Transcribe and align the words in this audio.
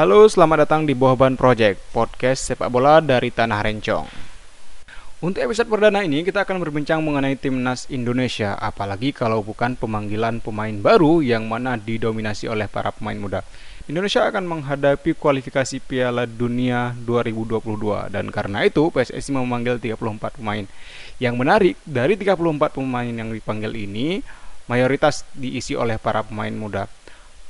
Halo, 0.00 0.24
selamat 0.24 0.64
datang 0.64 0.88
di 0.88 0.96
Bohban 0.96 1.36
Project, 1.36 1.76
podcast 1.92 2.48
sepak 2.48 2.72
bola 2.72 3.04
dari 3.04 3.28
Tanah 3.28 3.60
Rencong. 3.60 4.08
Untuk 5.20 5.44
episode 5.44 5.68
perdana 5.68 6.00
ini 6.00 6.24
kita 6.24 6.48
akan 6.48 6.56
berbincang 6.56 7.04
mengenai 7.04 7.36
timnas 7.36 7.84
Indonesia, 7.92 8.56
apalagi 8.56 9.12
kalau 9.12 9.44
bukan 9.44 9.76
pemanggilan 9.76 10.40
pemain 10.40 10.72
baru 10.72 11.20
yang 11.20 11.44
mana 11.44 11.76
didominasi 11.76 12.48
oleh 12.48 12.64
para 12.64 12.96
pemain 12.96 13.20
muda. 13.20 13.44
Indonesia 13.92 14.24
akan 14.24 14.48
menghadapi 14.48 15.12
kualifikasi 15.20 15.84
Piala 15.84 16.24
Dunia 16.24 16.96
2022 17.04 17.60
dan 18.08 18.32
karena 18.32 18.64
itu 18.64 18.88
PSSI 18.88 19.36
memanggil 19.36 19.76
34 19.76 20.40
pemain. 20.40 20.64
Yang 21.20 21.34
menarik, 21.36 21.74
dari 21.84 22.16
34 22.16 22.72
pemain 22.72 23.04
yang 23.04 23.28
dipanggil 23.28 23.76
ini, 23.76 24.24
mayoritas 24.64 25.28
diisi 25.36 25.76
oleh 25.76 26.00
para 26.00 26.24
pemain 26.24 26.56
muda. 26.56 26.88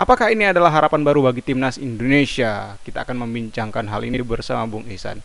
Apakah 0.01 0.33
ini 0.33 0.49
adalah 0.49 0.73
harapan 0.73 1.05
baru 1.05 1.29
bagi 1.29 1.45
timnas 1.45 1.77
Indonesia? 1.77 2.73
Kita 2.81 3.05
akan 3.05 3.29
membincangkan 3.29 3.85
hal 3.85 4.01
ini 4.09 4.17
bersama 4.25 4.65
Bung 4.65 4.89
Ihsan. 4.89 5.21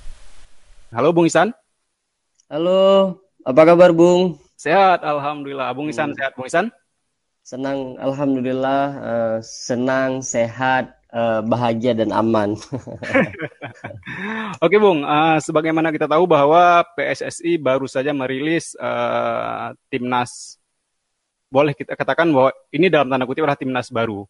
Halo 0.92 1.16
Bung 1.16 1.32
Ihsan. 1.32 1.56
Halo, 2.52 3.16
apa 3.48 3.72
kabar 3.72 3.96
Bung? 3.96 4.36
Sehat, 4.60 5.00
Alhamdulillah. 5.00 5.72
Bung 5.72 5.88
Ihsan 5.88 6.12
hmm. 6.12 6.20
sehat, 6.20 6.36
Bung 6.36 6.52
Ihsan? 6.52 6.76
Senang, 7.40 7.96
Alhamdulillah. 8.04 8.84
Uh, 9.00 9.38
senang, 9.40 10.20
sehat, 10.20 10.92
uh, 11.16 11.40
bahagia 11.40 11.96
dan 11.96 12.12
aman. 12.12 12.60
Oke 14.68 14.76
Bung, 14.76 15.08
uh, 15.08 15.40
sebagaimana 15.40 15.88
kita 15.96 16.04
tahu 16.04 16.28
bahwa 16.28 16.84
PSSI 17.00 17.56
baru 17.64 17.88
saja 17.88 18.12
merilis 18.12 18.76
uh, 18.76 19.72
timnas, 19.88 20.60
boleh 21.48 21.72
kita 21.72 21.96
katakan 21.96 22.28
bahwa 22.28 22.52
ini 22.76 22.92
dalam 22.92 23.08
tanda 23.08 23.24
kutip 23.24 23.48
adalah 23.48 23.56
timnas 23.56 23.88
baru 23.88 24.28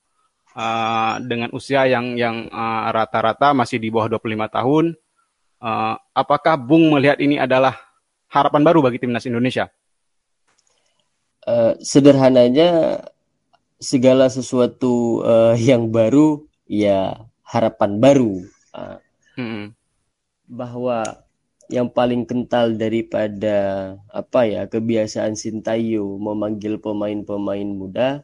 uh, 0.55 1.19
dengan 1.21 1.51
usia 1.51 1.85
yang 1.85 2.15
yang 2.15 2.47
uh, 2.49 2.89
rata-rata 2.89 3.51
masih 3.51 3.77
di 3.77 3.91
bawah 3.91 4.17
25 4.17 4.55
tahun. 4.55 4.85
Uh, 5.59 5.95
apakah 6.15 6.55
Bung 6.55 6.95
melihat 6.95 7.19
ini 7.19 7.35
adalah 7.35 7.75
harapan 8.31 8.63
baru 8.63 8.79
bagi 8.81 9.03
timnas 9.03 9.27
Indonesia? 9.27 9.69
Uh, 11.45 11.77
sederhananya 11.83 13.03
segala 13.77 14.31
sesuatu 14.31 15.21
uh, 15.21 15.53
yang 15.59 15.91
baru 15.91 16.47
ya 16.65 17.27
harapan 17.45 18.01
baru. 18.01 18.33
Uh, 18.73 18.97
hmm. 19.37 19.65
Bahwa 20.49 21.03
yang 21.65 21.89
paling 21.89 22.29
kental 22.29 22.77
daripada 22.77 23.97
apa 24.13 24.45
ya 24.45 24.69
kebiasaan 24.69 25.33
Sintayo 25.33 26.21
memanggil 26.21 26.77
pemain-pemain 26.77 27.65
muda 27.65 28.21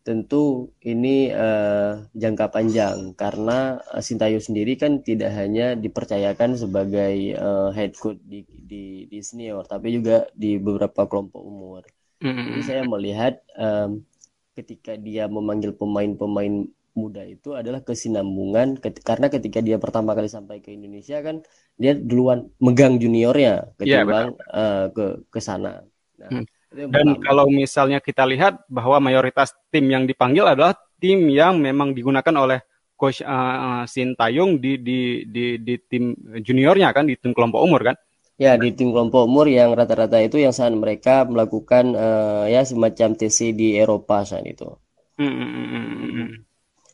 tentu 0.00 0.72
ini 0.80 1.28
uh, 1.28 2.08
jangka 2.16 2.48
panjang 2.48 3.12
karena 3.12 3.76
uh, 3.92 4.00
Sintayo 4.00 4.40
sendiri 4.40 4.80
kan 4.80 5.04
tidak 5.04 5.30
hanya 5.36 5.76
dipercayakan 5.76 6.56
sebagai 6.56 7.36
uh, 7.36 7.68
head 7.76 7.92
coach 8.00 8.16
di, 8.24 8.48
di, 8.48 9.04
di 9.04 9.18
senior 9.20 9.68
tapi 9.68 9.92
juga 9.92 10.24
di 10.32 10.56
beberapa 10.56 11.04
kelompok 11.04 11.42
umur. 11.44 11.82
Mm-hmm. 12.20 12.44
Jadi 12.48 12.60
saya 12.64 12.82
melihat 12.88 13.34
um, 13.56 14.04
ketika 14.56 14.96
dia 14.96 15.28
memanggil 15.28 15.76
pemain-pemain 15.76 16.68
muda 16.90 17.22
itu 17.22 17.54
adalah 17.54 17.80
kesinambungan 17.86 18.76
ket, 18.82 19.00
karena 19.00 19.30
ketika 19.30 19.62
dia 19.62 19.78
pertama 19.78 20.12
kali 20.12 20.26
sampai 20.26 20.58
ke 20.58 20.74
Indonesia 20.74 21.22
kan 21.22 21.40
dia 21.80 21.96
duluan 21.96 22.50
megang 22.58 22.98
juniornya 22.98 23.72
iya, 23.80 24.02
ketimbang 24.04 24.36
yeah, 24.36 24.52
uh, 24.52 24.84
ke 24.90 25.06
ke 25.30 25.40
sana. 25.40 25.86
Nah, 26.20 26.42
mm. 26.42 26.59
Dan 26.70 27.18
kalau 27.18 27.50
misalnya 27.50 27.98
kita 27.98 28.22
lihat 28.22 28.62
bahwa 28.70 29.02
mayoritas 29.02 29.50
tim 29.74 29.90
yang 29.90 30.06
dipanggil 30.06 30.46
adalah 30.46 30.78
tim 31.02 31.26
yang 31.26 31.58
memang 31.58 31.90
digunakan 31.90 32.30
oleh 32.38 32.62
coach 32.94 33.26
uh, 33.26 33.82
Sintayong 33.90 34.62
di, 34.62 34.78
di 34.78 35.26
di 35.26 35.58
di 35.58 35.74
tim 35.82 36.14
juniornya 36.14 36.94
kan 36.94 37.10
di 37.10 37.18
tim 37.18 37.34
kelompok 37.34 37.60
umur 37.64 37.80
kan? 37.90 37.96
Ya 38.38 38.54
di 38.56 38.70
tim 38.72 38.94
kelompok 38.94 39.26
umur 39.26 39.50
yang 39.50 39.74
rata-rata 39.74 40.22
itu 40.22 40.38
yang 40.38 40.54
saat 40.54 40.72
mereka 40.72 41.26
melakukan 41.26 41.92
uh, 41.92 42.44
ya 42.46 42.62
semacam 42.62 43.18
TC 43.18 43.52
di 43.52 43.74
Eropa 43.74 44.22
saat 44.22 44.46
itu. 44.46 44.70
Hmm. 45.18 45.26
hmm, 45.26 45.50
hmm, 45.50 46.10
hmm 46.14 46.30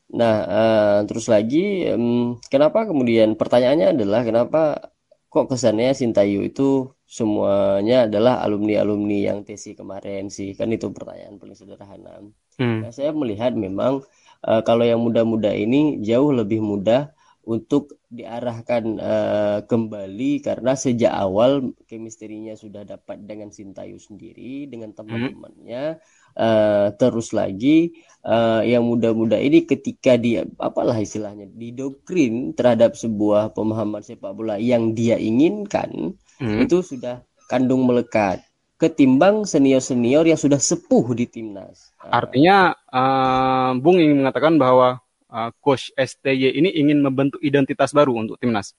nah 0.07 0.37
uh, 0.47 0.99
terus 1.03 1.27
lagi 1.27 1.83
um, 1.91 2.39
kenapa 2.47 2.87
kemudian 2.87 3.35
pertanyaannya 3.35 3.99
adalah 3.99 4.23
kenapa 4.23 4.95
kok 5.27 5.51
kesannya 5.51 5.91
Sintayu 5.99 6.47
itu 6.47 6.95
semuanya 7.07 8.11
adalah 8.11 8.43
alumni-alumni 8.43 9.31
yang 9.31 9.39
TC 9.47 9.79
kemarin 9.79 10.27
sih 10.27 10.59
kan 10.59 10.75
itu 10.75 10.91
pertanyaan 10.91 11.39
paling 11.39 11.55
sederhana. 11.55 12.19
Hmm. 12.59 12.83
Nah, 12.83 12.91
saya 12.91 13.15
melihat 13.15 13.55
memang 13.55 14.03
uh, 14.43 14.61
kalau 14.67 14.83
yang 14.83 14.99
muda-muda 14.99 15.55
ini 15.55 16.03
jauh 16.03 16.35
lebih 16.35 16.59
mudah 16.59 17.15
untuk 17.47 17.95
diarahkan 18.11 18.99
uh, 18.99 19.59
kembali 19.71 20.43
karena 20.43 20.75
sejak 20.75 21.15
awal 21.15 21.71
kemistrinya 21.87 22.59
sudah 22.59 22.83
dapat 22.83 23.23
dengan 23.23 23.55
Sintayu 23.55 24.03
sendiri 24.03 24.67
dengan 24.67 24.91
hmm. 24.91 24.99
teman-temannya 24.99 26.03
uh, 26.35 26.91
terus 26.99 27.31
lagi 27.31 27.95
uh, 28.27 28.67
yang 28.67 28.83
muda-muda 28.83 29.39
ini 29.39 29.63
ketika 29.63 30.19
dia 30.19 30.43
apalah 30.59 30.99
istilahnya 30.99 31.47
didoktrin 31.55 32.51
terhadap 32.51 32.99
sebuah 32.99 33.55
pemahaman 33.55 34.03
sepak 34.03 34.35
bola 34.35 34.59
yang 34.59 34.91
dia 34.99 35.15
inginkan 35.15 36.19
hmm. 36.41 36.67
itu 36.67 36.83
sudah 36.83 37.23
kandung 37.47 37.87
melekat 37.87 38.43
ketimbang 38.77 39.49
senior-senior 39.49 40.29
yang 40.29 40.37
sudah 40.37 40.61
sepuh 40.61 41.17
di 41.17 41.25
timnas. 41.25 41.97
Artinya 42.05 42.77
uh, 42.93 43.73
Bung 43.81 43.97
ingin 43.97 44.21
mengatakan 44.21 44.61
bahwa 44.61 45.01
uh, 45.33 45.51
coach 45.65 45.89
STY 45.97 46.53
ini 46.61 46.71
ingin 46.77 47.01
membentuk 47.01 47.41
identitas 47.41 47.97
baru 47.97 48.13
untuk 48.13 48.37
timnas. 48.37 48.77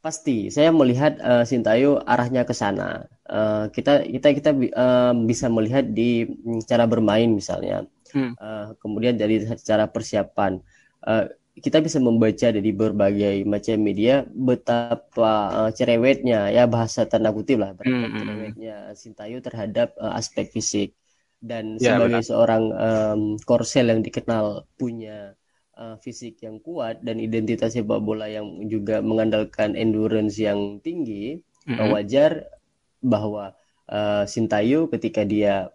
Pasti, 0.00 0.52
saya 0.52 0.68
melihat 0.68 1.16
uh, 1.20 1.44
Sintayo 1.48 2.00
arahnya 2.04 2.44
ke 2.44 2.52
sana. 2.52 3.08
Uh, 3.24 3.72
kita 3.72 4.04
kita 4.04 4.28
kita 4.36 4.50
uh, 4.76 5.12
bisa 5.16 5.48
melihat 5.48 5.84
di 5.92 6.28
cara 6.68 6.84
bermain 6.84 7.28
misalnya, 7.32 7.88
hmm. 8.12 8.36
uh, 8.36 8.76
kemudian 8.80 9.16
dari 9.16 9.44
cara 9.64 9.88
persiapan. 9.88 10.60
Uh, 11.04 11.28
kita 11.54 11.78
bisa 11.78 12.02
membaca 12.02 12.50
dari 12.50 12.74
berbagai 12.74 13.46
macam 13.46 13.78
media 13.78 14.26
betapa 14.26 15.34
uh, 15.54 15.70
cerewetnya 15.70 16.50
ya 16.50 16.66
bahasa 16.66 17.06
tanda 17.06 17.30
kutip 17.30 17.62
lah 17.62 17.78
betapa 17.78 17.94
mm 17.94 18.10
-hmm. 18.10 18.18
cerewetnya 18.18 18.76
Sintayo 18.98 19.38
terhadap 19.38 19.94
uh, 20.02 20.18
aspek 20.18 20.50
fisik 20.50 20.98
dan 21.38 21.78
ya, 21.78 21.94
sebagai 21.94 22.24
benar. 22.24 22.26
seorang 22.26 22.64
um, 22.74 23.22
korsel 23.46 23.86
yang 23.86 24.02
dikenal 24.02 24.66
punya 24.74 25.38
uh, 25.78 25.94
fisik 26.02 26.42
yang 26.42 26.58
kuat 26.58 27.06
dan 27.06 27.22
identitas 27.22 27.78
sepak 27.78 28.02
bola 28.02 28.26
yang 28.26 28.66
juga 28.66 28.98
mengandalkan 28.98 29.78
endurance 29.78 30.42
yang 30.42 30.82
tinggi 30.82 31.38
mm 31.38 31.70
-hmm. 31.70 31.90
wajar 31.94 32.50
bahwa 32.98 33.54
uh, 33.86 34.26
Sintayo 34.26 34.90
ketika 34.90 35.22
dia 35.22 35.70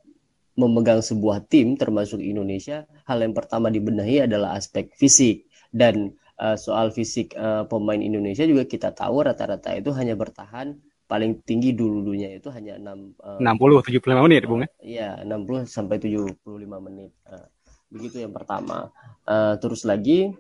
memegang 0.60 1.00
sebuah 1.00 1.48
tim 1.48 1.80
termasuk 1.80 2.20
Indonesia 2.20 2.84
hal 3.08 3.24
yang 3.24 3.32
pertama 3.32 3.72
dibenahi 3.72 4.28
adalah 4.28 4.60
aspek 4.60 4.92
fisik 4.92 5.48
dan 5.70 6.14
uh, 6.42 6.58
soal 6.58 6.90
fisik 6.90 7.36
uh, 7.38 7.68
pemain 7.68 8.00
Indonesia 8.00 8.48
juga 8.48 8.66
kita 8.66 8.96
tahu 8.96 9.28
rata-rata 9.28 9.76
itu 9.76 9.92
hanya 9.94 10.16
bertahan 10.18 10.80
paling 11.10 11.42
tinggi 11.42 11.74
dulunya 11.74 12.30
itu 12.38 12.54
hanya 12.54 12.78
6 12.78 13.42
uh, 13.42 13.42
60 13.42 13.98
75 13.98 14.26
menit 14.30 14.46
Bung 14.46 14.62
ya. 14.62 14.70
Iya, 14.80 15.10
60 15.26 15.66
sampai 15.66 15.98
75 15.98 16.38
menit. 16.86 17.12
Uh, 17.26 17.50
begitu 17.90 18.22
yang 18.22 18.30
pertama. 18.30 18.94
Uh, 19.26 19.58
terus 19.58 19.82
lagi 19.90 20.38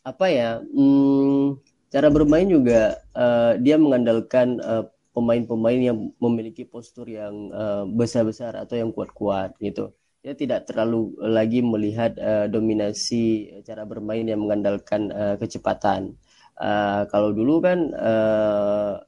apa 0.00 0.32
ya? 0.32 0.64
Hmm, 0.64 1.60
cara 1.92 2.08
bermain 2.08 2.48
juga 2.48 2.96
uh, 3.12 3.60
dia 3.60 3.76
mengandalkan 3.76 4.56
uh, 4.64 4.88
pemain-pemain 5.12 5.80
yang 5.80 6.12
memiliki 6.20 6.64
postur 6.68 7.08
yang 7.08 7.48
besar-besar 7.96 8.52
uh, 8.52 8.68
atau 8.68 8.76
yang 8.76 8.92
kuat-kuat 8.92 9.56
gitu 9.64 9.92
dia 10.26 10.34
tidak 10.34 10.66
terlalu 10.66 11.14
lagi 11.22 11.62
melihat 11.62 12.18
uh, 12.18 12.50
dominasi 12.50 13.46
cara 13.62 13.86
bermain 13.86 14.26
yang 14.26 14.42
mengandalkan 14.42 15.14
uh, 15.14 15.38
kecepatan. 15.38 16.18
Uh, 16.58 17.06
kalau 17.14 17.30
dulu 17.30 17.62
kan 17.62 17.94
uh, 17.94 18.98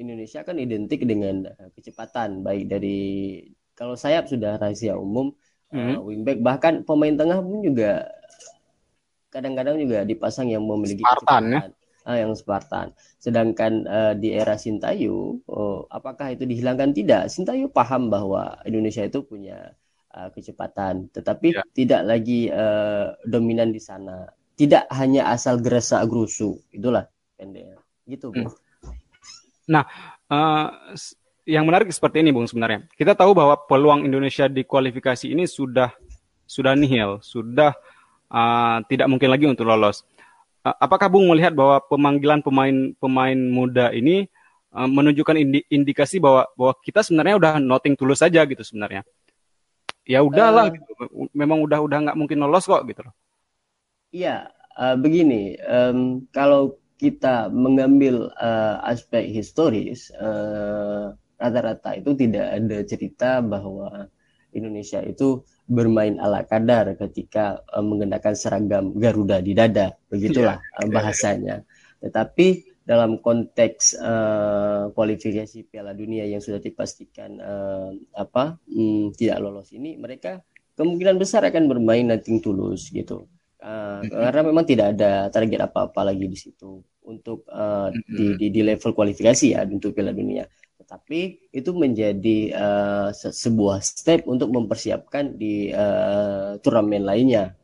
Indonesia 0.00 0.40
kan 0.40 0.56
identik 0.56 1.04
dengan 1.04 1.44
kecepatan 1.76 2.40
baik 2.40 2.72
dari 2.72 3.00
kalau 3.76 4.00
sayap 4.00 4.32
sudah 4.32 4.56
rahasia 4.56 4.96
umum 4.96 5.36
mm-hmm. 5.76 6.00
uh, 6.00 6.00
wingback 6.08 6.40
bahkan 6.40 6.80
pemain 6.88 7.20
tengah 7.20 7.44
pun 7.44 7.60
juga 7.60 8.08
kadang-kadang 9.28 9.76
juga 9.76 10.08
dipasang 10.08 10.48
yang 10.56 10.64
memiliki 10.64 11.04
Spartan, 11.04 11.52
ya? 11.52 11.60
kecepatan. 11.60 11.68
Ya? 11.76 12.08
Uh, 12.08 12.16
yang 12.16 12.32
Spartan. 12.32 12.86
Sedangkan 13.20 13.72
uh, 13.84 14.16
di 14.16 14.32
era 14.32 14.56
Sintayu, 14.56 15.36
oh, 15.44 15.84
apakah 15.92 16.32
itu 16.32 16.48
dihilangkan? 16.48 16.96
Tidak. 16.96 17.28
Sintayu 17.28 17.68
paham 17.68 18.08
bahwa 18.08 18.56
Indonesia 18.64 19.04
itu 19.04 19.20
punya 19.20 19.76
uh, 20.14 20.28
kecepatan, 20.32 21.08
tetapi 21.10 21.56
ya. 21.56 21.62
tidak 21.72 22.02
lagi 22.06 22.52
uh, 22.52 23.16
dominan 23.26 23.72
di 23.72 23.80
sana. 23.80 24.28
Tidak 24.52 24.92
hanya 24.92 25.32
asal 25.32 25.58
gerasa 25.58 26.04
gerusu, 26.04 26.60
itulah 26.70 27.08
pendek. 27.40 27.80
Gitu, 28.06 28.28
Hmm. 28.34 28.50
Nah, 29.62 29.86
uh, 30.26 30.68
yang 31.46 31.66
menarik 31.66 31.90
seperti 31.90 32.18
ini, 32.22 32.34
Bung 32.34 32.50
sebenarnya. 32.50 32.86
Kita 32.98 33.14
tahu 33.14 33.34
bahwa 33.34 33.54
peluang 33.66 34.02
Indonesia 34.02 34.50
di 34.50 34.66
kualifikasi 34.66 35.30
ini 35.30 35.46
sudah 35.46 35.94
sudah 36.46 36.74
nihil, 36.74 37.22
sudah 37.22 37.72
uh, 38.28 38.78
tidak 38.90 39.06
mungkin 39.08 39.30
lagi 39.30 39.46
untuk 39.46 39.66
lolos. 39.66 40.04
apakah 40.62 41.10
Bung 41.10 41.26
melihat 41.26 41.50
bahwa 41.58 41.82
pemanggilan 41.90 42.38
pemain-pemain 42.38 43.34
muda 43.34 43.90
ini 43.90 44.30
uh, 44.70 44.86
menunjukkan 44.86 45.34
indi 45.34 45.66
indikasi 45.66 46.22
bahwa 46.22 46.46
bahwa 46.54 46.78
kita 46.86 47.02
sebenarnya 47.02 47.34
udah 47.34 47.52
noting 47.58 47.98
tulus 47.98 48.22
saja 48.22 48.46
gitu 48.46 48.62
sebenarnya. 48.62 49.02
Ya 50.02 50.20
udahlah, 50.26 50.70
uh, 50.70 50.74
gitu. 50.74 50.92
memang 51.30 51.62
udah 51.62 51.78
udah 51.82 51.98
nggak 52.10 52.18
mungkin 52.18 52.42
lolos 52.42 52.66
kok 52.66 52.82
gitu 52.90 53.06
loh. 53.06 53.14
Iya, 54.10 54.50
uh, 54.74 54.98
begini, 54.98 55.56
um, 55.62 56.26
kalau 56.34 56.76
kita 56.98 57.50
mengambil 57.50 58.30
uh, 58.38 58.78
aspek 58.86 59.30
historis, 59.30 60.10
rata-rata 61.38 61.94
uh, 61.94 61.98
itu 61.98 62.10
tidak 62.14 62.46
ada 62.46 62.78
cerita 62.86 63.30
bahwa 63.42 64.06
Indonesia 64.52 65.00
itu 65.02 65.42
bermain 65.66 66.20
ala 66.20 66.44
kadar 66.44 66.92
ketika 66.98 67.62
uh, 67.72 67.80
mengenakan 67.80 68.34
seragam 68.36 68.92
Garuda 68.94 69.40
di 69.40 69.56
dada, 69.56 69.96
begitulah 70.12 70.60
yeah. 70.60 70.82
uh, 70.84 70.88
bahasanya. 70.92 71.56
Tetapi 72.02 72.71
dalam 72.82 73.22
konteks 73.22 73.94
uh, 73.98 74.90
kualifikasi 74.94 75.70
Piala 75.70 75.94
Dunia 75.94 76.26
yang 76.26 76.42
sudah 76.42 76.58
dipastikan 76.58 77.38
uh, 77.38 77.90
apa 78.14 78.58
um, 78.74 79.14
tidak 79.14 79.38
lolos 79.38 79.70
ini, 79.70 79.94
mereka 79.94 80.42
kemungkinan 80.74 81.16
besar 81.16 81.46
akan 81.46 81.70
bermain 81.70 82.06
nanti 82.06 82.34
tulus 82.42 82.90
gitu. 82.90 83.30
Uh, 83.62 84.02
karena 84.10 84.42
memang 84.42 84.66
tidak 84.66 84.98
ada 84.98 85.30
target 85.30 85.70
apa-apa 85.70 86.10
lagi 86.10 86.26
di 86.26 86.34
situ 86.34 86.82
untuk 87.06 87.46
uh, 87.46 87.94
di, 87.94 88.34
di 88.34 88.46
di 88.50 88.60
level 88.66 88.90
kualifikasi 88.90 89.54
ya 89.54 89.62
untuk 89.62 89.94
Piala 89.94 90.10
Dunia 90.10 90.42
tetapi 90.92 91.48
itu 91.56 91.70
menjadi 91.72 92.52
uh, 92.52 93.08
se 93.16 93.32
sebuah 93.32 93.80
step 93.80 94.28
untuk 94.28 94.52
mempersiapkan 94.52 95.40
di 95.40 95.72
uh, 95.72 96.60
turnamen 96.60 97.00
lainnya. 97.00 97.56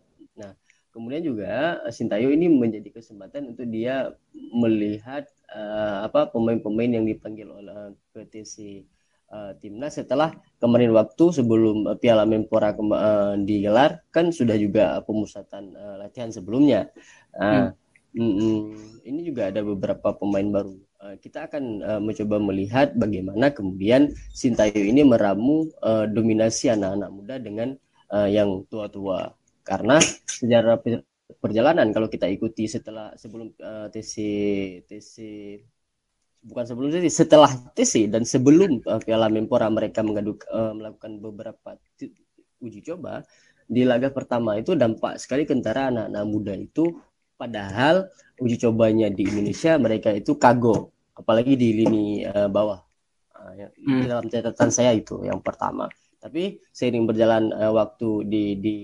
Kemudian 0.99 1.23
juga 1.23 1.79
Sintayo 1.95 2.35
ini 2.35 2.51
menjadi 2.51 2.91
kesempatan 2.91 3.55
untuk 3.55 3.71
dia 3.71 4.11
melihat 4.35 5.31
uh, 5.55 6.03
apa 6.03 6.27
pemain-pemain 6.35 6.91
yang 6.99 7.07
dipanggil 7.07 7.47
oleh 7.47 7.95
PTC 8.11 8.83
uh, 9.31 9.55
timnas 9.63 9.95
setelah 9.95 10.35
kemarin 10.59 10.91
waktu 10.91 11.31
sebelum 11.31 11.87
uh, 11.87 11.95
Piala 11.95 12.27
Menpora 12.27 12.75
uh, 12.75 13.39
digelar 13.39 14.03
kan 14.11 14.35
sudah 14.35 14.59
juga 14.59 14.99
pemusatan 15.07 15.71
uh, 15.79 16.03
latihan 16.03 16.35
sebelumnya. 16.35 16.91
Uh, 17.39 17.71
hmm. 18.19 18.19
mm 18.19 18.33
-mm, 18.35 18.61
ini 19.07 19.21
juga 19.23 19.55
ada 19.55 19.63
beberapa 19.63 20.11
pemain 20.19 20.51
baru 20.51 20.75
Eh, 20.99 21.15
kita 21.23 21.47
akan 21.47 21.65
uh, 21.79 22.01
mencoba 22.03 22.43
melihat 22.43 22.91
bagaimana 22.99 23.55
kemudian 23.55 24.11
Sintayo 24.35 24.83
ini 24.83 25.07
meramu 25.07 25.71
uh, 25.79 26.11
dominasi 26.11 26.75
anak-anak 26.75 27.11
muda 27.15 27.35
dengan 27.39 27.79
uh, 28.11 28.27
yang 28.27 28.67
tua-tua 28.67 29.31
karena 29.69 30.01
sejarah 30.25 30.81
perjalanan 31.45 31.93
kalau 31.93 32.09
kita 32.09 32.25
ikuti 32.25 32.65
setelah 32.65 33.13
sebelum 33.21 33.53
uh, 33.61 33.93
TC 33.93 34.15
TC 34.89 35.15
bukan 36.49 36.65
sebelum 36.65 36.89
TC 36.89 37.07
setelah 37.13 37.53
TC 37.77 38.09
dan 38.09 38.25
sebelum 38.25 38.81
uh, 38.89 38.97
Piala 39.05 39.29
Menpora 39.29 39.69
mereka 39.69 40.01
mengaduk 40.01 40.49
uh, 40.49 40.73
melakukan 40.73 41.21
beberapa 41.21 41.77
uji 42.65 42.81
coba 42.81 43.21
di 43.69 43.85
laga 43.85 44.09
pertama 44.09 44.57
itu 44.57 44.73
dampak 44.73 45.21
sekali 45.21 45.45
kentara 45.45 45.93
anak-anak 45.93 46.25
muda 46.25 46.57
itu 46.57 46.97
Padahal 47.39 48.11
uji 48.43 48.59
cobanya 48.59 49.07
di 49.15 49.23
Indonesia 49.23 49.79
mereka 49.79 50.11
itu 50.11 50.35
kago, 50.35 50.91
apalagi 51.15 51.55
di 51.55 51.71
lini 51.71 52.27
uh, 52.27 52.51
bawah. 52.51 52.83
Uh, 53.31 53.53
ya, 53.55 53.69
hmm. 53.71 54.11
Dalam 54.11 54.27
catatan 54.27 54.71
saya 54.75 54.91
itu 54.91 55.23
yang 55.23 55.39
pertama. 55.39 55.87
Tapi 56.19 56.59
seiring 56.75 57.07
berjalan 57.07 57.55
uh, 57.55 57.71
waktu 57.75 58.27
di 58.27 58.45
di 58.59 58.77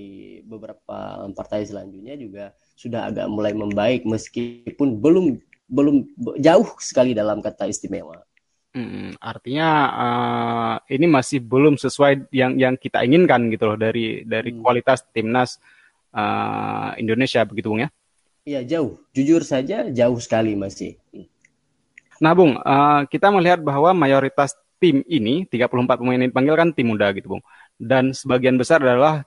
beberapa 0.47 1.27
partai 1.35 1.67
selanjutnya 1.67 2.15
juga 2.15 2.45
sudah 2.79 3.11
agak 3.11 3.27
mulai 3.27 3.51
membaik 3.51 4.07
meskipun 4.07 5.03
belum 5.03 5.43
belum 5.67 6.15
jauh 6.39 6.69
sekali 6.79 7.11
dalam 7.11 7.43
kata 7.43 7.67
istimewa. 7.67 8.23
Hmm, 8.75 9.15
artinya 9.23 9.69
uh, 9.95 10.77
ini 10.91 11.07
masih 11.07 11.39
belum 11.39 11.79
sesuai 11.79 12.31
yang 12.35 12.59
yang 12.59 12.75
kita 12.75 13.07
inginkan 13.07 13.47
gitu 13.51 13.71
loh 13.71 13.79
dari 13.79 14.27
dari 14.27 14.51
hmm. 14.51 14.63
kualitas 14.63 15.07
timnas 15.15 15.63
uh, 16.15 16.95
Indonesia 16.99 17.47
begitu 17.47 17.71
bung 17.71 17.87
ya? 17.87 17.91
Iya 18.45 18.61
jauh, 18.77 19.01
jujur 19.17 19.41
saja 19.41 19.89
jauh 19.89 20.21
sekali 20.21 20.53
masih. 20.53 21.01
Nah 22.21 22.33
Bung, 22.37 22.55
uh, 22.61 23.03
kita 23.09 23.33
melihat 23.33 23.59
bahwa 23.65 23.91
mayoritas 23.97 24.55
tim 24.85 25.01
ini 25.09 25.49
34 25.49 25.97
pemain 25.97 26.21
yang 26.21 26.29
dipanggil 26.29 26.55
kan 26.61 26.69
tim 26.77 26.93
muda 26.93 27.09
gitu 27.17 27.33
Bung. 27.33 27.43
Dan 27.81 28.13
sebagian 28.13 28.61
besar 28.61 28.85
adalah 28.85 29.25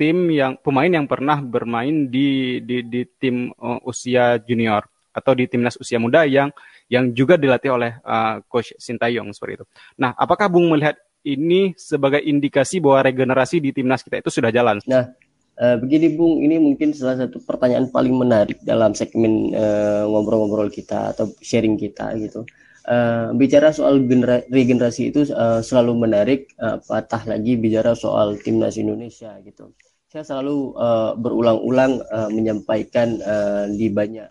tim 0.00 0.32
yang 0.32 0.56
pemain 0.64 0.88
yang 0.88 1.04
pernah 1.04 1.44
bermain 1.44 2.08
di 2.08 2.60
di, 2.64 2.80
di 2.88 3.04
tim 3.20 3.52
uh, 3.60 3.76
usia 3.84 4.40
junior 4.40 4.88
atau 5.12 5.36
di 5.36 5.44
timnas 5.48 5.76
usia 5.76 6.00
muda 6.00 6.24
yang 6.24 6.48
yang 6.88 7.12
juga 7.12 7.36
dilatih 7.36 7.76
oleh 7.76 7.92
uh, 8.04 8.40
coach 8.48 8.72
Sintayong 8.80 9.36
seperti 9.36 9.60
itu. 9.60 9.66
Nah, 10.00 10.16
apakah 10.16 10.48
Bung 10.48 10.72
melihat 10.72 10.96
ini 11.20 11.76
sebagai 11.76 12.24
indikasi 12.24 12.80
bahwa 12.80 13.04
regenerasi 13.04 13.60
di 13.60 13.76
timnas 13.76 14.00
kita 14.00 14.24
itu 14.24 14.32
sudah 14.32 14.48
jalan? 14.48 14.80
Nah, 14.88 15.12
Uh, 15.56 15.80
begini 15.80 16.12
Bung, 16.12 16.44
ini 16.44 16.60
mungkin 16.60 16.92
salah 16.92 17.16
satu 17.16 17.40
pertanyaan 17.40 17.88
paling 17.88 18.12
menarik 18.12 18.60
dalam 18.60 18.92
segmen 18.92 19.56
ngobrol-ngobrol 20.04 20.68
uh, 20.68 20.74
kita 20.76 21.16
atau 21.16 21.32
sharing 21.40 21.80
kita 21.80 22.12
gitu. 22.20 22.44
Uh, 22.86 23.34
bicara 23.34 23.74
soal 23.74 23.98
regenerasi 24.46 25.10
itu 25.10 25.26
uh, 25.34 25.58
selalu 25.58 26.06
menarik, 26.06 26.54
uh, 26.62 26.78
patah 26.86 27.26
lagi 27.26 27.58
bicara 27.58 27.98
soal 27.98 28.38
timnas 28.38 28.78
Indonesia 28.78 29.34
gitu. 29.42 29.74
Saya 30.06 30.22
selalu 30.22 30.78
uh, 30.78 31.18
berulang-ulang 31.18 31.98
uh, 32.06 32.30
menyampaikan 32.30 33.18
uh, 33.26 33.66
di 33.66 33.90
banyak 33.90 34.30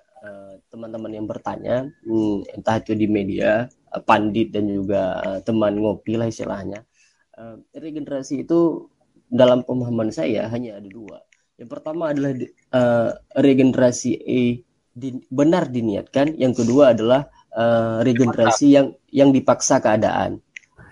teman-teman 0.76 1.12
yang 1.16 1.24
bertanya, 1.24 1.88
hmm, 2.04 2.52
entah 2.52 2.84
itu 2.84 2.92
di 3.00 3.08
media, 3.08 3.64
uh, 3.96 4.04
pandit 4.04 4.52
dan 4.52 4.68
juga 4.68 5.24
uh, 5.24 5.40
teman 5.40 5.80
ngopi 5.80 6.20
lah 6.20 6.28
istilahnya. 6.28 6.84
Uh, 7.32 7.64
regenerasi 7.72 8.44
itu 8.44 8.92
dalam 9.32 9.64
pemahaman 9.64 10.12
saya 10.12 10.52
hanya 10.52 10.76
ada 10.76 10.90
dua. 10.92 11.24
Yang 11.56 11.70
pertama 11.80 12.12
adalah 12.12 12.36
uh, 12.76 13.10
regenerasi 13.40 14.20
E 14.20 14.68
di, 14.92 15.16
benar 15.32 15.72
diniatkan, 15.72 16.36
yang 16.36 16.52
kedua 16.52 16.92
adalah 16.92 17.32
uh, 17.56 18.04
regenerasi 18.04 18.76
yang 18.76 18.88
yang 19.10 19.32
dipaksa 19.32 19.80
keadaan. 19.80 20.44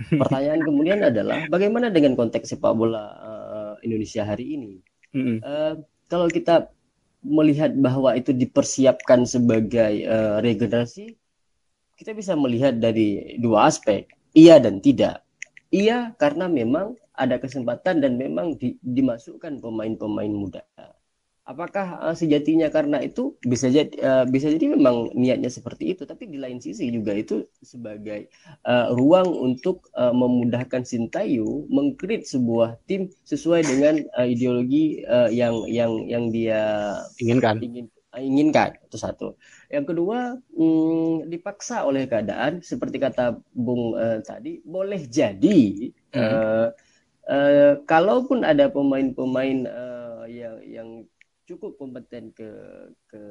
Pertanyaan 0.09 0.61
kemudian 0.65 0.99
adalah 1.05 1.45
bagaimana 1.47 1.93
dengan 1.93 2.17
konteks 2.17 2.55
sepak 2.55 2.73
bola 2.73 3.03
uh, 3.19 3.73
Indonesia 3.85 4.25
hari 4.25 4.57
ini? 4.57 4.73
Uh, 5.43 5.77
kalau 6.09 6.25
kita 6.31 6.71
melihat 7.23 7.71
bahwa 7.77 8.17
itu 8.17 8.33
dipersiapkan 8.35 9.23
sebagai 9.23 10.03
uh, 10.09 10.43
regenerasi, 10.43 11.13
kita 11.95 12.11
bisa 12.11 12.33
melihat 12.35 12.75
dari 12.75 13.37
dua 13.39 13.69
aspek, 13.69 14.09
iya 14.35 14.59
dan 14.59 14.81
tidak. 14.83 15.23
Iya 15.73 16.13
karena 16.17 16.45
memang 16.49 16.97
ada 17.13 17.37
kesempatan 17.37 18.01
dan 18.01 18.17
memang 18.17 18.57
di, 18.57 18.77
dimasukkan 18.81 19.61
pemain-pemain 19.61 20.33
muda. 20.33 20.65
Apakah 21.43 21.99
uh, 21.99 22.15
sejatinya 22.15 22.71
karena 22.71 23.03
itu 23.03 23.35
bisa 23.43 23.67
jadi 23.67 23.91
uh, 23.99 24.23
bisa 24.23 24.47
jadi 24.47 24.79
memang 24.79 25.11
niatnya 25.11 25.51
seperti 25.51 25.91
itu, 25.91 26.07
tapi 26.07 26.31
di 26.31 26.39
lain 26.39 26.63
sisi 26.63 26.87
juga 26.87 27.11
itu 27.11 27.43
sebagai 27.59 28.31
uh, 28.63 28.95
ruang 28.95 29.27
untuk 29.27 29.91
uh, 29.91 30.15
memudahkan 30.15 30.87
Sintayu 30.87 31.67
mengkrit 31.67 32.23
sebuah 32.23 32.79
tim 32.87 33.11
sesuai 33.27 33.67
dengan 33.67 34.07
uh, 34.15 34.23
ideologi 34.23 35.03
uh, 35.03 35.27
yang 35.27 35.67
yang 35.67 36.07
yang 36.07 36.31
dia 36.31 36.95
inginkan. 37.19 37.59
Ingin, 37.59 37.91
inginkan 38.15 38.79
itu 38.79 38.95
satu. 38.95 39.35
Yang 39.67 39.85
kedua 39.91 40.39
hmm, 40.53 41.27
dipaksa 41.27 41.83
oleh 41.83 42.05
keadaan 42.05 42.61
seperti 42.63 43.03
kata 43.03 43.35
Bung 43.51 43.97
uh, 43.97 44.23
tadi 44.23 44.61
boleh 44.63 45.01
jadi 45.11 45.91
hmm. 46.13 46.21
uh, 46.23 46.67
uh, 47.27 47.73
kalaupun 47.83 48.45
ada 48.45 48.69
pemain-pemain 48.69 49.67
uh, 49.67 50.23
yang 50.29 50.55
yang 50.63 50.89
cukup 51.43 51.75
kompeten 51.75 52.31
ke 52.31 52.49
ke 53.07 53.23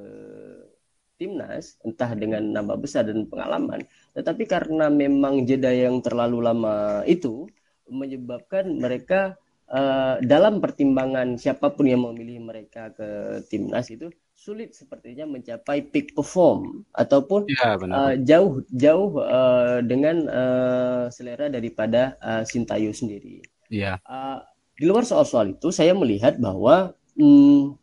timnas 1.17 1.79
entah 1.87 2.13
dengan 2.19 2.43
nama 2.43 2.75
besar 2.75 3.07
dan 3.07 3.29
pengalaman 3.29 3.85
tetapi 4.17 4.45
karena 4.49 4.91
memang 4.91 5.47
jeda 5.47 5.71
yang 5.71 6.03
terlalu 6.03 6.43
lama 6.43 7.07
itu 7.07 7.47
menyebabkan 7.87 8.81
mereka 8.81 9.37
uh, 9.71 10.19
dalam 10.25 10.59
pertimbangan 10.59 11.37
siapa 11.39 11.71
pun 11.71 11.87
yang 11.87 12.03
memilih 12.03 12.43
mereka 12.43 12.91
ke 12.91 13.41
timnas 13.47 13.87
itu 13.93 14.11
sulit 14.43 14.75
sepertinya 14.75 15.23
mencapai 15.23 15.87
peak 15.87 16.19
perform 16.19 16.83
ataupun 16.99 17.47
ya, 17.47 17.79
benar. 17.79 17.95
Uh, 17.95 18.15
jauh 18.27 18.59
jauh 18.75 19.23
uh, 19.23 19.79
dengan 19.87 20.27
uh, 20.27 21.05
selera 21.15 21.47
daripada 21.47 22.19
uh, 22.19 22.43
Sintayo 22.43 22.91
sendiri. 22.91 23.39
Iya. 23.71 24.03
Uh, 24.03 24.43
di 24.75 24.91
luar 24.91 25.07
soal-soal 25.07 25.55
itu, 25.55 25.71
saya 25.71 25.95
melihat 25.95 26.43
bahwa 26.43 26.91
hmm, 27.15 27.79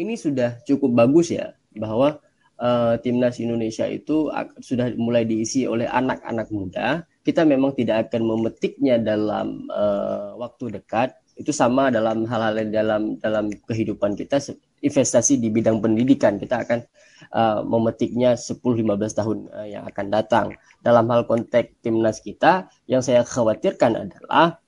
ini 0.00 0.16
sudah 0.16 0.64
cukup 0.64 0.96
bagus 0.96 1.28
ya, 1.36 1.52
bahwa 1.76 2.16
uh, 2.56 2.94
timnas 3.04 3.36
Indonesia 3.36 3.84
itu 3.84 4.32
sudah 4.64 4.92
mulai 4.96 5.28
diisi 5.28 5.68
oleh 5.68 5.84
anak-anak 5.84 6.48
muda. 6.48 7.04
Kita 7.20 7.44
memang 7.44 7.76
tidak 7.76 8.08
akan 8.08 8.22
memetiknya 8.24 8.96
dalam 8.96 9.68
uh, 9.68 10.32
waktu 10.40 10.80
dekat. 10.80 11.12
Itu 11.36 11.52
sama 11.52 11.88
dalam 11.92 12.24
hal-hal 12.28 12.68
dalam 12.68 13.16
dalam 13.20 13.52
kehidupan 13.68 14.16
kita 14.16 14.40
investasi 14.80 15.36
di 15.40 15.52
bidang 15.52 15.80
pendidikan. 15.84 16.40
Kita 16.40 16.64
akan 16.64 16.80
uh, 17.32 17.60
memetiknya 17.64 18.36
10-15 18.36 19.20
tahun 19.20 19.38
uh, 19.52 19.68
yang 19.68 19.84
akan 19.84 20.06
datang. 20.08 20.46
Dalam 20.80 21.04
hal 21.12 21.28
konteks 21.28 21.84
timnas 21.84 22.24
kita, 22.24 22.72
yang 22.88 23.04
saya 23.04 23.20
khawatirkan 23.24 24.08
adalah 24.08 24.60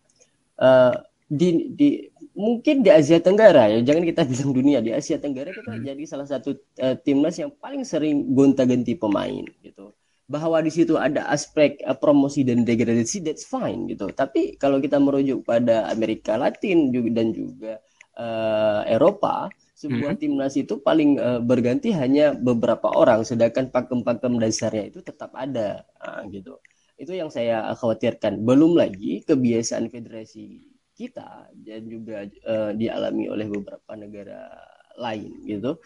uh, 0.61 0.97
di, 1.33 1.73
di 1.73 1.89
mungkin 2.37 2.85
di 2.85 2.93
Asia 2.93 3.17
Tenggara 3.17 3.73
ya, 3.73 3.81
jangan 3.81 4.05
kita 4.05 4.23
bilang 4.31 4.51
dunia 4.53 4.79
di 4.85 4.93
Asia 4.93 5.17
Tenggara 5.17 5.57
kita 5.57 5.73
hmm. 5.73 5.85
jadi 5.89 6.03
salah 6.05 6.29
satu 6.29 6.53
uh, 6.85 6.97
timnas 7.01 7.41
yang 7.41 7.49
paling 7.57 7.89
sering 7.89 8.37
gonta-ganti 8.37 8.93
pemain 9.01 9.45
gitu 9.65 9.97
bahwa 10.29 10.65
di 10.65 10.73
situ 10.73 10.97
ada 10.97 11.29
aspek 11.29 11.81
uh, 11.85 11.97
promosi 11.97 12.45
dan 12.45 12.65
degradasi 12.65 13.25
that's 13.25 13.45
fine 13.49 13.89
gitu. 13.89 14.09
Tapi 14.13 14.61
kalau 14.61 14.81
kita 14.81 15.01
merujuk 15.01 15.45
pada 15.45 15.89
Amerika 15.89 16.37
Latin 16.37 16.93
juga 16.93 17.11
dan 17.21 17.37
juga 17.37 17.73
uh, 18.17 18.85
Eropa, 18.89 19.53
sebuah 19.77 20.17
hmm. 20.17 20.21
timnas 20.21 20.55
itu 20.57 20.81
paling 20.81 21.21
uh, 21.21 21.41
berganti 21.41 21.93
hanya 21.93 22.33
beberapa 22.33 22.93
orang 22.93 23.27
sedangkan 23.27 23.69
pakem-pakem 23.69 24.41
dasarnya 24.41 24.89
itu 24.89 25.01
tetap 25.05 25.33
ada 25.37 25.85
nah, 26.01 26.25
gitu. 26.29 26.61
Itu 26.97 27.13
yang 27.13 27.29
saya 27.29 27.73
khawatirkan. 27.77 28.41
Belum 28.47 28.79
lagi 28.79 29.27
kebiasaan 29.27 29.91
federasi 29.91 30.72
kita 30.93 31.49
dan 31.53 31.83
juga 31.89 32.29
uh, 32.47 32.71
dialami 32.77 33.29
oleh 33.33 33.47
beberapa 33.49 33.93
negara 33.97 34.49
lain 34.97 35.33
gitu. 35.49 35.81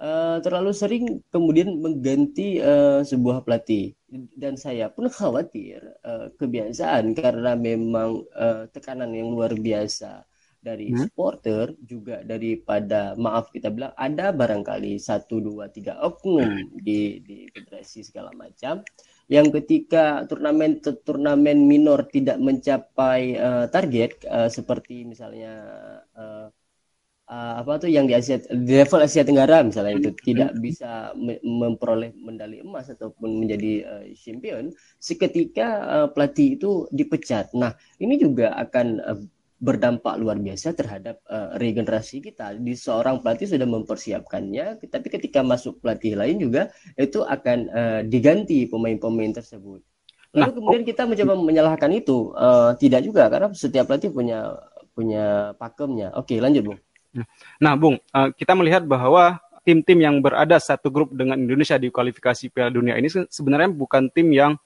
Uh, 0.00 0.40
terlalu 0.40 0.72
sering 0.72 1.04
kemudian 1.28 1.76
mengganti 1.76 2.56
uh, 2.56 3.04
sebuah 3.04 3.44
pelatih. 3.44 3.92
Dan 4.10 4.56
saya 4.56 4.88
pun 4.88 5.12
khawatir 5.12 5.84
uh, 6.02 6.32
kebiasaan 6.40 7.12
karena 7.12 7.52
memang 7.52 8.24
uh, 8.32 8.64
tekanan 8.72 9.12
yang 9.12 9.28
luar 9.28 9.52
biasa 9.52 10.24
dari 10.60 10.92
hmm? 10.92 11.08
supporter 11.08 11.72
juga 11.80 12.20
daripada 12.20 13.16
maaf 13.16 13.48
kita 13.48 13.72
bilang 13.72 13.96
ada 13.96 14.28
barangkali 14.28 15.00
satu 15.00 15.40
dua 15.40 15.72
tiga 15.72 15.96
oknum 16.04 16.68
di 16.76 17.24
di 17.24 17.48
federasi 17.48 18.04
segala 18.04 18.28
macam 18.36 18.84
yang 19.30 19.46
ketika 19.54 20.26
turnamen 20.26 20.82
turnamen 20.82 21.62
minor 21.62 22.02
tidak 22.10 22.42
mencapai 22.42 23.38
uh, 23.38 23.66
target 23.70 24.26
uh, 24.26 24.50
seperti 24.50 25.06
misalnya 25.06 25.54
uh, 26.18 26.50
uh, 27.30 27.52
apa 27.62 27.78
tuh 27.78 27.90
yang 27.94 28.10
di 28.10 28.18
Asia 28.18 28.42
di 28.42 28.74
level 28.74 29.06
Asia 29.06 29.22
Tenggara 29.22 29.62
misalnya 29.62 30.02
itu 30.02 30.10
tidak 30.18 30.58
bisa 30.58 31.14
memperoleh 31.46 32.10
medali 32.18 32.58
emas 32.58 32.90
ataupun 32.90 33.38
menjadi 33.38 33.72
uh, 33.86 34.04
champion 34.18 34.74
seketika 34.98 35.68
uh, 35.86 36.08
pelatih 36.10 36.58
itu 36.58 36.90
dipecat. 36.90 37.54
Nah, 37.54 37.78
ini 38.02 38.18
juga 38.18 38.58
akan 38.58 38.86
uh, 38.98 39.20
berdampak 39.60 40.16
luar 40.16 40.40
biasa 40.40 40.72
terhadap 40.72 41.20
uh, 41.28 41.52
regenerasi 41.60 42.24
kita. 42.24 42.56
Di 42.56 42.72
seorang 42.72 43.20
pelatih 43.20 43.44
sudah 43.44 43.68
mempersiapkannya, 43.68 44.80
tapi 44.88 45.06
ketika 45.12 45.44
masuk 45.44 45.84
pelatih 45.84 46.16
lain 46.16 46.40
juga 46.40 46.72
itu 46.96 47.20
akan 47.20 47.58
uh, 47.68 48.00
diganti 48.08 48.64
pemain-pemain 48.64 49.36
tersebut. 49.36 49.84
Lalu 50.32 50.40
nah, 50.40 50.50
kemudian 50.56 50.84
kita 50.88 51.04
mencoba 51.04 51.32
menyalahkan 51.36 51.90
itu, 51.92 52.32
uh, 52.32 52.72
tidak 52.80 53.04
juga 53.04 53.28
karena 53.28 53.52
setiap 53.52 53.84
pelatih 53.84 54.08
punya 54.10 54.56
punya 54.96 55.52
pakemnya. 55.60 56.16
Oke, 56.16 56.40
lanjut, 56.40 56.64
Bung. 56.64 56.80
Nah, 57.60 57.74
Bung, 57.76 58.00
uh, 58.16 58.28
kita 58.32 58.56
melihat 58.56 58.86
bahwa 58.88 59.42
tim-tim 59.60 60.00
yang 60.00 60.24
berada 60.24 60.56
satu 60.56 60.88
grup 60.88 61.12
dengan 61.12 61.36
Indonesia 61.36 61.76
di 61.76 61.92
kualifikasi 61.92 62.48
Piala 62.48 62.72
Dunia 62.72 62.96
ini 62.96 63.12
sebenarnya 63.28 63.68
bukan 63.68 64.08
tim 64.08 64.32
yang 64.32 64.56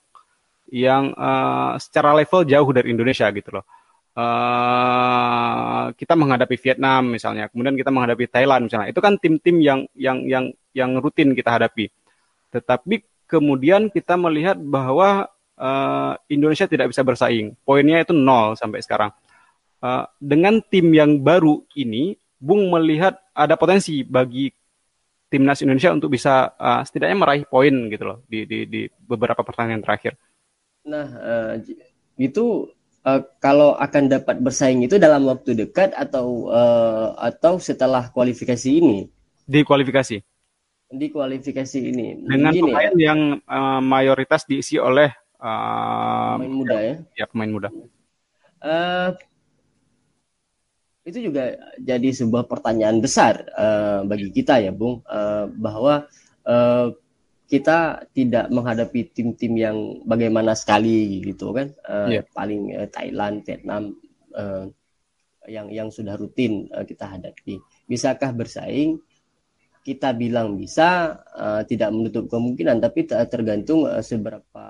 yang 0.71 1.13
uh, 1.19 1.77
secara 1.83 2.15
level 2.15 2.47
jauh 2.47 2.71
dari 2.71 2.95
Indonesia 2.95 3.27
gitu 3.35 3.59
loh. 3.59 3.65
Uh, 4.14 5.90
kita 5.99 6.14
menghadapi 6.14 6.54
Vietnam 6.54 7.11
misalnya, 7.11 7.50
kemudian 7.50 7.75
kita 7.75 7.90
menghadapi 7.90 8.30
Thailand 8.30 8.71
misalnya. 8.71 8.88
Itu 8.94 9.02
kan 9.02 9.18
tim-tim 9.18 9.59
yang 9.59 9.90
yang 9.99 10.23
yang 10.30 10.44
yang 10.71 10.90
rutin 11.02 11.35
kita 11.35 11.50
hadapi. 11.50 11.90
Tetapi 12.54 13.26
kemudian 13.26 13.90
kita 13.90 14.14
melihat 14.14 14.54
bahwa 14.54 15.26
uh, 15.59 16.14
Indonesia 16.30 16.71
tidak 16.71 16.94
bisa 16.94 17.02
bersaing. 17.02 17.59
Poinnya 17.66 18.06
itu 18.06 18.14
nol 18.14 18.54
sampai 18.54 18.83
sekarang. 18.87 19.11
Uh, 19.83 20.06
dengan 20.23 20.62
tim 20.62 20.94
yang 20.94 21.18
baru 21.18 21.66
ini, 21.75 22.16
Bung 22.38 22.71
melihat 22.71 23.18
ada 23.35 23.59
potensi 23.59 24.06
bagi 24.06 24.52
timnas 25.33 25.59
Indonesia 25.66 25.90
untuk 25.90 26.14
bisa 26.14 26.54
uh, 26.54 26.87
setidaknya 26.87 27.18
meraih 27.18 27.44
poin 27.49 27.75
gitu 27.90 28.04
loh 28.06 28.18
di, 28.30 28.47
di, 28.47 28.71
di 28.71 28.87
beberapa 28.87 29.42
pertandingan 29.42 29.83
terakhir. 29.83 30.14
Nah, 30.87 31.06
uh, 31.11 31.52
itu 32.14 32.71
uh, 33.04 33.20
kalau 33.38 33.76
akan 33.76 34.11
dapat 34.11 34.40
bersaing 34.40 34.82
itu 34.82 34.96
dalam 34.96 35.28
waktu 35.28 35.54
dekat 35.54 35.92
atau 35.94 36.49
uh, 36.50 37.14
atau 37.20 37.61
setelah 37.61 38.08
kualifikasi 38.11 38.68
ini? 38.68 39.08
Di 39.44 39.61
kualifikasi. 39.62 40.16
Di 40.94 41.06
kualifikasi 41.12 41.78
ini. 41.80 42.25
Dengan 42.25 42.52
Gini, 42.52 42.73
pemain 42.73 42.92
ya? 42.96 43.12
yang 43.12 43.20
uh, 43.44 43.80
mayoritas 43.84 44.49
diisi 44.49 44.80
oleh 44.80 45.12
uh, 45.38 46.40
pemain 46.40 46.54
muda 46.54 46.76
ya. 46.80 46.94
Ya, 47.14 47.25
pemain 47.28 47.52
muda. 47.52 47.68
Uh, 48.64 49.12
itu 51.04 51.20
juga 51.20 51.61
jadi 51.76 52.16
sebuah 52.16 52.49
pertanyaan 52.49 52.96
besar 53.04 53.44
uh, 53.52 54.08
bagi 54.08 54.32
kita 54.32 54.56
ya 54.64 54.73
Bung 54.73 55.04
uh, 55.04 55.44
bahwa 55.52 56.08
uh, 56.49 56.96
kita 57.45 58.09
tidak 58.17 58.49
menghadapi 58.49 59.13
tim-tim 59.13 59.53
yang 59.55 59.77
bagaimana 60.09 60.57
sekali 60.57 61.21
gitu 61.21 61.53
kan 61.53 61.71
uh, 61.85 62.09
yeah. 62.09 62.25
paling 62.33 62.73
uh, 62.73 62.89
Thailand 62.89 63.45
Vietnam 63.45 63.97
uh, 64.33 64.65
yang 65.45 65.69
yang 65.69 65.89
sudah 65.93 66.17
rutin 66.17 66.73
uh, 66.73 66.89
kita 66.89 67.05
hadapi 67.05 67.61
bisakah 67.85 68.33
bersaing 68.33 68.97
kita 69.85 70.17
bilang 70.17 70.57
bisa 70.57 71.21
uh, 71.37 71.61
tidak 71.69 71.93
menutup 71.93 72.25
kemungkinan 72.33 72.81
tapi 72.81 73.05
tergantung 73.05 73.85
uh, 73.85 74.01
seberapa 74.01 74.65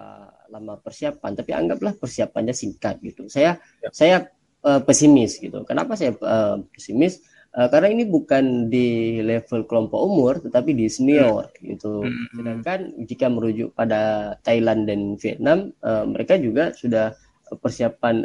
lama 0.50 0.74
persiapan 0.82 1.32
tapi 1.38 1.50
anggaplah 1.54 1.94
persiapannya 1.94 2.50
singkat 2.50 2.98
gitu 3.02 3.30
saya 3.30 3.62
yeah. 3.82 3.92
saya 3.94 4.16
uh, 4.64 4.80
pesimis 4.82 5.38
gitu. 5.38 5.62
Kenapa 5.68 5.94
saya 5.94 6.16
uh, 6.16 6.64
pesimis? 6.72 7.20
Uh, 7.54 7.70
karena 7.70 7.94
ini 7.94 8.02
bukan 8.10 8.66
di 8.66 9.22
level 9.22 9.62
kelompok 9.70 10.00
umur, 10.02 10.42
tetapi 10.42 10.74
di 10.74 10.90
senior 10.90 11.54
hmm. 11.54 11.62
gitu. 11.70 12.02
Hmm. 12.02 12.26
Sedangkan 12.34 12.80
jika 13.06 13.30
merujuk 13.30 13.70
pada 13.78 14.34
Thailand 14.42 14.90
dan 14.90 15.14
Vietnam, 15.22 15.70
uh, 15.86 16.02
mereka 16.02 16.34
juga 16.34 16.74
sudah 16.74 17.14
persiapan 17.54 18.24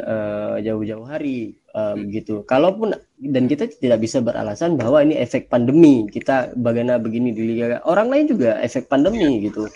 jauh-jauh 0.64 1.06
uh, 1.06 1.10
hari 1.14 1.54
um, 1.76 2.10
gitu. 2.10 2.42
Kalaupun 2.42 2.96
dan 3.20 3.44
kita 3.46 3.70
tidak 3.70 4.02
bisa 4.02 4.18
beralasan 4.18 4.74
bahwa 4.74 5.04
ini 5.04 5.14
efek 5.18 5.46
pandemi. 5.46 6.08
Kita 6.10 6.56
bagaimana 6.58 6.98
begini 6.98 7.30
di 7.30 7.54
liga 7.54 7.78
orang 7.86 8.10
lain 8.10 8.26
juga 8.34 8.58
efek 8.58 8.90
pandemi 8.90 9.46
gitu. 9.46 9.68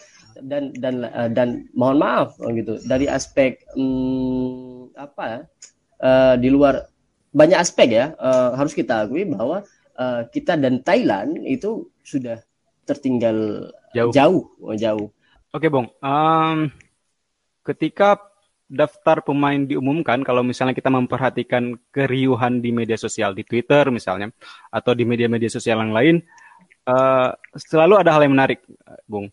Dan 0.43 0.75
dan 0.75 1.07
uh, 1.07 1.31
dan 1.31 1.71
mohon 1.79 2.03
maaf 2.03 2.35
gitu 2.43 2.83
dari 2.91 3.07
aspek 3.07 3.63
um, 3.79 4.91
apa 4.99 5.47
uh, 6.03 6.35
di 6.35 6.51
luar 6.51 6.91
banyak 7.35 7.59
aspek 7.59 7.89
ya 7.91 8.07
uh, 8.15 8.55
harus 8.55 8.73
kita 8.73 9.05
akui 9.05 9.27
bahwa 9.27 9.67
uh, 9.99 10.23
kita 10.31 10.55
dan 10.55 10.81
Thailand 10.87 11.43
itu 11.43 11.91
sudah 12.07 12.39
tertinggal 12.87 13.69
jauh 13.91 14.15
jauh 14.15 14.43
oh, 14.63 14.77
jauh. 14.79 15.09
Oke, 15.55 15.71
Bung. 15.71 15.87
Um, 16.03 16.71
ketika 17.63 18.19
daftar 18.67 19.23
pemain 19.23 19.63
diumumkan, 19.63 20.27
kalau 20.27 20.43
misalnya 20.43 20.75
kita 20.75 20.91
memperhatikan 20.91 21.79
keriuhan 21.95 22.59
di 22.59 22.75
media 22.75 22.99
sosial, 22.99 23.39
di 23.39 23.47
Twitter 23.47 23.87
misalnya, 23.95 24.35
atau 24.75 24.99
di 24.99 25.07
media-media 25.07 25.47
sosial 25.47 25.79
yang 25.79 25.95
lain, 25.95 26.17
uh, 26.91 27.31
selalu 27.55 28.03
ada 28.03 28.19
hal 28.19 28.27
yang 28.27 28.35
menarik, 28.35 28.67
Bung 29.07 29.31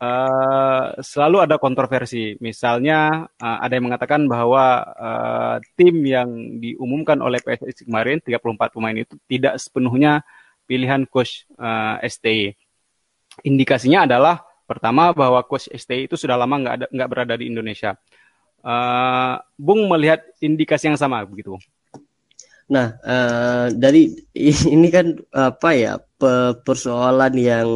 uh, 0.00 0.96
selalu 0.98 1.44
ada 1.44 1.56
kontroversi. 1.60 2.34
Misalnya 2.40 3.28
uh, 3.28 3.58
ada 3.60 3.76
yang 3.76 3.92
mengatakan 3.92 4.24
bahwa 4.26 4.82
uh, 4.96 5.56
tim 5.76 6.00
yang 6.02 6.58
diumumkan 6.58 7.20
oleh 7.20 7.38
PSSI 7.44 7.86
kemarin 7.86 8.18
34 8.24 8.74
pemain 8.74 8.96
itu 8.96 9.14
tidak 9.28 9.60
sepenuhnya 9.60 10.24
pilihan 10.64 11.04
coach 11.06 11.44
uh, 11.60 12.00
STI. 12.02 12.56
Indikasinya 13.46 14.08
adalah 14.08 14.42
pertama 14.64 15.12
bahwa 15.12 15.44
coach 15.44 15.68
STI 15.70 16.08
itu 16.08 16.16
sudah 16.16 16.34
lama 16.34 16.56
nggak 16.56 16.74
ada 16.74 16.86
nggak 16.90 17.10
berada 17.10 17.34
di 17.36 17.52
Indonesia. 17.52 17.94
Uh, 18.60 19.40
Bung 19.56 19.88
melihat 19.88 20.20
indikasi 20.40 20.92
yang 20.92 21.00
sama 21.00 21.24
begitu. 21.24 21.56
Nah, 22.70 22.94
uh, 23.02 23.66
dari 23.74 24.14
ini 24.76 24.88
kan 24.94 25.18
apa 25.34 25.70
ya 25.74 25.98
persoalan 26.62 27.34
yang 27.34 27.68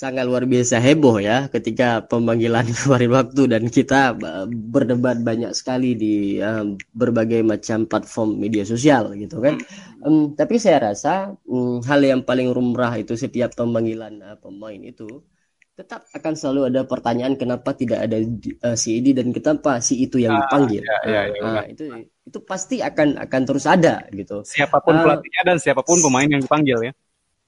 sangat 0.00 0.24
luar 0.24 0.48
biasa 0.48 0.80
heboh 0.80 1.20
ya 1.20 1.52
ketika 1.52 2.00
pemanggilan 2.08 2.64
kemarin 2.80 3.12
waktu 3.12 3.42
dan 3.52 3.68
kita 3.68 4.16
eh, 4.16 4.46
berdebat 4.48 5.20
banyak 5.20 5.52
sekali 5.52 5.92
di 5.92 6.40
um, 6.40 6.80
berbagai 6.96 7.44
macam 7.44 7.84
platform 7.84 8.40
media 8.40 8.64
sosial 8.64 9.12
gitu 9.12 9.44
kan. 9.44 9.60
Um, 10.00 10.32
tapi 10.32 10.56
saya 10.56 10.88
rasa 10.88 11.36
um, 11.44 11.84
hal 11.84 12.00
yang 12.00 12.24
paling 12.24 12.48
rumrah 12.48 12.96
itu 12.96 13.12
setiap 13.12 13.52
pemanggilan 13.52 14.24
uh, 14.24 14.36
pemain 14.40 14.80
itu 14.80 15.20
tetap 15.76 16.08
akan 16.12 16.32
selalu 16.36 16.72
ada 16.72 16.80
pertanyaan 16.88 17.36
kenapa 17.36 17.76
tidak 17.76 18.04
ada 18.08 18.20
uh, 18.64 18.76
si 18.76 19.00
ini 19.00 19.12
dan 19.12 19.32
kenapa 19.36 19.84
si 19.84 20.00
itu 20.00 20.16
yang 20.16 20.32
ah, 20.36 20.48
dipanggil. 20.48 20.80
Ya, 20.80 20.98
ya, 21.04 21.22
ya, 21.28 21.40
uh, 21.44 21.64
itu 21.68 21.84
itu 22.24 22.38
pasti 22.48 22.80
akan 22.80 23.20
akan 23.20 23.42
terus 23.44 23.68
ada 23.68 24.08
gitu. 24.16 24.48
Siapa 24.48 24.80
pun 24.80 24.96
uh, 24.96 25.04
pelatihnya 25.04 25.42
dan 25.44 25.56
siapa 25.60 25.84
pun 25.84 26.00
pemain 26.00 26.28
yang 26.28 26.40
dipanggil 26.40 26.88
ya. 26.88 26.92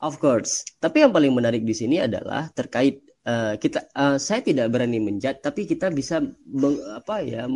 Of 0.02 0.18
course. 0.18 0.66
Tapi 0.82 1.06
yang 1.06 1.14
paling 1.14 1.30
menarik 1.30 1.62
di 1.62 1.70
sini 1.70 2.02
adalah 2.02 2.50
terkait 2.50 3.06
uh, 3.22 3.54
kita 3.54 3.86
uh, 3.94 4.18
saya 4.18 4.42
tidak 4.42 4.74
berani 4.74 4.98
menjat 4.98 5.38
tapi 5.38 5.62
kita 5.62 5.94
bisa 5.94 6.18
meng, 6.50 6.74
apa 6.90 7.22
ya 7.22 7.46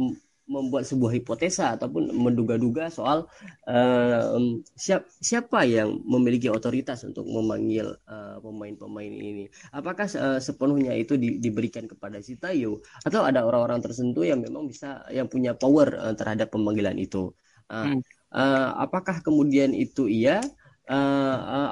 membuat 0.47 0.87
sebuah 0.87 1.11
hipotesa 1.19 1.75
ataupun 1.75 2.15
menduga-duga 2.15 2.87
soal 2.87 3.27
uh, 3.67 4.39
siap, 4.79 5.11
siapa 5.19 5.67
yang 5.67 5.99
memiliki 6.07 6.47
otoritas 6.47 7.03
untuk 7.03 7.27
memanggil 7.27 7.99
pemain 8.07 8.39
pemain-pemain 8.79 9.11
ini. 9.11 9.45
Apakah 9.75 10.07
uh, 10.07 10.39
sepenuhnya 10.39 10.95
itu 10.95 11.19
di, 11.19 11.43
diberikan 11.43 11.91
kepada 11.91 12.23
si 12.23 12.39
Tayo 12.39 12.79
atau 13.03 13.27
ada 13.27 13.43
orang-orang 13.43 13.83
tertentu 13.83 14.23
yang 14.23 14.39
memang 14.39 14.71
bisa 14.71 15.03
yang 15.11 15.27
punya 15.27 15.59
power 15.59 15.99
uh, 15.99 16.15
terhadap 16.15 16.55
pemanggilan 16.55 16.95
itu? 16.95 17.35
Uh, 17.67 17.99
hmm. 17.99 18.01
uh, 18.31 18.87
apakah 18.87 19.19
kemudian 19.27 19.75
itu 19.75 20.07
iya 20.07 20.39
uh, 20.87 21.39
uh, 21.43 21.69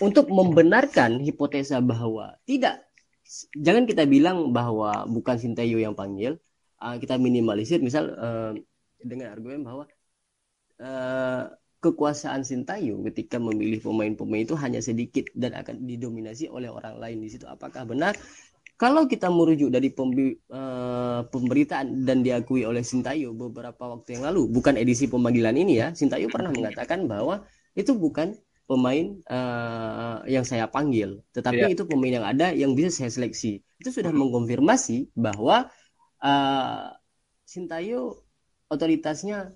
untuk 0.00 0.28
membenarkan 0.28 1.20
hipotesa 1.24 1.80
bahwa 1.80 2.36
tidak. 2.44 2.84
Jangan 3.58 3.90
kita 3.90 4.06
bilang 4.06 4.54
bahwa 4.54 5.02
bukan 5.10 5.34
Sintayo 5.34 5.82
yang 5.82 5.98
panggil 5.98 6.38
uh, 6.78 6.96
kita 7.00 7.18
minimalisir. 7.18 7.82
Misal 7.82 8.14
uh, 8.14 8.52
dengan 9.02 9.34
argumen 9.34 9.66
bahwa 9.66 9.84
uh, 10.78 11.50
kekuasaan 11.82 12.46
Sintayo 12.46 13.02
ketika 13.10 13.42
memilih 13.42 13.82
pemain-pemain 13.82 14.46
itu 14.46 14.54
hanya 14.58 14.78
sedikit 14.78 15.26
dan 15.34 15.54
akan 15.58 15.86
didominasi 15.86 16.46
oleh 16.50 16.70
orang 16.70 16.98
lain 17.02 17.18
di 17.22 17.28
situ. 17.32 17.46
Apakah 17.48 17.86
benar? 17.86 18.14
Kalau 18.76 19.08
kita 19.08 19.32
merujuk 19.32 19.72
dari 19.72 19.88
pembi, 19.88 20.36
uh, 20.52 21.24
pemberitaan 21.24 22.04
dan 22.04 22.20
diakui 22.20 22.68
oleh 22.68 22.84
Sintayo 22.84 23.32
beberapa 23.32 23.88
waktu 23.88 24.20
yang 24.20 24.28
lalu 24.28 24.52
bukan 24.52 24.76
edisi 24.76 25.08
pemanggilan 25.08 25.56
ini 25.56 25.80
ya 25.80 25.88
Sintayo 25.96 26.28
pernah 26.28 26.52
mengatakan 26.52 27.08
bahwa 27.08 27.40
itu 27.72 27.96
bukan 27.96 28.36
pemain 28.66 29.14
uh, 29.30 30.26
yang 30.26 30.42
saya 30.42 30.66
panggil 30.66 31.22
tetapi 31.30 31.62
yeah. 31.62 31.72
itu 31.72 31.86
pemain 31.86 32.18
yang 32.18 32.26
ada 32.26 32.50
yang 32.50 32.74
bisa 32.74 32.90
saya 32.90 33.10
seleksi 33.14 33.62
itu 33.78 33.88
sudah 33.94 34.10
mengkonfirmasi 34.10 35.14
bahwa 35.14 35.70
uh, 36.20 36.90
Sintayo 37.46 38.26
otoritasnya 38.66 39.54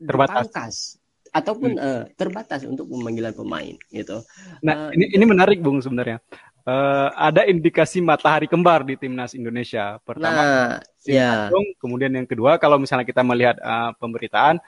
terbatas 0.00 0.96
ataupun 1.36 1.76
hmm. 1.76 1.84
uh, 1.84 2.02
terbatas 2.16 2.64
untuk 2.64 2.88
pemanggilan 2.88 3.36
pemain 3.36 3.76
gitu. 3.92 4.24
Nah, 4.64 4.88
uh, 4.88 4.90
ini 4.96 5.12
ini 5.12 5.24
menarik 5.28 5.60
Bung 5.60 5.84
sebenarnya. 5.84 6.20
Uh, 6.66 7.12
ada 7.14 7.46
indikasi 7.46 8.02
matahari 8.02 8.50
kembar 8.50 8.82
di 8.82 8.98
timnas 8.98 9.36
Indonesia. 9.36 10.00
Pertama, 10.02 10.42
nah, 10.42 10.66
ya. 11.06 11.52
kemudian 11.78 12.10
yang 12.10 12.26
kedua 12.26 12.58
kalau 12.58 12.80
misalnya 12.80 13.06
kita 13.06 13.22
melihat 13.22 13.60
uh, 13.62 13.94
pemberitaan 14.00 14.58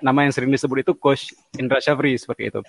nama 0.00 0.26
yang 0.26 0.32
sering 0.34 0.50
disebut 0.50 0.86
itu 0.86 0.92
Coach 0.96 1.34
Indra 1.58 1.78
Syafri 1.82 2.14
seperti 2.18 2.50
itu. 2.54 2.60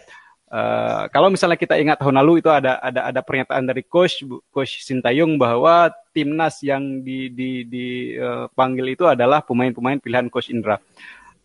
Uh, 0.50 1.06
kalau 1.14 1.30
misalnya 1.30 1.62
kita 1.62 1.78
ingat 1.78 2.02
tahun 2.02 2.18
lalu 2.26 2.42
itu 2.42 2.50
ada 2.50 2.82
ada 2.82 3.06
ada 3.06 3.22
pernyataan 3.22 3.70
dari 3.70 3.86
coach 3.86 4.26
coach 4.50 4.82
Sintayong 4.82 5.38
bahwa 5.38 5.94
timnas 6.10 6.66
yang 6.66 7.06
di 7.06 7.30
di 7.30 7.70
dipanggil 7.70 8.90
uh, 8.90 8.94
itu 8.98 9.06
adalah 9.06 9.46
pemain-pemain 9.46 10.02
pilihan 10.02 10.26
coach 10.26 10.50
Indra. 10.50 10.82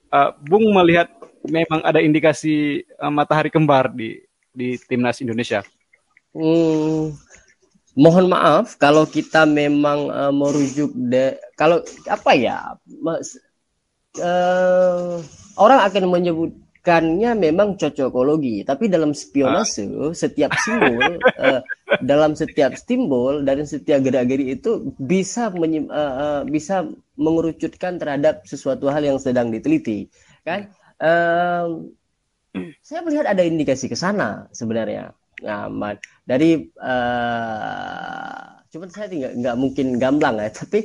Uh, 0.08 0.32
Bung 0.48 0.72
melihat 0.72 1.12
memang 1.44 1.84
ada 1.84 2.00
indikasi 2.00 2.80
uh, 2.96 3.12
matahari 3.12 3.52
kembar 3.52 3.92
di 3.92 4.24
di 4.56 4.80
timnas 4.88 5.20
Indonesia. 5.20 5.60
Hmm, 6.32 7.12
mohon 7.92 8.26
maaf 8.32 8.80
kalau 8.80 9.04
kita 9.04 9.44
memang 9.44 10.08
uh, 10.08 10.32
merujuk 10.32 10.96
de 10.96 11.36
kalau 11.60 11.84
apa 12.08 12.32
ya 12.32 12.72
mas, 13.04 13.36
uh, 14.16 15.20
orang 15.56 15.80
akan 15.86 16.04
menyebut 16.10 16.50
bukannya 16.84 17.32
memang 17.32 17.80
cocokologi, 17.80 18.60
tapi 18.60 18.92
dalam 18.92 19.16
spionase 19.16 19.88
ah. 19.88 20.12
setiap 20.12 20.52
simbol 20.60 21.16
uh, 21.16 21.64
dalam 22.12 22.36
setiap 22.36 22.76
simbol 22.76 23.40
dan 23.40 23.64
setiap 23.64 24.04
gerak-geri 24.04 24.52
itu 24.52 24.92
bisa 25.00 25.48
uh, 25.48 25.64
uh, 25.88 26.40
bisa 26.44 26.84
mengerucutkan 27.16 27.96
terhadap 27.96 28.44
sesuatu 28.44 28.92
hal 28.92 29.00
yang 29.00 29.16
sedang 29.16 29.48
diteliti, 29.48 30.12
kan? 30.44 30.68
Uh, 31.00 31.88
saya 32.84 33.00
melihat 33.00 33.32
ada 33.32 33.40
indikasi 33.40 33.88
ke 33.88 33.96
sana 33.96 34.52
sebenarnya. 34.52 35.16
Nah, 35.40 35.96
dari 36.28 36.68
uh, 36.84 38.60
cuman 38.68 38.92
saya 38.92 39.08
tidak 39.08 39.32
nggak 39.40 39.56
mungkin 39.56 39.96
gamblang 39.96 40.36
ya, 40.36 40.52
tapi 40.60 40.84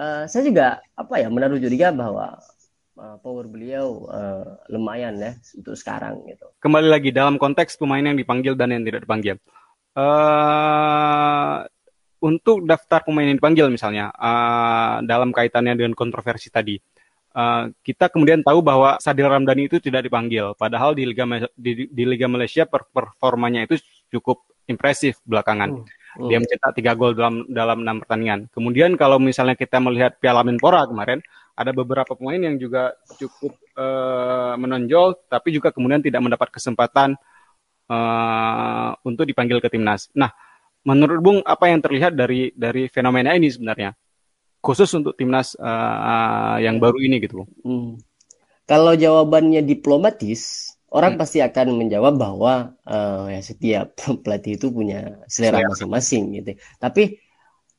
uh, 0.00 0.24
saya 0.24 0.42
juga 0.48 0.80
apa 0.96 1.20
ya 1.20 1.28
menaruh 1.28 1.60
curiga 1.60 1.92
bahwa 1.92 2.40
uh, 2.98 3.16
power 3.20 3.46
beliau 3.50 4.06
uh, 4.10 4.58
lumayan 4.70 5.18
ya 5.18 5.32
untuk 5.58 5.74
sekarang 5.74 6.22
gitu. 6.30 6.46
Kembali 6.62 6.88
lagi 6.88 7.10
dalam 7.10 7.36
konteks 7.36 7.78
pemain 7.78 8.02
yang 8.02 8.18
dipanggil 8.18 8.54
dan 8.54 8.74
yang 8.74 8.82
tidak 8.86 9.06
dipanggil. 9.06 9.36
Uh, 9.94 11.62
untuk 12.24 12.64
daftar 12.64 13.04
pemain 13.04 13.28
yang 13.28 13.38
dipanggil 13.38 13.68
misalnya 13.70 14.10
uh, 14.16 15.04
dalam 15.04 15.30
kaitannya 15.30 15.76
dengan 15.76 15.94
kontroversi 15.94 16.48
tadi, 16.50 16.80
uh, 17.36 17.70
kita 17.84 18.10
kemudian 18.10 18.40
tahu 18.42 18.64
bahwa 18.64 18.96
Sadil 18.98 19.28
Ramdhani 19.28 19.68
itu 19.68 19.78
tidak 19.78 20.08
dipanggil, 20.08 20.56
padahal 20.56 20.96
di 20.96 21.04
Liga 21.04 21.28
di, 21.54 21.86
di 21.86 22.04
Liga 22.08 22.26
Malaysia 22.26 22.64
performanya 22.66 23.68
itu 23.68 23.78
cukup 24.10 24.42
impresif 24.66 25.20
belakangan. 25.26 25.84
Uh. 25.84 25.86
Hmm. 26.14 26.30
Dia 26.30 26.38
mencetak 26.38 26.78
tiga 26.78 26.94
gol 26.94 27.10
dalam 27.18 27.42
dalam 27.50 27.82
enam 27.82 27.98
pertandingan. 27.98 28.46
Kemudian 28.54 28.94
kalau 28.94 29.18
misalnya 29.18 29.58
kita 29.58 29.82
melihat 29.82 30.14
Piala 30.22 30.46
Menpora 30.46 30.86
kemarin, 30.86 31.18
ada 31.54 31.70
beberapa 31.70 32.18
pemain 32.18 32.38
yang 32.38 32.58
juga 32.58 32.98
cukup 33.18 33.54
uh, 33.78 34.58
menonjol, 34.58 35.14
tapi 35.30 35.54
juga 35.54 35.70
kemudian 35.70 36.02
tidak 36.02 36.18
mendapat 36.18 36.50
kesempatan 36.50 37.14
uh, 37.86 38.90
untuk 39.06 39.22
dipanggil 39.24 39.62
ke 39.62 39.70
timnas. 39.70 40.10
Nah, 40.18 40.34
menurut 40.82 41.18
Bung 41.22 41.38
apa 41.46 41.70
yang 41.70 41.78
terlihat 41.78 42.18
dari 42.18 42.50
dari 42.58 42.90
fenomena 42.90 43.38
ini 43.38 43.46
sebenarnya, 43.46 43.94
khusus 44.58 44.90
untuk 44.98 45.14
timnas 45.14 45.54
uh, 45.54 46.58
yang 46.58 46.82
baru 46.82 46.98
ini 46.98 47.22
gitu, 47.22 47.46
Hmm. 47.62 47.98
Kalau 48.64 48.96
jawabannya 48.96 49.60
diplomatis, 49.60 50.72
orang 50.88 51.14
hmm. 51.14 51.20
pasti 51.20 51.44
akan 51.44 51.76
menjawab 51.76 52.16
bahwa 52.16 52.72
uh, 52.88 53.28
ya 53.28 53.44
setiap 53.44 53.92
pelatih 54.24 54.56
itu 54.56 54.72
punya 54.72 55.20
selera 55.28 55.62
masing-masing 55.68 56.40
gitu. 56.40 56.56
Tapi 56.80 57.23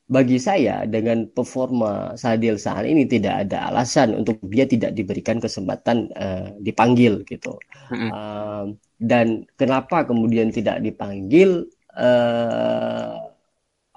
bagi 0.06 0.38
saya 0.38 0.86
dengan 0.86 1.26
performa 1.26 2.14
Sadil 2.14 2.62
saat 2.62 2.86
ini 2.86 3.10
tidak 3.10 3.50
ada 3.50 3.74
alasan 3.74 4.14
untuk 4.14 4.38
dia 4.46 4.70
tidak 4.70 4.94
diberikan 4.94 5.42
kesempatan 5.42 6.14
uh, 6.14 6.54
dipanggil 6.62 7.26
gitu. 7.26 7.58
Uh, 7.90 8.70
dan 9.02 9.50
kenapa 9.58 10.06
kemudian 10.06 10.54
tidak 10.54 10.78
dipanggil? 10.86 11.66
Uh, 11.98 13.18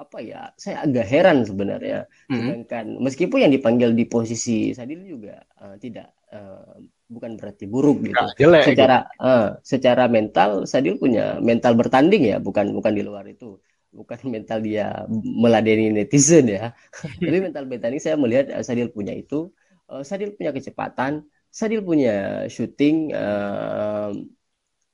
apa 0.01 0.19
ya? 0.25 0.49
Saya 0.57 0.89
agak 0.89 1.07
heran 1.13 1.45
sebenarnya. 1.45 2.09
Sedangkan 2.25 2.97
meskipun 3.05 3.45
yang 3.45 3.53
dipanggil 3.53 3.93
di 3.93 4.09
posisi 4.09 4.73
Sadil 4.73 5.05
juga 5.05 5.45
uh, 5.61 5.77
tidak 5.77 6.17
uh, 6.33 6.73
bukan 7.05 7.37
berarti 7.37 7.69
buruk 7.69 8.09
gitu. 8.09 8.17
Nah, 8.17 8.33
jelek, 8.33 8.65
secara 8.65 9.05
gitu. 9.05 9.29
Uh, 9.29 9.49
secara 9.61 10.05
mental 10.09 10.65
Sadil 10.65 10.97
punya 10.97 11.37
mental 11.45 11.77
bertanding 11.77 12.33
ya, 12.33 12.41
bukan 12.41 12.73
bukan 12.73 12.93
di 12.97 13.05
luar 13.05 13.29
itu. 13.29 13.61
Bukan 13.93 14.19
mental 14.35 14.59
dia 14.65 15.07
meladeni 15.11 15.93
netizen 15.93 16.49
ya. 16.49 16.73
Tapi 17.25 17.39
mental 17.39 17.65
bertanding 17.67 18.03
saya 18.03 18.17
melihat 18.19 18.53
uh, 18.53 18.65
Sadil 18.65 18.93
punya 18.93 19.15
itu. 19.15 19.53
Uh, 19.89 20.05
Sadil 20.05 20.37
punya 20.37 20.53
kecepatan, 20.53 21.25
Sadil 21.49 21.81
punya 21.81 22.45
shooting 22.53 23.11
uh, 23.17 24.13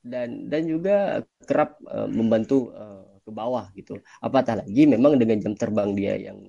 dan 0.05 0.47
dan 0.47 0.61
juga 0.69 1.25
kerap 1.43 1.81
uh, 1.89 2.07
membantu 2.07 2.71
uh, 2.71 3.03
ke 3.25 3.31
bawah 3.33 3.67
gitu. 3.75 3.99
Apatah 4.21 4.63
lagi 4.63 4.85
memang 4.85 5.17
dengan 5.17 5.41
jam 5.41 5.53
terbang 5.57 5.91
dia 5.97 6.15
yang 6.15 6.39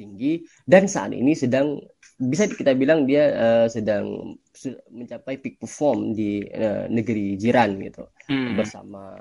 tinggi 0.00 0.40
dan 0.64 0.88
saat 0.88 1.12
ini 1.12 1.36
sedang 1.36 1.76
bisa 2.16 2.48
kita 2.48 2.72
bilang 2.72 3.04
dia 3.04 3.24
uh, 3.36 3.66
sedang 3.68 4.36
mencapai 4.88 5.36
peak 5.36 5.60
perform 5.60 6.16
di 6.16 6.40
uh, 6.48 6.88
negeri 6.88 7.36
jiran 7.36 7.76
gitu 7.84 8.08
hmm. 8.32 8.56
bersama 8.56 9.12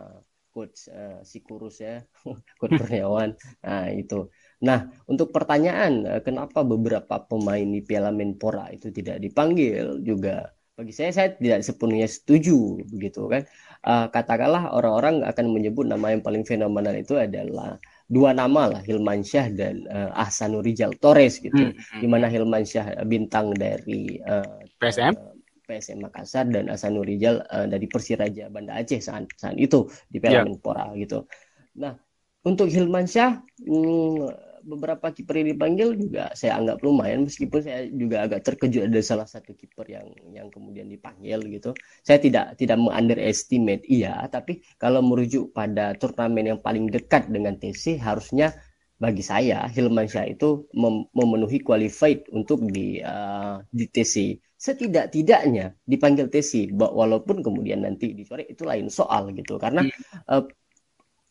coach 0.50 0.90
uh, 0.90 1.22
si 1.22 1.40
kurus 1.46 1.82
ya 1.82 2.02
coach 2.60 2.74
Kurniawan. 2.76 3.38
Nah 3.64 3.88
itu. 3.94 4.30
Nah 4.66 4.90
untuk 5.06 5.32
pertanyaan 5.32 6.06
uh, 6.06 6.22
kenapa 6.26 6.66
beberapa 6.66 7.22
pemain 7.24 7.64
di 7.64 7.82
Piala 7.86 8.10
Menpora 8.12 8.74
itu 8.74 8.90
tidak 8.90 9.22
dipanggil 9.22 10.02
juga? 10.04 10.50
Bagi 10.80 10.96
saya 10.96 11.12
saya 11.12 11.36
tidak 11.36 11.60
sepenuhnya 11.64 12.08
setuju 12.08 12.80
begitu 12.88 13.28
kan? 13.28 13.44
Uh, 13.84 14.08
katakanlah 14.12 14.72
orang-orang 14.76 15.28
akan 15.28 15.46
menyebut 15.52 15.88
nama 15.88 16.12
yang 16.12 16.24
paling 16.24 16.44
fenomenal 16.48 16.96
itu 16.96 17.20
adalah 17.20 17.80
dua 18.08 18.32
nama 18.32 18.76
lah 18.76 18.82
Hilman 18.84 19.22
Syah 19.22 19.52
dan 19.52 19.84
uh, 19.92 20.12
Ahsanur 20.16 20.64
Rijal 20.64 20.96
Torres 21.00 21.40
gitu. 21.44 21.72
Hmm, 21.72 21.76
hmm. 21.76 22.00
di 22.00 22.08
mana 22.08 22.32
Hilman 22.32 22.64
Syah 22.64 22.96
bintang 23.04 23.52
dari 23.56 24.24
uh, 24.24 24.64
PSM 24.80 25.39
PSM 25.70 26.02
Makassar 26.02 26.50
dan 26.50 26.74
Ahsanur 26.74 27.06
Rijal 27.06 27.46
uh, 27.46 27.70
dari 27.70 27.86
Persiraja 27.86 28.50
Banda 28.50 28.82
Aceh 28.82 28.98
saat 28.98 29.30
saat 29.38 29.54
itu 29.62 29.86
di 30.10 30.18
Piala 30.18 30.42
yeah. 30.42 30.46
Menpora 30.50 30.90
gitu. 30.98 31.30
Nah, 31.78 31.94
untuk 32.42 32.74
Hilman 32.74 33.06
Syah 33.06 33.38
hmm, 33.62 34.50
beberapa 34.66 35.14
kiper 35.14 35.40
yang 35.40 35.50
dipanggil 35.56 35.96
juga 35.96 36.34
saya 36.36 36.60
anggap 36.60 36.84
lumayan 36.84 37.24
meskipun 37.24 37.60
saya 37.64 37.88
juga 37.88 38.28
agak 38.28 38.44
terkejut 38.44 38.92
ada 38.92 39.02
salah 39.04 39.28
satu 39.28 39.56
kiper 39.56 39.88
yang 39.88 40.08
yang 40.34 40.48
kemudian 40.50 40.90
dipanggil 40.90 41.40
gitu. 41.48 41.72
Saya 42.02 42.18
tidak 42.18 42.58
tidak 42.58 42.82
mengunderestimate 42.82 43.86
iya, 43.88 44.26
tapi 44.28 44.66
kalau 44.82 45.06
merujuk 45.06 45.54
pada 45.56 45.96
turnamen 45.96 46.56
yang 46.56 46.60
paling 46.60 46.90
dekat 46.90 47.30
dengan 47.30 47.56
TC 47.56 48.02
harusnya 48.02 48.56
bagi 49.00 49.24
saya 49.24 49.64
Hilman 49.72 50.12
Syah 50.12 50.28
itu 50.28 50.68
mem 50.76 51.08
memenuhi 51.16 51.64
qualified 51.64 52.28
untuk 52.36 52.68
di 52.68 53.00
uh, 53.00 53.64
di 53.72 53.88
TC. 53.88 54.36
Setidak-tidaknya 54.60 55.72
dipanggil 55.88 56.28
TC 56.28 56.76
walaupun 56.76 57.40
kemudian 57.40 57.88
nanti 57.88 58.12
dicoret 58.12 58.52
itu 58.52 58.68
lain 58.68 58.92
soal 58.92 59.32
gitu 59.32 59.56
karena 59.56 59.88
uh, 60.28 60.44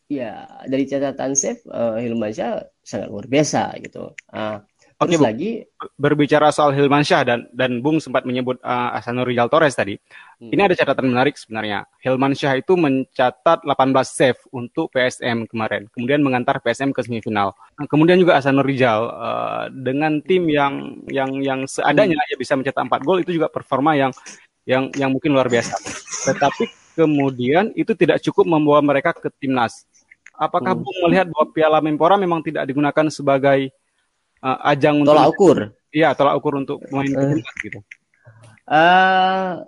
ya 0.09 0.49
dari 0.65 0.89
catatan 0.89 1.37
Chef 1.37 1.61
uh, 1.69 2.01
Hilmansyah 2.01 2.81
sangat 2.81 3.07
luar 3.13 3.29
biasa 3.29 3.77
gitu. 3.85 4.17
Uh, 4.33 4.57
Oke, 4.99 5.15
terus 5.15 5.23
lagi 5.23 5.63
berbicara 5.95 6.51
soal 6.51 6.75
Hilmansyah 6.75 7.23
dan 7.23 7.39
dan 7.55 7.79
Bung 7.79 8.03
sempat 8.03 8.27
menyebut 8.27 8.59
uh, 8.59 8.91
Asanur 8.99 9.23
Rizal 9.23 9.47
Torres 9.47 9.71
tadi. 9.71 9.95
Hmm. 9.95 10.51
Ini 10.51 10.67
ada 10.67 10.75
catatan 10.75 11.07
menarik 11.07 11.39
sebenarnya. 11.39 11.87
Hilmansyah 12.03 12.59
itu 12.59 12.75
mencatat 12.75 13.63
18 13.63 13.95
save 14.03 14.35
untuk 14.51 14.91
PSM 14.91 15.47
kemarin, 15.47 15.87
kemudian 15.95 16.19
mengantar 16.19 16.59
PSM 16.59 16.91
ke 16.91 16.99
semifinal. 16.99 17.55
Nah, 17.79 17.87
kemudian 17.87 18.19
juga 18.19 18.43
Asanur 18.43 18.67
Rizal 18.67 19.07
uh, 19.07 19.71
dengan 19.71 20.19
tim 20.19 20.51
yang 20.51 20.99
yang 21.07 21.31
yang 21.39 21.63
seadanya 21.63 22.19
hmm. 22.19 22.31
ya 22.31 22.35
bisa 22.35 22.59
mencetak 22.59 22.83
4 22.83 22.99
gol 23.07 23.23
itu 23.23 23.39
juga 23.39 23.47
performa 23.47 23.95
yang 23.95 24.11
yang 24.67 24.91
yang 24.99 25.15
mungkin 25.15 25.31
luar 25.31 25.47
biasa. 25.47 25.79
Tetapi 26.27 26.67
kemudian 26.99 27.71
itu 27.71 27.95
tidak 27.95 28.19
cukup 28.19 28.51
membawa 28.51 28.83
mereka 28.83 29.15
ke 29.15 29.31
timnas. 29.39 29.87
Apakah 30.35 30.75
hmm. 30.75 30.83
Bung 30.83 30.97
melihat 31.07 31.31
bahwa 31.31 31.45
Piala 31.55 31.79
Menpora 31.79 32.19
memang 32.19 32.43
tidak 32.43 32.67
digunakan 32.67 33.07
sebagai 33.07 33.71
uh, 34.43 34.59
ajang 34.71 35.03
untuk 35.03 35.15
tolak 35.15 35.27
ukur? 35.31 35.57
Iya, 35.89 36.13
tolak 36.13 36.35
ukur 36.37 36.53
untuk 36.61 36.77
main 36.93 37.11
uh, 37.15 37.37
gitu. 37.63 37.79
Uh, 38.69 39.65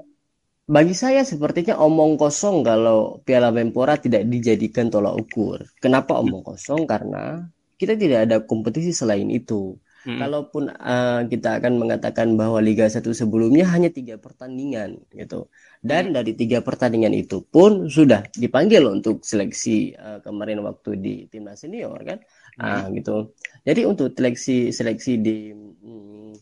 bagi 0.69 0.95
saya 0.95 1.25
sepertinya 1.25 1.81
omong 1.81 2.15
kosong 2.15 2.63
kalau 2.63 3.19
Piala 3.25 3.51
Menpora 3.51 3.97
tidak 3.97 4.29
dijadikan 4.29 4.87
tolak 4.87 5.17
ukur. 5.17 5.65
Kenapa 5.81 6.15
omong 6.21 6.45
kosong? 6.45 6.85
Karena 6.85 7.43
kita 7.75 7.97
tidak 7.97 8.29
ada 8.29 8.37
kompetisi 8.45 8.93
selain 8.93 9.27
itu. 9.33 9.75
Hmm. 10.01 10.17
Kalaupun 10.17 10.73
uh, 10.73 11.21
kita 11.29 11.61
akan 11.61 11.77
mengatakan 11.77 12.33
bahwa 12.33 12.57
Liga 12.57 12.89
1 12.89 13.05
sebelumnya 13.13 13.69
hanya 13.69 13.93
tiga 13.93 14.17
pertandingan 14.17 14.97
gitu, 15.13 15.45
dan 15.85 16.09
hmm. 16.09 16.13
dari 16.17 16.33
tiga 16.33 16.65
pertandingan 16.65 17.13
itu 17.13 17.45
pun 17.45 17.85
sudah 17.85 18.25
dipanggil 18.33 18.81
untuk 18.89 19.21
seleksi 19.21 19.93
uh, 19.93 20.17
kemarin 20.25 20.65
waktu 20.65 20.97
di 20.97 21.15
timnas 21.29 21.61
senior 21.61 22.01
kan, 22.01 22.17
hmm. 22.17 22.40
Uh, 22.59 22.89
gitu. 22.91 23.31
Jadi 23.63 23.81
untuk 23.87 24.11
seleksi 24.11 24.75
seleksi 24.75 25.21
di 25.21 25.53
hmm, 25.55 26.33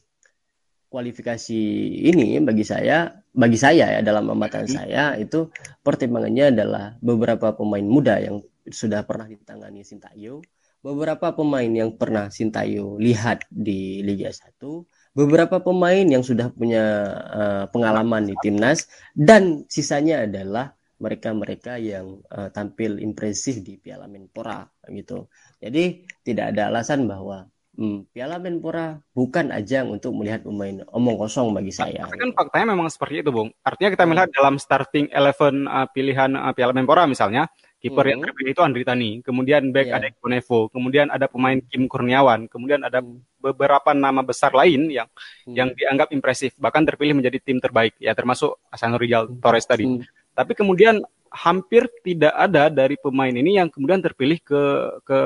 kualifikasi 0.89 1.62
ini 2.10 2.41
bagi 2.41 2.65
saya, 2.65 3.12
bagi 3.30 3.60
saya 3.60 4.00
ya 4.00 4.02
dalam 4.02 4.32
amatan 4.34 4.65
hmm. 4.65 4.74
saya 4.74 5.04
itu 5.19 5.52
pertimbangannya 5.86 6.56
adalah 6.56 6.86
beberapa 7.04 7.54
pemain 7.54 7.86
muda 7.86 8.17
yang 8.17 8.41
sudah 8.69 9.06
pernah 9.06 9.30
ditangani 9.30 9.86
Sintayong 9.86 10.41
beberapa 10.80 11.36
pemain 11.36 11.67
yang 11.67 11.95
pernah 11.95 12.32
Sintayo 12.32 12.95
lihat 13.00 13.43
di 13.52 14.00
Liga 14.04 14.32
1, 14.32 14.63
beberapa 15.12 15.60
pemain 15.60 16.08
yang 16.08 16.24
sudah 16.24 16.48
punya 16.56 16.84
uh, 17.30 17.63
pengalaman 17.72 18.32
di 18.32 18.36
timnas 18.39 18.88
dan 19.12 19.67
sisanya 19.67 20.24
adalah 20.24 20.79
mereka-mereka 21.00 21.80
yang 21.80 22.20
uh, 22.28 22.52
tampil 22.52 23.00
impresif 23.00 23.64
di 23.64 23.80
Piala 23.80 24.06
Menpora 24.06 24.68
gitu. 24.92 25.32
Jadi 25.64 26.04
tidak 26.28 26.52
ada 26.52 26.68
alasan 26.68 27.08
bahwa 27.08 27.48
hmm, 27.80 28.12
Piala 28.12 28.36
Menpora 28.36 29.00
bukan 29.16 29.56
ajang 29.56 29.96
untuk 29.96 30.12
melihat 30.20 30.44
pemain 30.44 30.84
omong 30.92 31.16
kosong 31.16 31.56
bagi 31.56 31.72
saya. 31.72 32.04
Tapi 32.04 32.20
kan 32.20 32.32
faktanya 32.36 32.76
memang 32.76 32.92
seperti 32.92 33.24
itu, 33.24 33.32
Bung. 33.32 33.50
Artinya 33.64 33.96
kita 33.96 34.04
melihat 34.04 34.30
dalam 34.36 34.60
starting 34.60 35.08
eleven 35.16 35.72
uh, 35.72 35.88
pilihan 35.88 36.36
uh, 36.36 36.52
Piala 36.52 36.76
Menpora 36.76 37.08
misalnya, 37.08 37.48
Kiper 37.80 38.04
hmm. 38.04 38.12
yang 38.12 38.20
terpilih 38.20 38.52
itu 38.52 38.60
Andri 38.60 38.84
Tani, 38.84 39.12
kemudian 39.24 39.72
back 39.72 39.88
yeah. 39.88 40.04
ada 40.04 40.12
Eko 40.12 40.68
kemudian 40.68 41.08
ada 41.08 41.32
pemain 41.32 41.64
Kim 41.64 41.88
Kurniawan, 41.88 42.52
kemudian 42.52 42.84
ada 42.84 43.00
hmm. 43.00 43.40
beberapa 43.40 43.96
nama 43.96 44.20
besar 44.20 44.52
lain 44.52 44.92
yang 44.92 45.08
hmm. 45.48 45.56
yang 45.56 45.72
dianggap 45.72 46.12
impresif, 46.12 46.60
bahkan 46.60 46.84
terpilih 46.84 47.16
menjadi 47.16 47.40
tim 47.40 47.56
terbaik, 47.64 47.96
ya 47.96 48.12
termasuk 48.12 48.60
Hasan 48.68 49.00
Rizal 49.00 49.32
hmm. 49.32 49.40
Torres 49.40 49.64
tadi. 49.64 49.88
Hmm. 49.88 50.04
Tapi 50.39 50.56
kemudian 50.56 51.04
hampir 51.28 51.84
tidak 51.99 52.32
ada 52.32 52.71
dari 52.71 52.95
pemain 52.95 53.36
ini 53.36 53.60
yang 53.60 53.67
kemudian 53.67 53.99
terpilih 53.99 54.39
ke 54.39 54.63
ke 55.04 55.19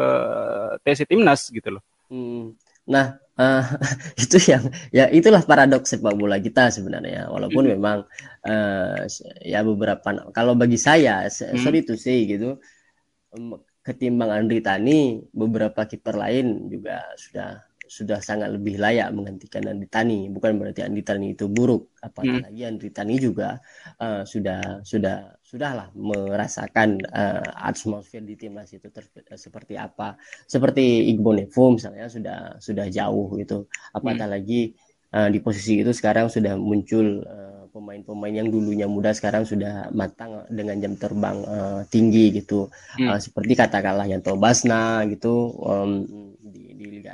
TC 0.82 1.06
Timnas 1.06 1.54
gitu 1.54 1.78
loh. 1.78 1.84
Hmm. 2.10 2.58
Nah, 2.90 3.22
uh, 3.38 3.64
itu 4.26 4.42
yang 4.50 4.74
ya 4.90 5.06
itulah 5.14 5.46
paradoks 5.46 5.94
sepak 5.94 6.18
bola 6.18 6.42
kita 6.42 6.74
sebenarnya. 6.74 7.30
Walaupun 7.30 7.70
hmm. 7.70 7.72
memang 7.78 7.98
uh, 8.50 9.06
ya 9.46 9.62
beberapa 9.62 10.34
kalau 10.34 10.58
bagi 10.58 10.82
saya 10.82 11.30
hmm. 11.30 11.62
sorry 11.62 11.86
to 11.86 11.94
say 11.94 12.26
gitu 12.26 12.58
ketimbang 13.84 14.32
Andri 14.32 14.64
Tani 14.64 15.20
beberapa 15.36 15.84
kiper 15.84 16.16
lain 16.16 16.72
juga 16.72 17.04
sudah 17.20 17.60
sudah 17.94 18.18
sangat 18.26 18.50
lebih 18.50 18.82
layak 18.82 19.14
menggantikan 19.14 19.70
Andi 19.70 19.86
Tani. 19.86 20.26
Bukan 20.34 20.58
berarti 20.58 20.82
Andi 20.82 21.06
Tani 21.06 21.38
itu 21.38 21.46
buruk, 21.46 21.94
apalagi 22.02 22.66
hmm. 22.66 22.70
Andi 22.74 22.90
Tani 22.90 23.16
juga 23.22 23.62
uh, 24.02 24.26
sudah 24.26 24.82
sudah 24.82 25.38
sudahlah 25.46 25.94
merasakan 25.94 26.98
uh, 27.14 27.46
atmosfer 27.62 28.26
di 28.26 28.34
timnas 28.34 28.74
itu 28.74 28.90
ter, 28.90 29.06
uh, 29.06 29.38
seperti 29.38 29.78
apa. 29.78 30.18
Seperti 30.50 31.14
Igbo 31.14 31.38
Nevo 31.38 31.78
misalnya 31.78 32.10
sudah 32.10 32.58
sudah 32.58 32.90
jauh 32.90 33.38
gitu. 33.38 33.70
Apatah 33.94 34.26
hmm. 34.26 34.36
lagi 34.42 34.62
uh, 35.14 35.30
di 35.30 35.38
posisi 35.38 35.86
itu 35.86 35.94
sekarang 35.94 36.34
sudah 36.34 36.58
muncul 36.58 37.22
uh, 37.22 37.70
pemain-pemain 37.70 38.34
yang 38.34 38.50
dulunya 38.50 38.90
muda 38.90 39.14
sekarang 39.14 39.46
sudah 39.46 39.90
matang 39.94 40.46
dengan 40.50 40.78
jam 40.78 40.94
terbang 40.98 41.42
uh, 41.46 41.82
tinggi 41.90 42.30
gitu 42.42 42.70
hmm. 42.98 43.10
uh, 43.10 43.20
seperti 43.22 43.54
katakanlah 43.58 44.06
Yanto 44.06 44.38
Basna 44.38 45.06
gitu 45.10 45.54
um, 45.62 46.33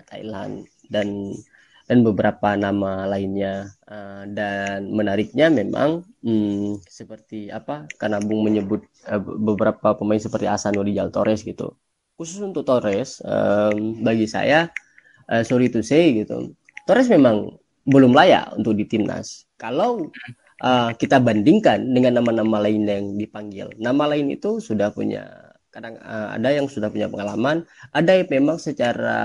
Thailand 0.08 0.68
dan 0.88 1.36
dan 1.90 2.06
beberapa 2.06 2.54
nama 2.54 3.10
lainnya. 3.10 3.74
Uh, 3.90 4.30
dan 4.30 4.94
menariknya 4.94 5.50
memang 5.50 6.06
hmm, 6.22 6.86
seperti 6.86 7.50
apa 7.50 7.90
karena 7.98 8.22
Bung 8.22 8.46
menyebut 8.46 8.86
uh, 9.10 9.18
beberapa 9.20 9.98
pemain 9.98 10.22
seperti 10.22 10.46
Asanuli 10.46 10.94
Jal 10.94 11.10
Torres 11.10 11.42
gitu. 11.42 11.74
Khusus 12.14 12.44
untuk 12.46 12.68
Torres 12.68 13.24
um, 13.26 14.06
bagi 14.06 14.30
saya 14.30 14.70
uh, 15.32 15.42
sorry 15.42 15.72
to 15.74 15.80
say 15.82 16.14
gitu 16.14 16.54
Torres 16.86 17.10
memang 17.10 17.58
belum 17.90 18.14
layak 18.14 18.54
untuk 18.58 18.78
di 18.78 18.86
timnas. 18.86 19.50
Kalau 19.58 20.14
uh, 20.62 20.90
kita 20.94 21.18
bandingkan 21.18 21.82
dengan 21.90 22.22
nama-nama 22.22 22.62
lain 22.62 22.86
yang 22.86 23.06
dipanggil. 23.18 23.74
Nama 23.82 24.04
lain 24.16 24.30
itu 24.34 24.62
sudah 24.62 24.94
punya 24.94 25.49
kadang 25.70 26.02
uh, 26.02 26.34
ada 26.34 26.50
yang 26.50 26.66
sudah 26.66 26.90
punya 26.90 27.06
pengalaman 27.06 27.62
ada 27.94 28.12
yang 28.18 28.28
memang 28.30 28.58
secara 28.58 29.22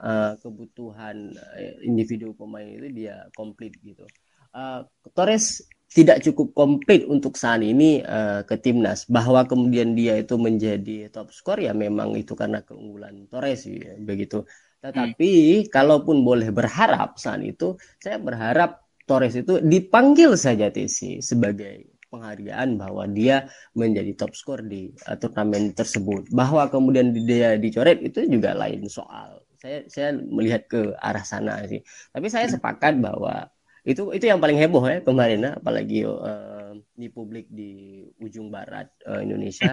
uh, 0.00 0.32
kebutuhan 0.40 1.36
uh, 1.36 1.74
individu 1.84 2.32
pemain 2.32 2.64
itu 2.64 2.88
dia 2.92 3.28
komplit 3.36 3.76
gitu. 3.84 4.08
Uh, 4.56 4.88
Torres 5.12 5.68
tidak 5.92 6.20
cukup 6.24 6.52
komplit 6.52 7.06
untuk 7.06 7.38
saat 7.38 7.62
ini 7.62 8.02
uh, 8.02 8.42
ke 8.42 8.58
timnas. 8.58 9.06
Bahwa 9.06 9.46
kemudian 9.46 9.94
dia 9.94 10.18
itu 10.18 10.34
menjadi 10.36 11.08
top 11.08 11.30
skor 11.30 11.62
ya 11.62 11.72
memang 11.72 12.16
itu 12.18 12.34
karena 12.34 12.60
keunggulan 12.60 13.30
Torres 13.30 13.64
ya, 13.64 13.94
begitu. 13.96 14.44
Tetapi 14.82 15.32
hmm. 15.64 15.68
kalaupun 15.72 16.20
boleh 16.26 16.52
berharap 16.52 17.16
saat 17.16 17.40
itu 17.44 17.78
saya 17.96 18.20
berharap 18.20 18.84
Torres 19.06 19.38
itu 19.38 19.62
dipanggil 19.62 20.34
saja 20.34 20.68
TC 20.68 21.22
sebagai 21.22 21.95
penghargaan 22.16 22.80
bahwa 22.80 23.04
dia 23.06 23.46
menjadi 23.76 24.16
top 24.16 24.32
skor 24.32 24.64
di 24.64 24.90
uh, 25.04 25.16
turnamen 25.20 25.76
tersebut. 25.76 26.32
Bahwa 26.32 26.66
kemudian 26.72 27.12
dia 27.12 27.60
dicoret 27.60 28.00
itu 28.00 28.24
juga 28.24 28.56
lain 28.56 28.88
soal. 28.88 29.44
Saya 29.60 29.84
saya 29.92 30.08
melihat 30.16 30.64
ke 30.66 30.96
arah 30.96 31.24
sana 31.24 31.60
sih. 31.68 31.84
Tapi 32.10 32.26
saya 32.32 32.48
sepakat 32.48 32.96
bahwa 32.96 33.52
itu 33.86 34.10
itu 34.10 34.26
yang 34.26 34.42
paling 34.42 34.58
heboh 34.58 34.82
ya 34.82 34.98
kemarin 34.98 35.46
apalagi 35.54 36.02
uh, 36.02 36.74
di 36.98 37.06
publik 37.06 37.46
di 37.46 38.02
ujung 38.18 38.50
barat 38.50 38.90
uh, 39.06 39.22
Indonesia 39.22 39.70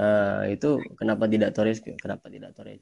uh, 0.00 0.48
itu 0.56 0.80
kenapa 0.96 1.28
tidak 1.28 1.52
Torres 1.52 1.84
kenapa 2.00 2.32
tidak 2.32 2.56
Torres 2.56 2.80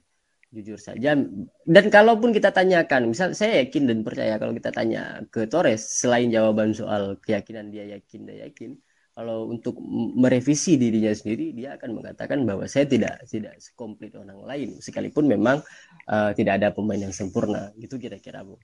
jujur 0.55 0.79
saja 0.81 1.19
dan 1.67 1.85
kalaupun 1.93 2.31
kita 2.33 2.55
tanyakan 2.55 3.11
misal 3.11 3.35
saya 3.35 3.67
yakin 3.67 3.91
dan 3.91 3.99
percaya 4.07 4.39
kalau 4.41 4.55
kita 4.55 4.71
tanya 4.71 5.21
ke 5.29 5.51
Torres 5.51 5.83
selain 5.83 6.31
jawaban 6.31 6.73
soal 6.73 7.19
keyakinan 7.21 7.75
dia 7.75 7.85
yakin 7.99 8.25
dan 8.25 8.37
yakin 8.49 8.71
kalau 9.19 9.51
untuk 9.51 9.75
merevisi 10.15 10.79
dirinya 10.79 11.11
sendiri 11.11 11.51
dia 11.51 11.75
akan 11.75 11.99
mengatakan 11.99 12.39
bahwa 12.47 12.71
saya 12.71 12.87
tidak 12.87 13.27
tidak 13.27 13.59
sekomplit 13.59 14.15
orang 14.15 14.47
lain 14.47 14.79
sekalipun 14.79 15.27
memang 15.27 15.59
uh, 16.07 16.31
tidak 16.39 16.63
ada 16.63 16.71
pemain 16.71 17.03
yang 17.03 17.11
sempurna 17.11 17.75
gitu 17.83 17.99
kira-kira 17.99 18.47
bu. 18.47 18.55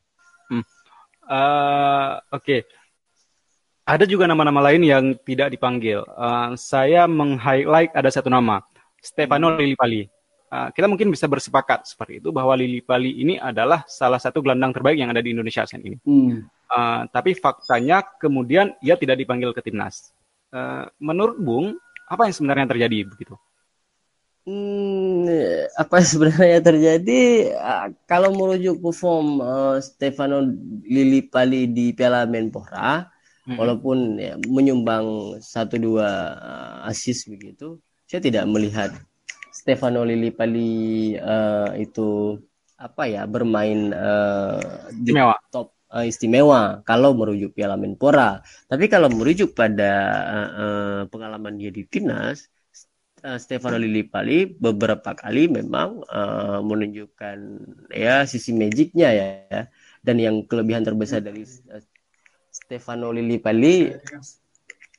Hmm. 0.55 0.63
Uh, 1.27 2.23
Oke. 2.31 2.39
Okay. 2.39 2.61
Ada 3.85 4.07
juga 4.07 4.31
nama-nama 4.31 4.71
lain 4.71 4.87
yang 4.87 5.05
tidak 5.27 5.51
dipanggil. 5.53 6.07
Uh, 6.15 6.55
saya 6.57 7.05
meng-highlight 7.05 7.93
ada 7.93 8.09
satu 8.09 8.31
nama, 8.31 8.63
Stefano 9.03 9.53
hmm. 9.53 9.59
Lillipali. 9.59 10.07
uh, 10.55 10.71
kita 10.71 10.87
mungkin 10.87 11.11
bisa 11.11 11.27
bersepakat 11.27 11.85
seperti 11.85 12.23
itu 12.23 12.31
bahwa 12.31 12.55
Lili 12.55 12.79
Pali 12.79 13.11
ini 13.11 13.37
adalah 13.43 13.83
salah 13.91 14.23
satu 14.23 14.39
gelandang 14.39 14.71
terbaik 14.71 15.03
yang 15.03 15.11
ada 15.11 15.21
di 15.21 15.35
Indonesia 15.35 15.67
saat 15.67 15.83
ini. 15.83 15.99
Hmm. 16.07 16.47
Uh, 16.71 17.05
tapi 17.11 17.35
faktanya 17.35 18.07
kemudian 18.23 18.73
ia 18.81 18.95
tidak 18.95 19.19
dipanggil 19.19 19.51
ke 19.51 19.61
timnas. 19.61 20.15
Uh, 20.55 20.87
menurut 21.03 21.35
Bung, 21.43 21.75
apa 22.07 22.31
yang 22.31 22.35
sebenarnya 22.39 22.71
terjadi 22.71 23.11
begitu? 23.11 23.35
Hmm, 24.47 25.27
apa 25.75 25.99
sebenarnya 26.05 26.63
terjadi? 26.63 27.51
Kalau 28.07 28.31
merujuk 28.31 28.79
perform 28.79 29.43
uh, 29.43 29.77
Stefano 29.83 30.47
Pali 31.27 31.67
di 31.67 31.91
Piala 31.91 32.23
Menpora, 32.31 33.11
hmm. 33.51 33.59
walaupun 33.59 33.99
ya, 34.15 34.39
menyumbang 34.47 35.37
satu 35.43 35.75
dua 35.75 36.39
uh, 36.39 36.77
assist 36.87 37.27
begitu, 37.27 37.83
saya 38.07 38.23
tidak 38.23 38.47
melihat 38.47 38.95
Stefano 39.51 40.07
Lillipali 40.07 41.19
uh, 41.19 41.75
itu 41.75 42.39
apa 42.79 43.11
ya 43.11 43.27
bermain 43.27 43.91
uh, 43.91 44.87
di 45.03 45.11
istimewa. 45.11 45.35
top 45.51 45.74
uh, 45.95 46.05
istimewa 46.05 46.83
kalau 46.83 47.15
merujuk 47.15 47.55
Piala 47.55 47.79
Menpora. 47.79 48.43
Tapi 48.67 48.91
kalau 48.91 49.07
merujuk 49.09 49.55
pada 49.55 49.93
uh, 50.27 50.51
uh, 50.51 51.01
pengalaman 51.07 51.55
dia 51.55 51.71
di 51.71 51.87
timnas, 51.87 52.51
uh, 53.23 53.39
Stefano 53.39 53.79
Lillipali 53.79 54.51
beberapa 54.51 55.15
kali 55.15 55.47
memang 55.47 56.03
uh, 56.11 56.59
menunjukkan 56.61 57.39
ya 57.95 58.27
sisi 58.27 58.51
magicnya 58.51 59.09
ya. 59.15 59.71
Dan 60.05 60.21
yang 60.21 60.45
kelebihan 60.45 60.83
terbesar 60.83 61.23
dari 61.23 61.47
uh, 61.71 61.81
Stefano 62.51 63.15
Lillipali 63.15 63.95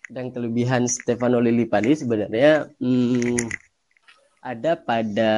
dan 0.09 0.29
kelebihan 0.29 0.85
Stefano 0.85 1.41
Lillipali 1.41 1.97
sebenarnya 1.97 2.69
hmm, 2.77 3.64
ada 4.45 4.77
pada 4.77 5.31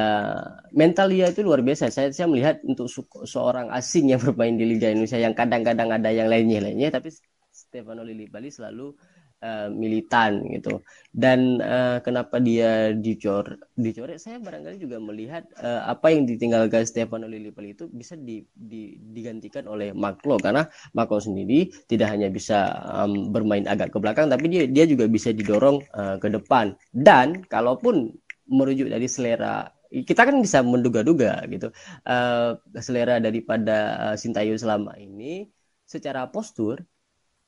mental 0.76 1.08
dia 1.08 1.32
itu 1.32 1.40
luar 1.40 1.64
biasa. 1.64 1.88
Saya 1.88 2.12
saya 2.12 2.28
melihat 2.28 2.60
untuk 2.68 2.92
seorang 3.24 3.72
asing 3.72 4.12
yang 4.12 4.20
bermain 4.24 4.60
di 4.60 4.68
Liga 4.68 4.92
Indonesia 4.92 5.16
yang 5.16 5.32
kadang-kadang 5.32 5.88
ada 5.88 6.12
yang 6.12 6.28
lainnya-lainnya, 6.28 6.92
tapi 6.92 7.08
Stefano 7.48 8.04
Lillipali 8.04 8.52
selalu 8.52 8.92
uh, 9.40 9.68
militan 9.72 10.44
gitu. 10.52 10.84
Dan 11.08 11.58
uh, 11.64 11.98
kenapa 12.04 12.38
dia 12.38 12.92
dicor 12.92 13.58
dicoret? 13.74 14.20
Saya 14.20 14.38
barangkali 14.44 14.76
juga 14.76 15.00
melihat 15.00 15.48
uh, 15.58 15.88
apa 15.88 16.12
yang 16.12 16.28
ditinggalkan 16.28 16.84
Stefano 16.84 17.26
Lillipali 17.26 17.74
itu 17.74 17.88
bisa 17.88 18.14
di, 18.14 18.44
di, 18.52 18.94
digantikan 19.00 19.66
oleh 19.66 19.96
Maklo 19.96 20.38
karena 20.38 20.68
Maklo 20.94 21.18
sendiri 21.18 21.72
tidak 21.88 22.12
hanya 22.12 22.28
bisa 22.28 22.76
um, 22.92 23.32
bermain 23.32 23.64
agak 23.64 23.90
ke 23.94 23.98
belakang, 23.98 24.28
tapi 24.28 24.52
dia 24.52 24.68
dia 24.68 24.84
juga 24.84 25.08
bisa 25.08 25.32
didorong 25.32 25.80
uh, 25.96 26.20
ke 26.20 26.28
depan. 26.28 26.76
Dan 26.92 27.42
kalaupun 27.48 28.12
merujuk 28.48 28.88
dari 28.88 29.06
selera. 29.06 29.68
Kita 29.88 30.28
kan 30.28 30.36
bisa 30.40 30.60
menduga-duga 30.60 31.44
gitu. 31.48 31.72
Uh, 32.04 32.56
selera 32.80 33.20
daripada 33.20 34.10
uh, 34.12 34.16
Sintayo 34.16 34.56
selama 34.56 34.96
ini 35.00 35.48
secara 35.88 36.28
postur 36.28 36.84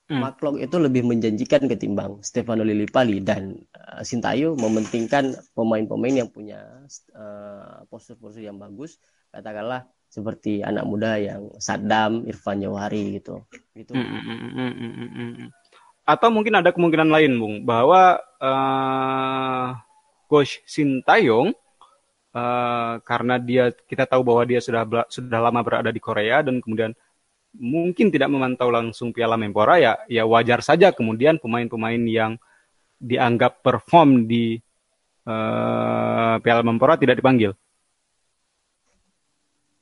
hmm. 0.08 0.16
Maklok 0.16 0.56
itu 0.56 0.76
lebih 0.80 1.04
menjanjikan 1.04 1.68
ketimbang 1.68 2.24
Stefano 2.24 2.64
Lillipali 2.64 3.20
dan 3.20 3.60
uh, 3.76 4.00
Sintayo 4.00 4.56
mementingkan 4.56 5.36
pemain-pemain 5.52 6.24
yang 6.24 6.30
punya 6.32 6.64
postur-postur 7.92 8.40
uh, 8.40 8.46
yang 8.48 8.56
bagus. 8.56 8.96
Katakanlah 9.28 9.84
seperti 10.10 10.64
anak 10.64 10.88
muda 10.88 11.20
yang 11.20 11.52
Saddam, 11.60 12.24
Irfan 12.24 12.64
Jawahari 12.64 13.20
gitu. 13.20 13.44
Gitu. 13.76 13.92
Hmm, 13.92 14.08
hmm, 14.08 14.38
hmm, 14.56 14.72
hmm, 14.74 15.10
hmm. 15.12 15.48
atau 16.08 16.28
mungkin 16.32 16.58
ada 16.58 16.74
kemungkinan 16.74 17.06
lain 17.06 17.38
Bung 17.38 17.56
bahwa 17.68 18.18
uh 18.42 19.89
coach 20.30 20.62
Sintayong 20.62 21.50
uh, 22.30 22.94
karena 23.02 23.42
dia 23.42 23.74
kita 23.74 24.06
tahu 24.06 24.22
bahwa 24.22 24.46
dia 24.46 24.62
sudah 24.62 24.86
sudah 25.10 25.40
lama 25.42 25.60
berada 25.66 25.90
di 25.90 25.98
Korea 25.98 26.46
dan 26.46 26.62
kemudian 26.62 26.94
mungkin 27.58 28.14
tidak 28.14 28.30
memantau 28.30 28.70
langsung 28.70 29.10
Piala 29.10 29.34
Menpora 29.34 29.82
ya 29.82 29.98
ya 30.06 30.22
wajar 30.22 30.62
saja 30.62 30.94
kemudian 30.94 31.42
pemain-pemain 31.42 31.98
yang 32.06 32.38
dianggap 33.02 33.64
perform 33.64 34.30
di 34.30 34.60
uh, 35.24 36.36
Piala 36.38 36.62
Menpora 36.62 37.00
tidak 37.00 37.18
dipanggil. 37.18 37.56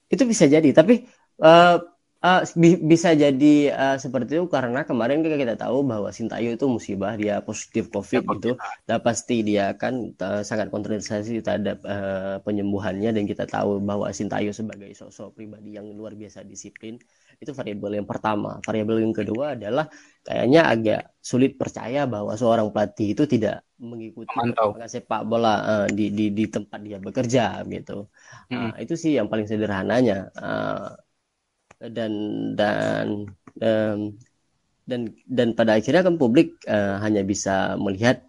Itu 0.09 0.25
bisa 0.25 0.49
jadi, 0.49 0.73
tapi 0.73 1.05
uh, 1.45 1.77
Uh, 2.19 2.43
bisa 2.83 3.15
jadi 3.15 3.71
uh, 3.71 3.95
seperti 3.95 4.43
itu 4.43 4.51
karena 4.51 4.83
kemarin 4.83 5.23
kita 5.23 5.55
tahu 5.55 5.87
bahwa 5.87 6.11
Sintayo 6.11 6.51
itu 6.51 6.67
musibah 6.67 7.15
dia 7.15 7.39
positif 7.47 7.95
COVID 7.95 8.27
ya, 8.27 8.35
gitu. 8.35 8.51
dan 8.91 8.99
pasti 9.07 9.47
dia 9.47 9.71
akan 9.71 10.19
uh, 10.19 10.43
sangat 10.43 10.67
kontroversial 10.75 11.23
terhadap 11.23 11.79
uh, 11.87 12.43
penyembuhannya 12.43 13.15
dan 13.15 13.23
kita 13.23 13.47
tahu 13.47 13.79
bahwa 13.79 14.11
Sintayo 14.11 14.51
sebagai 14.51 14.91
sosok 14.99 15.39
pribadi 15.39 15.79
yang 15.79 15.87
luar 15.95 16.19
biasa 16.19 16.43
disiplin 16.43 16.99
itu 17.39 17.55
variabel 17.55 18.03
yang 18.03 18.09
pertama. 18.11 18.59
Variabel 18.67 18.99
yang 18.99 19.15
kedua 19.15 19.55
adalah 19.55 19.87
kayaknya 20.27 20.67
agak 20.67 21.03
sulit 21.23 21.55
percaya 21.55 22.11
bahwa 22.11 22.35
seorang 22.35 22.75
pelatih 22.75 23.15
itu 23.15 23.31
tidak 23.31 23.63
mengikuti 23.79 24.35
sepak 24.91 25.23
bola 25.23 25.55
uh, 25.63 25.87
di, 25.87 26.11
di 26.11 26.35
di 26.35 26.51
tempat 26.51 26.83
dia 26.83 26.99
bekerja 26.99 27.63
gitu. 27.63 28.11
Hmm. 28.51 28.75
uh, 28.75 28.83
itu 28.83 28.99
sih 28.99 29.15
yang 29.15 29.31
paling 29.31 29.47
sederhananya. 29.47 30.35
Uh, 30.35 30.99
dan 31.79 32.13
dan 32.59 33.07
um, 33.63 34.01
dan 34.89 35.01
dan 35.29 35.49
pada 35.55 35.79
akhirnya 35.79 36.03
kan 36.03 36.19
publik 36.19 36.59
uh, 36.67 36.99
hanya 36.99 37.23
bisa 37.23 37.79
melihat 37.79 38.25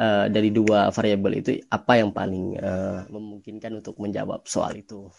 uh, 0.00 0.26
dari 0.30 0.48
dua 0.54 0.88
variabel 0.88 1.42
itu 1.44 1.60
apa 1.68 2.00
yang 2.00 2.10
paling 2.14 2.56
uh, 2.58 3.04
memungkinkan 3.12 3.82
untuk 3.82 3.98
menjawab 4.00 4.46
soal 4.48 4.72
itu. 4.78 5.10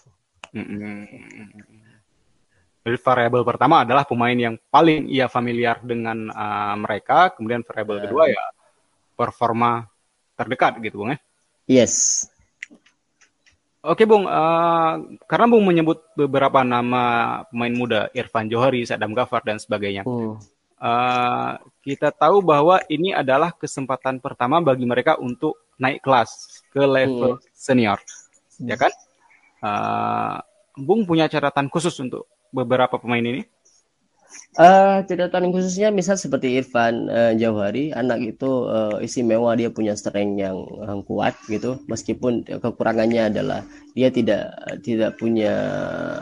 Jadi 2.85 2.97
variabel 3.01 3.41
pertama 3.41 3.81
adalah 3.81 4.05
pemain 4.05 4.37
yang 4.37 4.55
paling 4.69 5.09
ia 5.09 5.25
familiar 5.25 5.81
dengan 5.81 6.29
uh, 6.29 6.77
mereka, 6.77 7.33
kemudian 7.33 7.65
variabel 7.65 7.97
uh, 7.97 8.03
kedua 8.05 8.23
ya 8.29 8.45
performa 9.17 9.89
terdekat 10.37 10.77
gitu, 10.85 11.01
Bung 11.01 11.11
ya. 11.15 11.19
Yes. 11.65 12.27
Oke 13.85 14.09
Bung, 14.09 14.25
uh, 14.25 14.93
karena 15.29 15.45
Bung 15.45 15.61
menyebut 15.61 16.01
beberapa 16.17 16.65
nama 16.65 17.45
pemain 17.53 17.69
muda, 17.69 18.01
Irfan 18.17 18.49
Johari, 18.49 18.81
Sadam 18.81 19.13
Gafar 19.13 19.45
dan 19.45 19.61
sebagainya. 19.61 20.01
Hmm. 20.01 20.41
Uh, 20.75 21.53
kita 21.85 22.09
tahu 22.09 22.41
bahwa 22.41 22.81
ini 22.89 23.13
adalah 23.13 23.53
kesempatan 23.53 24.17
pertama 24.17 24.57
bagi 24.57 24.89
mereka 24.89 25.21
untuk 25.21 25.69
naik 25.77 26.01
kelas 26.01 26.61
ke 26.73 26.81
level 26.81 27.37
hmm. 27.37 27.45
senior, 27.53 28.01
hmm. 28.57 28.73
ya 28.73 28.75
kan? 28.75 28.91
Uh, 29.61 30.37
Bung 30.75 31.05
punya 31.05 31.29
catatan 31.29 31.69
khusus 31.69 31.93
untuk 32.01 32.25
beberapa 32.49 32.97
pemain 32.97 33.21
ini? 33.21 33.45
Uh, 34.55 35.03
catatan 35.03 35.51
khususnya 35.51 35.91
misal 35.91 36.15
seperti 36.15 36.55
Irfan 36.55 37.11
uh, 37.11 37.35
Jauhari, 37.35 37.91
anak 37.91 38.23
itu 38.23 38.71
uh, 38.71 39.03
istimewa 39.03 39.51
dia 39.51 39.67
punya 39.67 39.99
strength 39.99 40.39
yang, 40.39 40.63
yang 40.79 41.03
kuat 41.03 41.35
gitu, 41.51 41.83
meskipun 41.91 42.47
kekurangannya 42.47 43.35
adalah 43.35 43.67
dia 43.95 44.11
tidak 44.11 44.51
tidak 44.83 45.15
punya 45.15 45.55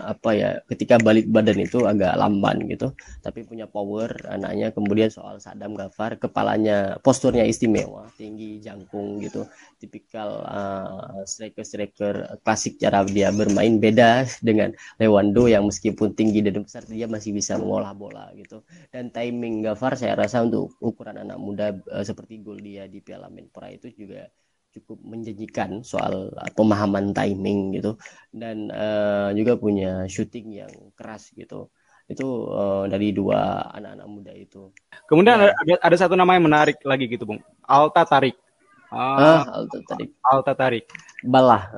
apa 0.06 0.30
ya 0.38 0.50
ketika 0.69 1.02
balik 1.02 1.26
badan 1.26 1.58
itu 1.58 1.82
agak 1.89 2.13
lamban 2.22 2.69
gitu 2.69 2.93
tapi 3.26 3.41
punya 3.41 3.65
power 3.65 4.13
anaknya. 4.30 4.69
Kemudian 4.69 5.10
soal 5.10 5.41
Sadam 5.41 5.74
Gafar 5.74 6.22
kepalanya 6.22 7.02
posturnya 7.02 7.50
istimewa 7.50 8.13
tinggi 8.13 8.62
jangkung 8.62 9.17
gitu. 9.26 9.50
Tipikal 9.82 10.46
uh, 10.46 11.26
striker 11.26 11.65
striker 11.65 12.15
klasik 12.46 12.78
cara 12.78 13.02
dia 13.10 13.34
bermain 13.34 13.82
beda 13.82 14.30
dengan 14.46 14.69
Lewando 15.02 15.50
yang 15.50 15.65
meskipun 15.65 16.13
tinggi 16.13 16.46
dan 16.46 16.62
besar 16.62 16.86
dia 16.86 17.10
masih 17.10 17.34
bisa 17.34 17.58
mengolah 17.58 17.98
bola 17.98 18.22
gitu 18.38 18.63
dan 18.93 19.12
timing 19.12 19.65
Gafar 19.65 19.99
saya 19.99 20.15
rasa 20.15 20.45
untuk 20.45 20.71
ukuran 20.79 21.19
anak 21.19 21.38
muda 21.41 21.75
uh, 21.91 22.05
seperti 22.05 22.39
gol 22.39 22.59
dia 22.62 22.88
di 22.88 23.03
Piala 23.03 23.27
Menpora 23.27 23.67
itu 23.73 23.91
juga 23.91 24.29
cukup 24.73 25.03
menjanjikan 25.05 25.83
soal 25.86 26.31
uh, 26.33 26.51
pemahaman 26.55 27.12
timing 27.12 27.75
gitu 27.77 27.99
dan 28.31 28.71
uh, 28.71 29.29
juga 29.36 29.59
punya 29.59 30.07
shooting 30.07 30.63
yang 30.63 30.73
keras 30.95 31.29
gitu 31.36 31.69
itu 32.07 32.27
uh, 32.51 32.83
dari 32.91 33.15
dua 33.15 33.71
anak-anak 33.71 34.07
muda 34.12 34.33
itu. 34.36 34.75
Kemudian 35.07 35.39
ya. 35.39 35.55
ada, 35.55 35.73
ada 35.79 35.95
satu 35.95 36.19
nama 36.19 36.36
yang 36.36 36.45
menarik 36.45 36.77
lagi 36.83 37.07
gitu 37.07 37.23
bung, 37.23 37.39
Alta 37.63 38.03
Tarik. 38.03 38.36
Ah, 38.91 39.39
ah 39.39 39.63
Alta 39.63 39.79
Tarik. 39.88 40.09
Alta 40.19 40.53
Tarik. 40.53 40.86
Balah. 41.23 41.71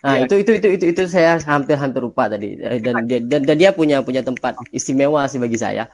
Nah 0.00 0.16
ya. 0.16 0.24
itu, 0.24 0.34
itu 0.40 0.52
itu 0.56 0.68
itu 0.80 0.84
itu 0.96 1.02
saya 1.12 1.36
hampir 1.44 1.76
hampir 1.76 2.00
lupa 2.00 2.24
tadi 2.24 2.56
dan 2.56 3.04
dia 3.04 3.20
dan, 3.20 3.44
dan 3.44 3.56
dia 3.60 3.70
punya 3.76 4.00
punya 4.00 4.24
tempat 4.24 4.56
istimewa 4.72 5.28
sih 5.28 5.36
bagi 5.36 5.60
saya. 5.60 5.92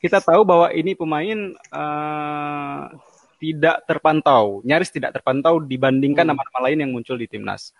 Kita 0.00 0.18
tahu 0.18 0.42
bahwa 0.42 0.72
ini 0.74 0.96
pemain 0.98 1.54
uh, 1.70 2.90
tidak 3.38 3.84
terpantau, 3.86 4.64
nyaris 4.64 4.90
tidak 4.90 5.14
terpantau 5.14 5.60
dibandingkan 5.62 6.24
hmm. 6.26 6.30
nama-nama 6.34 6.58
hmm. 6.58 6.66
lain 6.66 6.78
yang 6.82 6.90
muncul 6.90 7.14
di 7.14 7.28
timnas. 7.30 7.70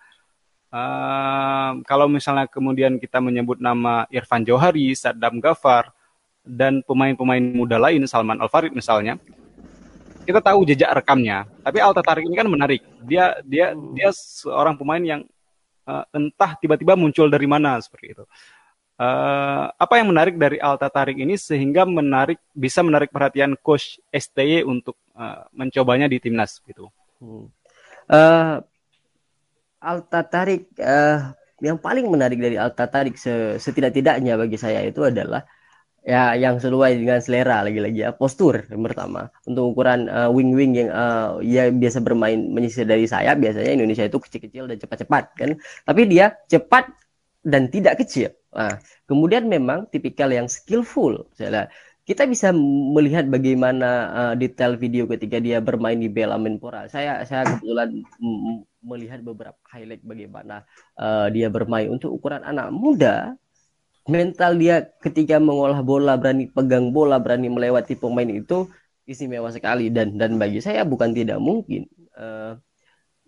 Uh, 0.69 1.81
kalau 1.87 2.07
misalnya 2.11 2.47
kemudian 2.51 2.99
kita 2.99 3.19
menyebut 3.23 3.59
nama 3.59 4.05
Irfan 4.11 4.43
Johari, 4.43 4.91
Saddam 4.93 5.39
Gafar, 5.39 5.91
dan 6.45 6.85
pemain-pemain 6.85 7.41
muda 7.41 7.81
lain, 7.81 8.05
Salman 8.05 8.37
Al 8.37 8.51
Farid 8.51 8.75
misalnya, 8.75 9.17
kita 10.25 10.41
tahu 10.41 10.65
jejak 10.65 10.93
rekamnya. 10.93 11.49
Tapi 11.65 11.77
Alta 11.81 12.05
Tarik 12.05 12.25
ini 12.25 12.35
kan 12.37 12.49
menarik. 12.49 12.81
Dia 13.01 13.37
dia 13.45 13.73
dia 13.73 14.09
seorang 14.13 14.77
pemain 14.77 15.01
yang 15.01 15.21
uh, 15.85 16.05
entah 16.13 16.57
tiba-tiba 16.59 16.97
muncul 16.97 17.29
dari 17.29 17.47
mana 17.49 17.77
seperti 17.79 18.17
itu. 18.17 18.25
Uh, 18.95 19.67
apa 19.75 19.99
yang 19.99 20.07
menarik 20.07 20.39
dari 20.39 20.55
Alta 20.55 20.87
Tarik 20.87 21.19
ini 21.19 21.35
sehingga 21.35 21.83
menarik 21.83 22.39
bisa 22.55 22.79
menarik 22.79 23.11
perhatian 23.11 23.59
coach 23.59 23.99
STY 24.07 24.63
untuk 24.63 24.95
uh, 25.19 25.43
mencobanya 25.51 26.07
di 26.07 26.17
timnas 26.19 26.63
gitu. 26.63 26.87
Hmm. 27.19 27.51
Uh, 28.07 28.63
Alta 29.83 30.23
Tarik 30.23 30.71
uh, 30.79 31.35
yang 31.59 31.75
paling 31.75 32.07
menarik 32.07 32.39
dari 32.39 32.55
Alta 32.55 32.87
Tarik 32.87 33.19
setidak-tidaknya 33.59 34.39
bagi 34.39 34.55
saya 34.55 34.79
itu 34.83 35.03
adalah 35.03 35.43
ya 36.05 36.37
yang 36.37 36.61
sesuai 36.61 37.01
dengan 37.01 37.19
selera 37.19 37.65
lagi-lagi 37.65 38.05
ya. 38.05 38.13
Postur 38.13 38.61
yang 38.69 38.85
pertama. 38.85 39.33
Untuk 39.49 39.73
ukuran 39.73 40.05
uh, 40.05 40.29
wing-wing 40.29 40.77
yang 40.77 40.89
uh, 40.93 41.41
ya 41.41 41.73
biasa 41.73 41.99
bermain 42.05 42.37
menyisir 42.53 42.85
dari 42.85 43.09
saya 43.09 43.33
biasanya 43.33 43.73
Indonesia 43.73 44.05
itu 44.05 44.21
kecil-kecil 44.21 44.69
dan 44.69 44.77
cepat-cepat 44.77 45.23
kan? 45.33 45.49
Tapi 45.57 46.01
dia 46.05 46.37
cepat 46.45 46.93
dan 47.41 47.73
tidak 47.73 48.05
kecil. 48.05 48.29
Nah, 48.53 48.77
kemudian 49.09 49.49
memang 49.49 49.89
tipikal 49.89 50.29
yang 50.31 50.45
skillful. 50.45 51.27
Saya 51.33 51.67
kita 52.05 52.29
bisa 52.29 52.53
melihat 52.93 53.25
bagaimana 53.25 53.89
uh, 54.13 54.33
detail 54.37 54.77
video 54.77 55.09
ketika 55.09 55.41
dia 55.41 55.57
bermain 55.57 55.97
di 55.97 56.05
Bela 56.05 56.37
Menpora. 56.37 56.85
Saya 56.85 57.25
saya 57.25 57.49
kebetulan 57.49 58.05
melihat 58.85 59.25
beberapa 59.25 59.57
highlight 59.73 60.05
bagaimana 60.05 60.69
uh, 61.01 61.33
dia 61.33 61.49
bermain. 61.49 61.89
Untuk 61.89 62.13
ukuran 62.13 62.45
anak 62.45 62.69
muda 62.69 63.33
mental 64.05 64.57
dia 64.57 64.85
ketika 65.01 65.41
mengolah 65.41 65.81
bola, 65.81 66.17
berani 66.17 66.49
pegang 66.49 66.93
bola, 66.93 67.17
berani 67.17 67.49
melewati 67.49 67.97
pemain 67.97 68.29
itu 68.29 68.69
istimewa 69.05 69.53
sekali 69.53 69.93
dan 69.93 70.17
dan 70.17 70.41
bagi 70.41 70.61
saya 70.61 70.81
bukan 70.81 71.13
tidak 71.13 71.37
mungkin 71.37 71.85
uh, 72.17 72.57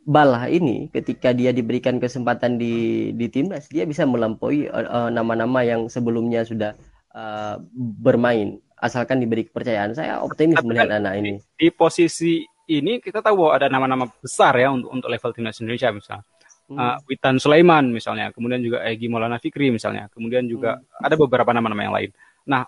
Balah 0.07 0.47
ini 0.47 0.87
ketika 0.87 1.35
dia 1.35 1.51
diberikan 1.51 1.99
kesempatan 1.99 2.55
di 2.55 3.11
di 3.11 3.27
timnas 3.27 3.67
dia 3.67 3.83
bisa 3.83 4.07
melampaui 4.07 4.71
uh, 4.71 5.11
nama-nama 5.11 5.67
yang 5.67 5.91
sebelumnya 5.91 6.47
sudah 6.47 6.79
uh, 7.11 7.59
bermain 7.75 8.55
asalkan 8.79 9.19
diberi 9.19 9.43
kepercayaan. 9.51 9.99
Saya 9.99 10.23
optimis 10.23 10.63
Tapi 10.63 10.67
melihat 10.71 10.95
anak 10.95 11.13
ini. 11.19 11.43
Di 11.59 11.67
posisi 11.75 12.39
ini 12.71 13.03
kita 13.03 13.19
tahu 13.19 13.35
bahwa 13.35 13.51
ada 13.59 13.67
nama-nama 13.67 14.07
besar 14.07 14.55
ya 14.55 14.71
untuk 14.71 14.95
untuk 14.95 15.11
level 15.11 15.35
timnas 15.35 15.59
Indonesia 15.59 15.91
misalnya 15.91 16.23
hmm. 16.71 16.77
uh, 16.77 16.97
Witan 17.07 17.39
Sulaiman 17.39 17.89
misalnya, 17.91 18.31
kemudian 18.35 18.59
juga 18.63 18.83
Egi 18.83 19.07
Maulana 19.07 19.39
Fikri 19.39 19.71
misalnya, 19.71 20.11
kemudian 20.11 20.47
juga 20.47 20.77
hmm. 20.77 21.03
ada 21.03 21.15
beberapa 21.15 21.51
nama-nama 21.55 21.81
yang 21.83 21.95
lain. 21.95 22.11
Nah, 22.47 22.63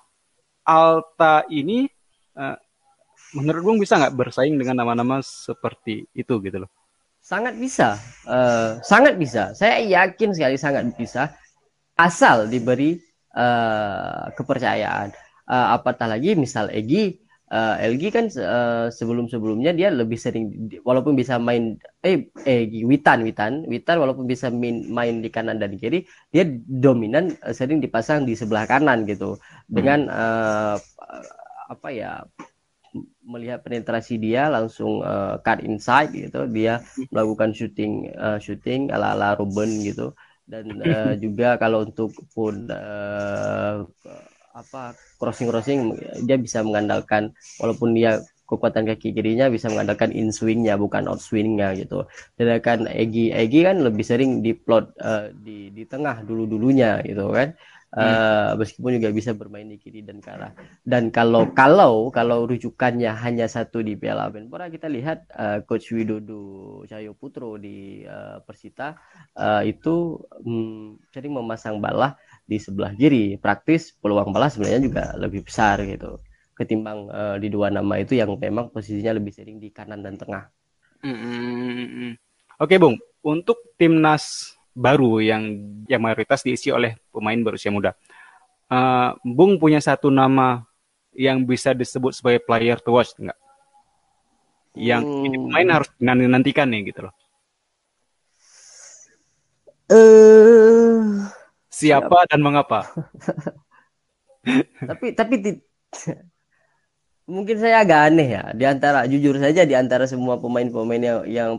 Alta 0.63 1.47
ini 1.49 1.88
uh, 2.38 2.57
menurut 3.38 3.62
Bung 3.62 3.79
bisa 3.81 3.97
nggak 3.97 4.15
bersaing 4.15 4.55
dengan 4.57 4.81
nama-nama 4.81 5.21
seperti 5.21 6.05
itu 6.13 6.33
gitu 6.41 6.65
loh? 6.65 6.71
Sangat 7.19 7.53
bisa, 7.59 7.99
uh, 8.25 8.79
sangat 8.81 9.19
bisa. 9.19 9.53
Saya 9.53 9.83
yakin 9.85 10.33
sekali 10.33 10.55
sangat 10.55 10.89
bisa, 10.95 11.35
asal 11.99 12.47
diberi 12.47 12.97
uh, 13.35 14.31
kepercayaan. 14.33 15.12
Uh, 15.49 15.67
apatah 15.75 16.05
lagi 16.05 16.38
misal 16.38 16.69
Egi 16.69 17.17
uh, 17.49 17.75
eh, 17.81 17.89
LG 17.93 18.03
kan 18.13 18.25
uh, 18.38 18.88
sebelum-sebelumnya 18.93 19.73
dia 19.73 19.89
lebih 19.89 20.15
sering 20.15 20.69
walaupun 20.85 21.17
bisa 21.17 21.41
main 21.41 21.77
eh 22.05 22.29
eh 22.45 22.69
Witan 22.85 23.25
Witan 23.25 23.65
Witan 23.65 23.97
walaupun 23.99 24.29
bisa 24.29 24.53
main, 24.53 24.85
main 24.89 25.19
di 25.19 25.29
kanan 25.33 25.57
dan 25.57 25.75
kiri 25.75 26.05
dia 26.29 26.45
dominan 26.65 27.33
uh, 27.43 27.53
sering 27.53 27.81
dipasang 27.81 28.23
di 28.23 28.38
sebelah 28.38 28.69
kanan 28.69 29.03
gitu. 29.09 29.41
Dengan 29.65 30.07
uh, 30.09 30.75
apa 31.69 31.89
ya 31.93 32.25
melihat 33.21 33.62
penetrasi 33.62 34.17
dia 34.17 34.49
langsung 34.49 35.05
uh, 35.05 35.38
cut 35.41 35.62
inside 35.62 36.13
gitu. 36.13 36.45
Dia 36.49 36.81
melakukan 37.13 37.53
shooting 37.53 38.13
uh, 38.17 38.38
shooting 38.41 38.89
ala 38.93 39.13
ala 39.17 39.38
Ruben 39.38 39.81
gitu. 39.85 40.13
Dan 40.49 40.81
uh, 40.81 41.13
juga 41.23 41.57
kalau 41.62 41.85
untuk 41.85 42.13
pun 42.33 42.65
uh, 42.69 43.85
apa 44.59 44.93
crossing 45.15 45.47
crossing 45.47 45.79
dia 46.27 46.35
bisa 46.35 46.59
mengandalkan 46.61 47.31
walaupun 47.63 47.95
dia 47.95 48.19
kekuatan 48.49 48.89
kaki 48.89 49.13
kirinya 49.13 49.45
bisa 49.53 49.69
mengandalkan 49.69 50.09
in 50.09 50.33
swingnya 50.33 50.73
bukan 50.73 51.05
out 51.05 51.21
swingnya 51.21 51.77
gitu. 51.77 52.09
Sedangkan 52.33 52.89
Egi 52.89 53.29
Egi 53.29 53.61
kan 53.61 53.85
lebih 53.85 54.01
sering 54.01 54.41
di 54.41 54.57
plot 54.57 54.97
uh, 54.97 55.29
di 55.29 55.69
di 55.69 55.85
tengah 55.85 56.25
dulu 56.25 56.49
dulunya 56.49 56.97
gitu 57.05 57.29
kan. 57.29 57.53
Uh, 57.89 58.53
meskipun 58.53 59.01
juga 59.01 59.09
bisa 59.09 59.33
bermain 59.33 59.65
di 59.65 59.81
kiri 59.81 60.05
dan 60.05 60.21
kanan. 60.21 60.53
Dan 60.85 61.09
kalau 61.09 61.49
kalau 61.57 62.13
kalau 62.13 62.45
rujukannya 62.45 63.09
hanya 63.17 63.49
satu 63.49 63.81
di 63.81 63.97
Piala 63.97 64.29
Menpora 64.29 64.69
kita 64.69 64.85
lihat 64.85 65.25
uh, 65.33 65.65
coach 65.65 65.89
Widodo 65.97 66.85
Cahyo 66.85 67.17
Putro 67.17 67.57
di 67.57 68.05
uh, 68.05 68.45
Persita 68.45 68.93
uh, 69.41 69.65
itu 69.65 70.21
um, 70.45 71.01
sering 71.09 71.33
memasang 71.33 71.81
balah 71.81 72.13
di 72.49 72.57
sebelah 72.57 72.97
kiri 72.97 73.38
praktis 73.38 73.93
peluang 73.93 74.33
balas 74.33 74.57
sebenarnya 74.57 74.81
juga 74.81 75.03
lebih 75.21 75.45
besar 75.45 75.85
gitu 75.85 76.17
ketimbang 76.59 77.07
uh, 77.07 77.35
di 77.39 77.47
dua 77.47 77.71
nama 77.71 77.95
itu 78.03 78.19
yang 78.19 78.35
memang 78.35 78.67
posisinya 78.67 79.15
lebih 79.15 79.31
sering 79.31 79.63
di 79.63 79.71
kanan 79.71 80.03
dan 80.03 80.19
tengah. 80.19 80.51
Mm-hmm. 80.99 82.12
Oke, 82.59 82.75
Bung. 82.75 82.99
Untuk 83.23 83.79
timnas 83.79 84.55
baru 84.75 85.23
yang 85.23 85.55
yang 85.88 86.03
mayoritas 86.03 86.43
diisi 86.43 86.67
oleh 86.67 86.99
pemain 87.15 87.39
berusia 87.39 87.71
muda, 87.71 87.95
uh, 88.67 89.15
Bung 89.23 89.55
punya 89.55 89.79
satu 89.79 90.12
nama 90.12 90.67
yang 91.15 91.47
bisa 91.47 91.71
disebut 91.71 92.12
sebagai 92.12 92.43
player 92.43 92.75
to 92.83 92.91
watch 92.91 93.15
enggak? 93.15 93.39
Yang 94.75 95.03
hmm. 95.07 95.25
ini 95.31 95.38
pemain 95.39 95.69
harus 95.79 95.89
nanti 96.03 96.23
nantikan 96.27 96.67
nih 96.67 96.91
gitu 96.91 97.07
loh. 97.07 97.13
Eh 99.89 99.95
uh, 99.95 101.38
Siapa 101.79 102.27
dan 102.27 102.43
mengapa? 102.43 102.83
tapi 104.89 105.15
tapi 105.15 105.35
mungkin 107.29 107.61
saya 107.61 107.85
agak 107.85 107.99
aneh 108.09 108.29
ya 108.33 108.43
di 108.57 108.65
antara 108.65 109.05
jujur 109.05 109.37
saja 109.37 109.61
di 109.63 109.77
antara 109.77 110.09
semua 110.09 110.41
pemain-pemain 110.41 110.99
yang 110.99 111.19
yang 111.29 111.51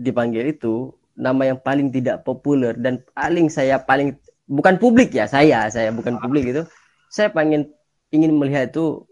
dipanggil 0.00 0.54
itu 0.54 0.94
nama 1.18 1.50
yang 1.50 1.58
paling 1.58 1.90
tidak 1.90 2.22
populer 2.22 2.78
dan 2.78 3.02
paling 3.12 3.50
saya 3.50 3.82
paling 3.82 4.14
bukan 4.46 4.78
publik 4.78 5.10
ya 5.10 5.26
saya 5.26 5.66
saya 5.68 5.90
bukan 5.90 6.16
ah. 6.16 6.20
publik 6.22 6.54
itu 6.54 6.62
saya 7.10 7.28
pengen 7.34 7.66
ingin 8.14 8.38
melihat 8.38 8.70
itu 8.70 9.02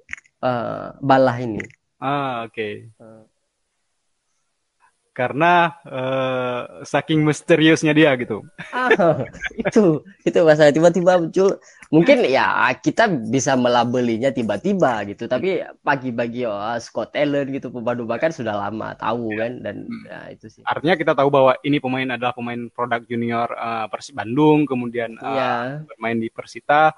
uh, 0.40 0.94
balah 1.02 1.34
ini 1.42 1.61
ah 1.98 2.46
oke 2.46 2.54
okay. 2.54 2.87
uh, 3.02 3.26
karena 5.18 5.74
uh, 5.83 6.87
saking 6.87 7.26
misteriusnya 7.26 7.90
dia 7.90 8.14
gitu. 8.14 8.46
Ah, 8.70 9.26
itu 9.66 10.07
itu 10.22 10.38
bahasa 10.46 10.70
tiba-tiba 10.70 11.18
muncul. 11.18 11.59
Mungkin 11.90 12.22
ya 12.31 12.70
kita 12.78 13.11
bisa 13.11 13.59
melabelinya 13.59 14.31
tiba-tiba 14.31 15.02
gitu, 15.11 15.26
tapi 15.26 15.59
pagi-pagi 15.83 16.46
oh, 16.46 16.78
Scott 16.78 17.18
Allen 17.18 17.50
gitu 17.50 17.74
pemandu 17.74 18.07
bahkan 18.07 18.31
sudah 18.31 18.54
lama 18.54 18.94
tahu 18.94 19.35
ya. 19.35 19.38
kan 19.42 19.52
dan 19.66 19.76
hmm. 19.90 20.04
ya, 20.07 20.18
itu 20.31 20.46
sih. 20.46 20.62
Artinya 20.62 20.94
kita 20.94 21.18
tahu 21.18 21.35
bahwa 21.35 21.59
ini 21.66 21.83
pemain 21.83 22.14
adalah 22.14 22.31
pemain 22.37 22.70
produk 22.70 23.02
junior 23.02 23.50
uh, 23.59 23.90
Persib 23.90 24.14
Bandung, 24.14 24.70
kemudian 24.70 25.18
uh, 25.18 25.35
ya. 25.35 25.50
bermain 25.83 26.22
di 26.22 26.31
Persita. 26.31 26.94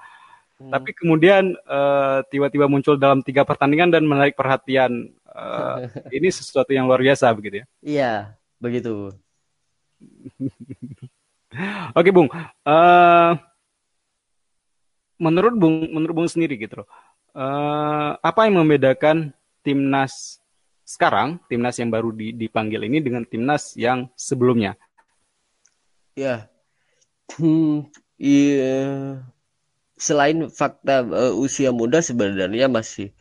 Hmm. 0.61 0.69
Tapi 0.69 0.93
kemudian 0.93 1.57
tiba 1.57 2.21
tiba-tiba 2.29 2.69
muncul 2.69 2.93
dalam 2.93 3.25
tiga 3.25 3.41
pertandingan 3.41 3.89
dan 3.89 4.05
menarik 4.05 4.37
perhatian 4.37 5.09
uh, 5.35 5.87
ini 6.11 6.27
sesuatu 6.31 6.71
yang 6.71 6.87
luar 6.87 7.01
biasa 7.01 7.31
begitu 7.35 7.63
ya? 7.63 7.65
Iya, 7.81 8.13
begitu. 8.59 9.15
Oke, 11.97 12.09
Bung. 12.15 12.29
Uh, 12.63 13.35
menurut 15.19 15.53
Bung, 15.55 15.87
menurut 15.91 16.13
Bung 16.15 16.29
sendiri 16.29 16.55
gitu 16.59 16.83
loh. 16.83 16.89
Uh, 17.31 18.19
apa 18.19 18.47
yang 18.47 18.59
membedakan 18.59 19.31
timnas 19.63 20.41
sekarang, 20.83 21.39
timnas 21.47 21.79
yang 21.79 21.87
baru 21.87 22.11
dipanggil 22.11 22.83
ini 22.83 22.99
dengan 22.99 23.23
timnas 23.23 23.75
yang 23.79 24.11
sebelumnya? 24.19 24.75
Ya, 26.11 26.51
hmm, 27.39 27.87
iya. 28.19 28.75
Selain 29.95 30.49
fakta 30.51 31.05
uh, 31.05 31.33
usia 31.39 31.71
muda 31.71 32.03
sebenarnya 32.03 32.67
masih 32.67 33.15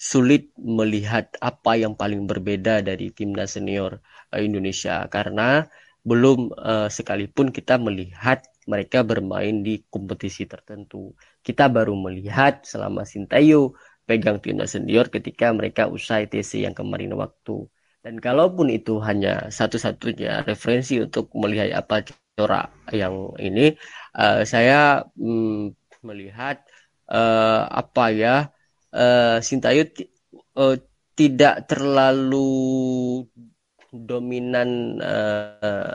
sulit 0.00 0.48
melihat 0.56 1.28
apa 1.44 1.76
yang 1.76 1.92
paling 1.92 2.24
berbeda 2.24 2.80
dari 2.80 3.12
timnas 3.12 3.60
senior 3.60 4.00
uh, 4.32 4.40
Indonesia 4.40 5.04
karena 5.12 5.68
belum 6.08 6.56
uh, 6.56 6.88
sekalipun 6.88 7.52
kita 7.52 7.76
melihat 7.76 8.40
mereka 8.64 9.04
bermain 9.04 9.60
di 9.60 9.84
kompetisi 9.92 10.48
tertentu. 10.48 11.12
Kita 11.44 11.68
baru 11.68 11.92
melihat 11.92 12.64
selama 12.64 13.04
Sintayo 13.04 13.76
pegang 14.08 14.40
timnas 14.40 14.72
senior 14.72 15.12
ketika 15.12 15.52
mereka 15.52 15.92
usai 15.92 16.24
TC 16.24 16.64
yang 16.64 16.72
kemarin 16.72 17.12
waktu. 17.20 17.68
Dan 18.00 18.16
kalaupun 18.16 18.72
itu 18.72 18.96
hanya 19.04 19.52
satu-satunya 19.52 20.48
referensi 20.48 20.96
untuk 20.96 21.28
melihat 21.36 21.84
apa 21.84 22.08
corak 22.32 22.72
yang 22.96 23.36
ini, 23.36 23.76
uh, 24.16 24.40
saya 24.48 25.04
mm, 25.20 25.76
melihat 26.00 26.64
uh, 27.12 27.68
apa 27.68 28.04
ya 28.16 28.48
uh, 28.94 29.38
Sintayut 29.42 29.90
uh, 30.56 30.76
tidak 31.18 31.68
terlalu 31.68 32.48
dominan 33.90 35.02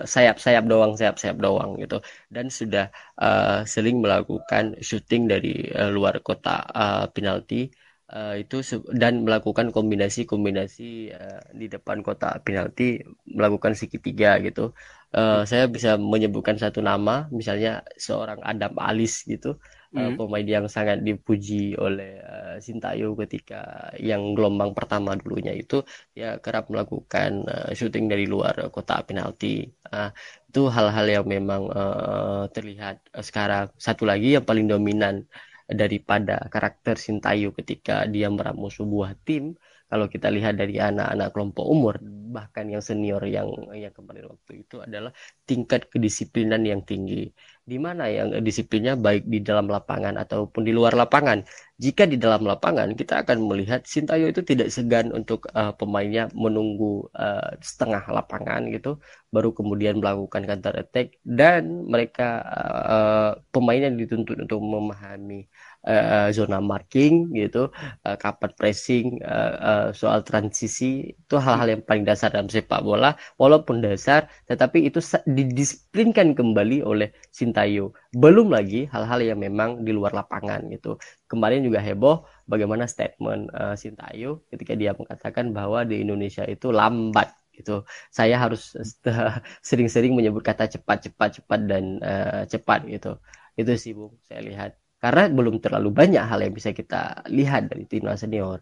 sayap-sayap 0.04 0.68
uh, 0.68 0.70
doang, 0.70 1.00
sayap-sayap 1.00 1.40
doang 1.40 1.80
gitu, 1.80 2.04
dan 2.28 2.52
sudah 2.52 2.92
uh, 3.16 3.64
sering 3.64 4.04
melakukan 4.04 4.76
syuting 4.84 5.32
dari 5.32 5.72
uh, 5.72 5.88
luar 5.88 6.20
kota 6.20 6.60
uh, 6.76 7.08
penalti 7.16 7.72
uh, 8.12 8.36
itu 8.36 8.60
dan 8.92 9.24
melakukan 9.24 9.72
kombinasi-kombinasi 9.72 11.16
uh, 11.16 11.42
di 11.56 11.72
depan 11.72 12.04
kota 12.04 12.36
penalti 12.44 13.00
melakukan 13.32 13.80
segitiga 13.80 14.44
gitu. 14.44 14.76
Uh, 15.16 15.48
saya 15.48 15.72
bisa 15.72 15.96
menyebutkan 15.96 16.60
satu 16.60 16.84
nama, 16.84 17.32
misalnya 17.32 17.80
seorang 17.96 18.44
Adam 18.44 18.76
Alis 18.76 19.24
gitu 19.24 19.56
hmm. 19.96 20.20
pemain 20.20 20.48
yang 20.48 20.66
sangat 20.68 21.02
dipuji 21.02 21.74
oleh 21.80 22.20
uh, 22.20 22.56
Sintayong 22.60 23.16
ketika 23.26 23.92
yang 24.00 24.36
gelombang 24.36 24.72
pertama 24.76 25.16
dulunya 25.16 25.56
itu 25.56 25.82
ya 26.12 26.38
kerap 26.44 26.68
melakukan 26.72 27.48
uh, 27.48 27.72
syuting 27.72 28.06
dari 28.12 28.28
luar 28.28 28.68
kota 28.76 29.00
penalti. 29.08 29.72
Uh, 29.88 30.12
itu 30.52 30.68
hal-hal 30.72 31.06
yang 31.08 31.26
memang 31.28 31.68
uh, 31.72 32.44
terlihat 32.52 33.04
sekarang. 33.20 33.72
Satu 33.80 34.04
lagi 34.08 34.36
yang 34.36 34.46
paling 34.48 34.68
dominan 34.68 35.24
daripada 35.66 36.46
karakter 36.54 36.96
Sintayong 37.00 37.56
ketika 37.58 38.06
dia 38.06 38.30
meramu 38.30 38.70
sebuah 38.70 39.18
tim 39.26 39.58
kalau 39.86 40.06
kita 40.10 40.28
lihat 40.34 40.58
dari 40.58 40.82
anak-anak 40.82 41.30
kelompok 41.34 41.66
umur 41.66 41.96
bahkan 42.36 42.66
yang 42.68 42.82
senior 42.82 43.22
yang 43.26 43.48
yang 43.72 43.94
kemarin 43.94 44.28
waktu 44.34 44.66
itu 44.66 44.82
adalah 44.82 45.14
tingkat 45.46 45.88
kedisiplinan 45.88 46.62
yang 46.66 46.82
tinggi 46.84 47.30
di 47.66 47.78
mana 47.82 48.06
yang 48.06 48.30
disiplinnya? 48.46 48.94
Baik 48.94 49.26
di 49.26 49.42
dalam 49.42 49.66
lapangan 49.66 50.16
ataupun 50.22 50.62
di 50.62 50.72
luar 50.72 50.94
lapangan. 50.94 51.42
Jika 51.76 52.08
di 52.08 52.16
dalam 52.16 52.46
lapangan 52.48 52.94
kita 52.96 53.26
akan 53.26 53.38
melihat 53.50 53.84
Sintayo 53.84 54.32
itu 54.32 54.46
tidak 54.46 54.72
segan 54.72 55.12
untuk 55.12 55.50
uh, 55.52 55.74
pemainnya 55.76 56.32
menunggu 56.32 57.10
uh, 57.18 57.52
setengah 57.60 58.06
lapangan 58.08 58.70
gitu 58.72 59.02
baru 59.36 59.52
kemudian 59.52 60.00
melakukan 60.00 60.48
counter 60.48 60.72
attack 60.80 61.20
dan 61.28 61.84
mereka 61.92 62.40
uh, 62.48 63.32
pemain 63.52 63.92
yang 63.92 64.00
dituntut 64.00 64.40
untuk 64.40 64.64
memahami 64.64 65.52
uh, 65.86 66.30
zona 66.34 66.60
marking 66.60 67.32
gitu, 67.32 67.70
uh, 68.04 68.18
pressing, 68.58 69.22
uh, 69.22 69.54
uh, 69.62 69.88
soal 69.94 70.26
transisi 70.26 71.14
itu 71.14 71.36
hal-hal 71.38 71.78
yang 71.78 71.82
paling 71.86 72.04
dasar 72.04 72.34
dalam 72.34 72.50
sepak 72.50 72.82
bola. 72.82 73.14
Walaupun 73.38 73.86
dasar, 73.86 74.28
tetapi 74.50 74.90
itu 74.90 75.00
didisiplinkan 75.30 76.34
kembali 76.34 76.82
oleh 76.82 77.14
Sintayo. 77.30 77.94
Belum 78.12 78.50
lagi 78.52 78.90
hal-hal 78.90 79.22
yang 79.22 79.40
memang 79.40 79.86
di 79.86 79.94
luar 79.94 80.12
lapangan 80.12 80.66
gitu. 80.74 80.98
Kemarin 81.30 81.66
juga 81.66 81.80
heboh 81.82 82.26
bagaimana 82.50 82.90
statement 82.90 83.50
uh, 83.54 83.78
Sintayo 83.78 84.46
ketika 84.50 84.74
dia 84.74 84.98
mengatakan 84.98 85.54
bahwa 85.54 85.86
di 85.86 86.02
Indonesia 86.02 86.44
itu 86.46 86.74
lambat 86.74 87.34
gitu. 87.56 87.88
Saya 88.12 88.36
harus 88.36 88.76
sering-sering 89.68 90.12
menyebut 90.12 90.44
kata 90.44 90.68
cepat, 90.68 91.08
cepat, 91.10 91.30
cepat 91.42 91.60
dan 91.66 91.84
uh, 92.04 92.44
cepat 92.46 92.84
gitu. 92.92 93.18
Itu 93.56 93.72
sih 93.80 93.96
Bung, 93.96 94.20
saya 94.28 94.44
lihat 94.44 94.72
karena 95.06 95.30
belum 95.30 95.62
terlalu 95.62 95.94
banyak 95.94 96.24
hal 96.26 96.42
yang 96.42 96.50
bisa 96.50 96.74
kita 96.74 97.22
lihat 97.30 97.70
dari 97.70 97.86
timnas 97.86 98.26
senior. 98.26 98.58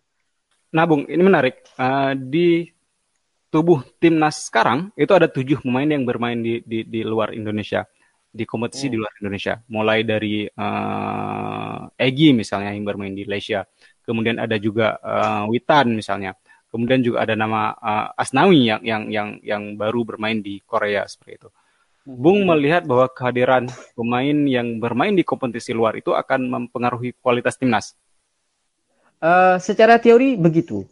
Nah, 0.75 0.83
Bung, 0.83 1.07
ini 1.07 1.23
menarik. 1.23 1.63
Uh, 1.79 2.11
di 2.19 2.67
tubuh 3.47 3.79
timnas 3.95 4.51
sekarang 4.51 4.91
itu 4.99 5.07
ada 5.15 5.31
tujuh 5.31 5.63
pemain 5.63 5.87
yang 5.87 6.03
bermain 6.03 6.35
di 6.35 6.59
di, 6.67 6.83
di 6.83 6.99
luar 7.07 7.31
Indonesia, 7.31 7.87
di 8.27 8.43
kompetisi 8.43 8.91
oh. 8.91 8.91
di 8.91 8.97
luar 8.99 9.15
Indonesia. 9.23 9.55
Mulai 9.71 10.03
dari 10.03 10.43
uh, 10.43 11.87
Egi 11.95 12.35
misalnya 12.35 12.75
yang 12.75 12.83
bermain 12.83 13.15
di 13.15 13.23
Malaysia, 13.23 13.63
kemudian 14.03 14.35
ada 14.35 14.59
juga 14.59 14.99
uh, 14.99 15.47
Witan 15.47 15.95
misalnya, 15.95 16.35
kemudian 16.67 16.99
juga 16.99 17.23
ada 17.23 17.39
nama 17.39 17.71
uh, 17.71 18.19
Asnawi 18.19 18.67
yang 18.67 18.83
yang 18.83 19.03
yang 19.07 19.29
yang 19.39 19.63
baru 19.79 20.03
bermain 20.03 20.43
di 20.43 20.59
Korea 20.59 21.07
seperti 21.07 21.39
itu. 21.39 21.49
Bung 22.03 22.43
melihat 22.43 22.83
bahwa 22.83 23.07
kehadiran 23.07 23.71
pemain 23.95 24.37
yang 24.43 24.83
bermain 24.83 25.15
di 25.15 25.23
kompetisi 25.23 25.71
luar 25.71 25.95
itu 25.95 26.11
akan 26.11 26.51
mempengaruhi 26.51 27.15
kualitas 27.23 27.55
timnas. 27.55 27.95
Uh, 29.23 29.55
secara 29.55 29.95
teori 30.03 30.35
begitu, 30.35 30.83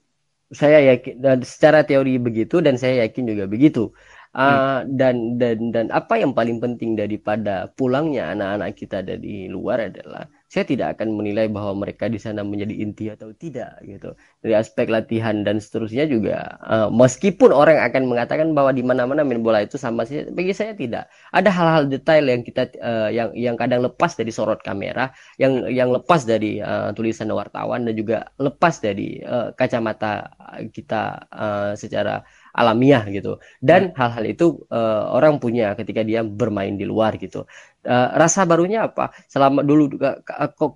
saya 0.55 0.79
yakin 0.95 1.19
dan 1.19 1.43
secara 1.43 1.83
teori 1.83 2.15
begitu 2.15 2.63
dan 2.63 2.79
saya 2.79 3.03
yakin 3.03 3.27
juga 3.27 3.43
begitu. 3.43 3.91
Uh, 4.31 4.39
hmm. 4.39 4.95
dan 4.95 5.15
dan 5.35 5.57
dan 5.75 5.85
apa 5.91 6.15
yang 6.15 6.31
paling 6.31 6.63
penting 6.63 6.95
daripada 6.95 7.67
pulangnya 7.75 8.31
anak-anak 8.31 8.79
kita 8.79 9.03
dari 9.03 9.51
luar 9.51 9.91
adalah 9.91 10.23
saya 10.51 10.67
tidak 10.67 10.99
akan 10.99 11.15
menilai 11.15 11.47
bahwa 11.47 11.87
mereka 11.87 12.11
di 12.11 12.19
sana 12.19 12.43
menjadi 12.43 12.75
inti 12.83 13.07
atau 13.07 13.31
tidak 13.31 13.79
gitu. 13.87 14.11
Dari 14.43 14.51
aspek 14.51 14.91
latihan 14.91 15.47
dan 15.47 15.63
seterusnya 15.63 16.03
juga 16.11 16.59
uh, 16.67 16.91
meskipun 16.91 17.55
orang 17.55 17.79
akan 17.79 18.11
mengatakan 18.11 18.51
bahwa 18.51 18.75
di 18.75 18.83
mana-mana 18.83 19.23
main 19.23 19.39
bola 19.39 19.63
itu 19.63 19.79
sama 19.79 20.03
sih 20.03 20.27
bagi 20.27 20.51
saya 20.51 20.75
tidak. 20.75 21.07
Ada 21.31 21.47
hal-hal 21.47 21.83
detail 21.87 22.27
yang 22.27 22.43
kita 22.43 22.67
uh, 22.83 23.07
yang 23.07 23.31
yang 23.31 23.55
kadang 23.55 23.79
lepas 23.79 24.11
dari 24.19 24.27
sorot 24.27 24.59
kamera 24.59 25.15
yang 25.39 25.71
yang 25.71 25.87
lepas 25.87 26.27
dari 26.27 26.59
uh, 26.59 26.91
tulisan 26.91 27.31
wartawan 27.31 27.87
dan 27.87 27.95
juga 27.95 28.27
lepas 28.35 28.83
dari 28.83 29.23
uh, 29.23 29.55
kacamata 29.55 30.35
kita 30.75 31.31
uh, 31.31 31.71
secara 31.79 32.27
alamiah 32.51 33.07
gitu. 33.07 33.39
Dan 33.63 33.95
ya. 33.95 34.03
hal-hal 34.03 34.27
itu 34.27 34.67
uh, 34.67 35.15
orang 35.15 35.39
punya 35.39 35.79
ketika 35.79 36.03
dia 36.03 36.27
bermain 36.27 36.75
di 36.75 36.83
luar 36.83 37.15
gitu 37.15 37.47
uh, 37.87 38.09
rasa 38.17 38.45
barunya 38.45 38.87
apa 38.89 39.13
selama 39.29 39.61
dulu 39.61 39.95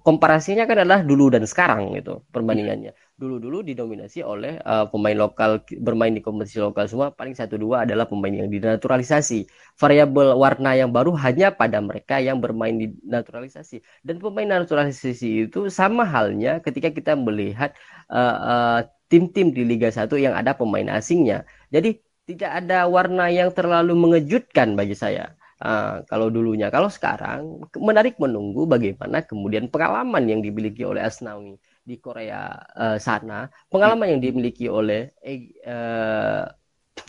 komparasinya 0.01 0.66
kan 0.70 0.86
adalah 0.86 1.01
dulu 1.01 1.34
dan 1.34 1.43
sekarang 1.45 1.93
gitu 1.97 2.26
perbandingannya 2.30 2.93
dulu-dulu 3.16 3.64
didominasi 3.64 4.28
oleh 4.28 4.60
uh, 4.60 4.91
pemain 4.91 5.16
lokal 5.16 5.64
bermain 5.80 6.12
di 6.12 6.20
kompetisi 6.20 6.60
lokal 6.60 6.89
semua 6.91 7.16
paling 7.16 7.32
satu 7.32 7.56
dua 7.56 7.88
adalah 7.88 8.03
pemain 8.12 8.43
yang 8.43 8.51
dinaturalisasi 8.51 9.47
variabel 9.80 10.36
warna 10.36 10.76
yang 10.76 10.91
baru 10.91 11.16
hanya 11.16 11.56
pada 11.56 11.80
mereka 11.80 12.20
yang 12.20 12.43
bermain 12.43 12.76
di 12.76 12.91
naturalisasi 13.08 13.80
dan 14.03 14.20
pemain 14.20 14.60
naturalisasi 14.60 15.47
itu 15.47 15.72
sama 15.72 16.03
halnya 16.03 16.60
ketika 16.60 16.91
kita 16.91 17.16
melihat 17.16 17.72
uh, 18.12 18.36
uh, 18.36 18.80
tim-tim 19.08 19.53
di 19.53 19.64
Liga 19.64 19.89
1 19.93 20.10
yang 20.18 20.34
ada 20.34 20.58
pemain 20.58 20.89
asingnya. 20.97 21.45
Jadi 21.70 22.01
tidak 22.26 22.66
ada 22.66 22.89
warna 22.89 23.30
yang 23.30 23.53
terlalu 23.53 23.93
mengejutkan 23.93 24.74
bagi 24.74 24.97
saya. 24.97 25.38
Uh, 25.56 26.03
kalau 26.12 26.28
dulunya, 26.28 26.68
kalau 26.68 26.91
sekarang 26.91 27.64
menarik 27.80 28.20
menunggu 28.20 28.68
bagaimana 28.68 29.24
kemudian 29.24 29.72
pengalaman 29.72 30.28
yang 30.28 30.43
dimiliki 30.43 30.84
oleh 30.84 30.99
Asnawi 30.99 31.56
di 31.80 31.95
Korea 31.95 32.60
uh, 32.76 32.97
sana, 32.99 33.47
pengalaman 33.72 34.18
yang 34.18 34.22
dimiliki 34.22 34.68
oleh 34.68 35.16
uh, 35.64 36.43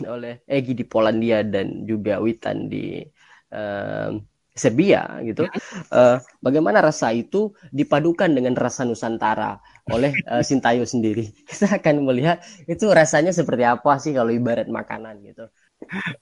oleh 0.07 0.47
Egi 0.47 0.73
di 0.79 0.85
Polandia 0.87 1.43
dan 1.43 1.83
juga 1.83 2.23
Witan 2.23 2.71
di 2.71 3.03
uh, 3.51 4.15
Serbia 4.55 5.19
gitu. 5.27 5.43
Uh, 5.91 6.15
bagaimana 6.39 6.79
rasa 6.79 7.11
itu 7.11 7.51
dipadukan 7.67 8.31
dengan 8.31 8.55
rasa 8.55 8.87
Nusantara? 8.87 9.59
oleh 9.91 10.11
uh, 10.27 10.43
Sintayo 10.43 10.83
sendiri. 10.83 11.31
Kita 11.49 11.79
akan 11.79 12.03
melihat 12.03 12.43
itu 12.67 12.85
rasanya 12.91 13.31
seperti 13.31 13.63
apa 13.63 13.97
sih 13.99 14.11
kalau 14.11 14.31
ibarat 14.31 14.67
makanan 14.67 15.23
gitu. 15.23 15.47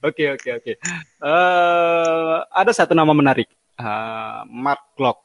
Oke 0.04 0.36
oke 0.36 0.50
oke. 0.62 0.74
Eh, 1.22 2.38
ada 2.52 2.72
satu 2.76 2.94
nama 2.94 3.12
menarik, 3.16 3.50
uh, 3.80 4.46
Mark 4.52 4.94
Klok. 4.94 5.24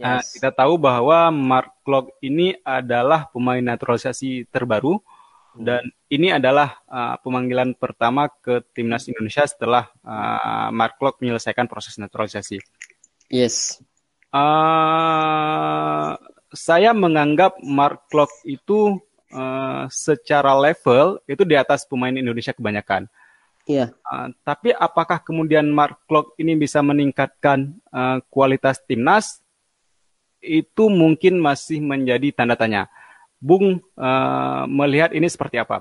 Yes. 0.00 0.02
Uh, 0.02 0.22
kita 0.40 0.50
tahu 0.50 0.80
bahwa 0.80 1.28
Mark 1.30 1.70
Klok 1.84 2.16
ini 2.24 2.56
adalah 2.64 3.28
pemain 3.30 3.60
naturalisasi 3.60 4.48
terbaru 4.48 4.96
hmm. 4.96 5.60
dan 5.60 5.82
ini 6.08 6.32
adalah 6.32 6.80
uh, 6.88 7.20
pemanggilan 7.20 7.76
pertama 7.76 8.32
ke 8.32 8.64
timnas 8.72 9.06
Indonesia 9.06 9.44
setelah 9.44 9.92
uh, 10.02 10.72
Mark 10.72 10.96
Klok 10.96 11.20
menyelesaikan 11.20 11.68
proses 11.68 12.00
naturalisasi. 12.00 12.58
Yes. 13.28 13.78
Uh, 14.34 16.18
saya 16.50 16.90
menganggap 16.96 17.60
Mark 17.62 18.08
Klok 18.10 18.32
itu 18.48 18.98
uh, 19.30 19.84
secara 19.92 20.56
level 20.58 21.22
itu 21.28 21.42
di 21.46 21.54
atas 21.54 21.86
pemain 21.86 22.14
Indonesia 22.14 22.50
kebanyakan. 22.50 23.06
Iya. 23.64 23.96
Uh, 24.04 24.28
tapi 24.44 24.76
apakah 24.76 25.24
kemudian 25.24 25.64
Mark 25.72 26.04
Klok 26.04 26.36
ini 26.36 26.52
bisa 26.52 26.84
meningkatkan 26.84 27.72
uh, 27.88 28.20
kualitas 28.28 28.80
timnas? 28.84 29.40
Itu 30.44 30.92
mungkin 30.92 31.40
masih 31.40 31.80
menjadi 31.80 32.28
tanda 32.36 32.60
tanya. 32.60 32.92
Bung 33.40 33.80
uh, 33.96 34.64
melihat 34.68 35.16
ini 35.16 35.24
seperti 35.28 35.56
apa? 35.56 35.80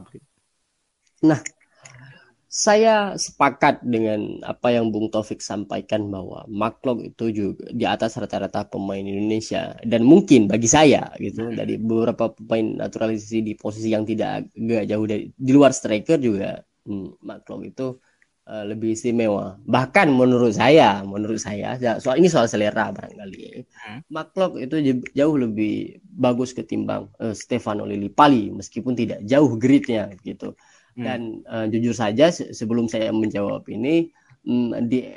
Nah, 1.23 1.39
saya 2.53 3.17
sepakat 3.17 3.83
dengan 3.83 4.39
apa 4.45 4.71
yang 4.71 4.93
Bung 4.93 5.09
Taufik 5.11 5.43
sampaikan 5.43 6.07
bahwa 6.07 6.45
Maklok 6.47 7.01
itu 7.01 7.25
juga 7.33 7.65
di 7.73 7.83
atas 7.83 8.13
rata-rata 8.15 8.63
pemain 8.69 9.01
Indonesia 9.01 9.73
dan 9.83 10.05
mungkin 10.05 10.45
bagi 10.45 10.69
saya 10.69 11.11
gitu 11.17 11.49
hmm. 11.49 11.57
dari 11.57 11.75
beberapa 11.81 12.29
pemain 12.31 12.87
naturalisasi 12.87 13.41
di 13.41 13.53
posisi 13.57 13.89
yang 13.91 14.05
tidak 14.05 14.53
agak 14.53 14.83
jauh 14.85 15.05
dari 15.09 15.23
di 15.33 15.51
luar 15.51 15.73
striker 15.73 16.21
juga 16.21 16.61
hmm, 16.85 17.19
Maklok 17.23 17.61
itu 17.67 17.87
uh, 18.47 18.63
lebih 18.67 18.95
istimewa 18.95 19.59
bahkan 19.63 20.11
menurut 20.11 20.55
saya 20.55 21.03
menurut 21.03 21.39
saya 21.39 21.75
ya, 21.79 21.99
soal 21.99 22.19
ini 22.19 22.27
soal 22.31 22.47
selera 22.47 22.91
barangkali 22.91 23.67
hmm. 23.67 23.99
Maklok 24.11 24.59
itu 24.59 25.03
jauh 25.11 25.35
lebih 25.35 25.99
bagus 26.03 26.51
ketimbang 26.51 27.09
uh, 27.19 27.35
Stefano 27.35 27.83
Lillipali 27.83 28.51
meskipun 28.51 28.93
tidak 28.95 29.23
jauh 29.27 29.55
gritnya 29.59 30.11
gitu 30.23 30.55
Hmm. 30.93 31.05
Dan 31.05 31.21
uh, 31.49 31.65
jujur 31.65 31.97
saja 31.97 32.29
sebelum 32.29 32.85
saya 32.85 33.09
menjawab 33.09 33.65
ini 33.65 34.13
um, 34.45 34.77
di 34.85 35.09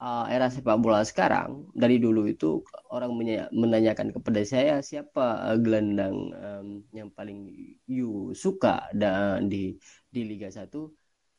uh, 0.00 0.24
era 0.24 0.48
sepak 0.48 0.80
bola 0.80 1.04
sekarang 1.04 1.68
dari 1.76 2.00
dulu 2.00 2.24
itu 2.24 2.64
orang 2.88 3.12
menanyakan 3.52 4.08
kepada 4.16 4.40
saya 4.48 4.80
siapa 4.80 5.52
uh, 5.52 5.56
gelandang 5.60 6.32
um, 6.32 6.68
yang 6.96 7.12
paling 7.12 7.52
you 7.84 8.32
suka 8.32 8.88
dan 8.96 9.52
di 9.52 9.76
di 10.08 10.24
Liga 10.24 10.48
1 10.48 10.72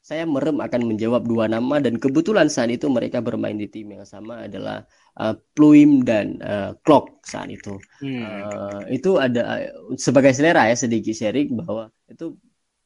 saya 0.09 0.25
merem 0.25 0.57
akan 0.57 0.89
menjawab 0.89 1.29
dua 1.29 1.45
nama 1.45 1.77
dan 1.77 2.01
kebetulan 2.01 2.49
saat 2.49 2.73
itu 2.73 2.89
mereka 2.89 3.21
bermain 3.21 3.53
di 3.53 3.69
tim 3.69 3.93
yang 3.93 4.09
sama 4.09 4.49
adalah 4.49 4.81
uh, 5.21 5.37
Pluim 5.53 6.01
dan 6.01 6.41
uh, 6.41 6.73
Clock 6.81 7.21
saat 7.21 7.53
itu. 7.53 7.77
Hmm. 8.01 8.25
Uh, 8.25 8.81
itu 8.89 9.21
ada 9.21 9.69
uh, 9.69 9.93
sebagai 10.01 10.33
selera 10.33 10.65
ya 10.65 10.73
sedikit 10.73 11.13
sharing 11.13 11.61
bahwa 11.61 11.93
itu 12.09 12.33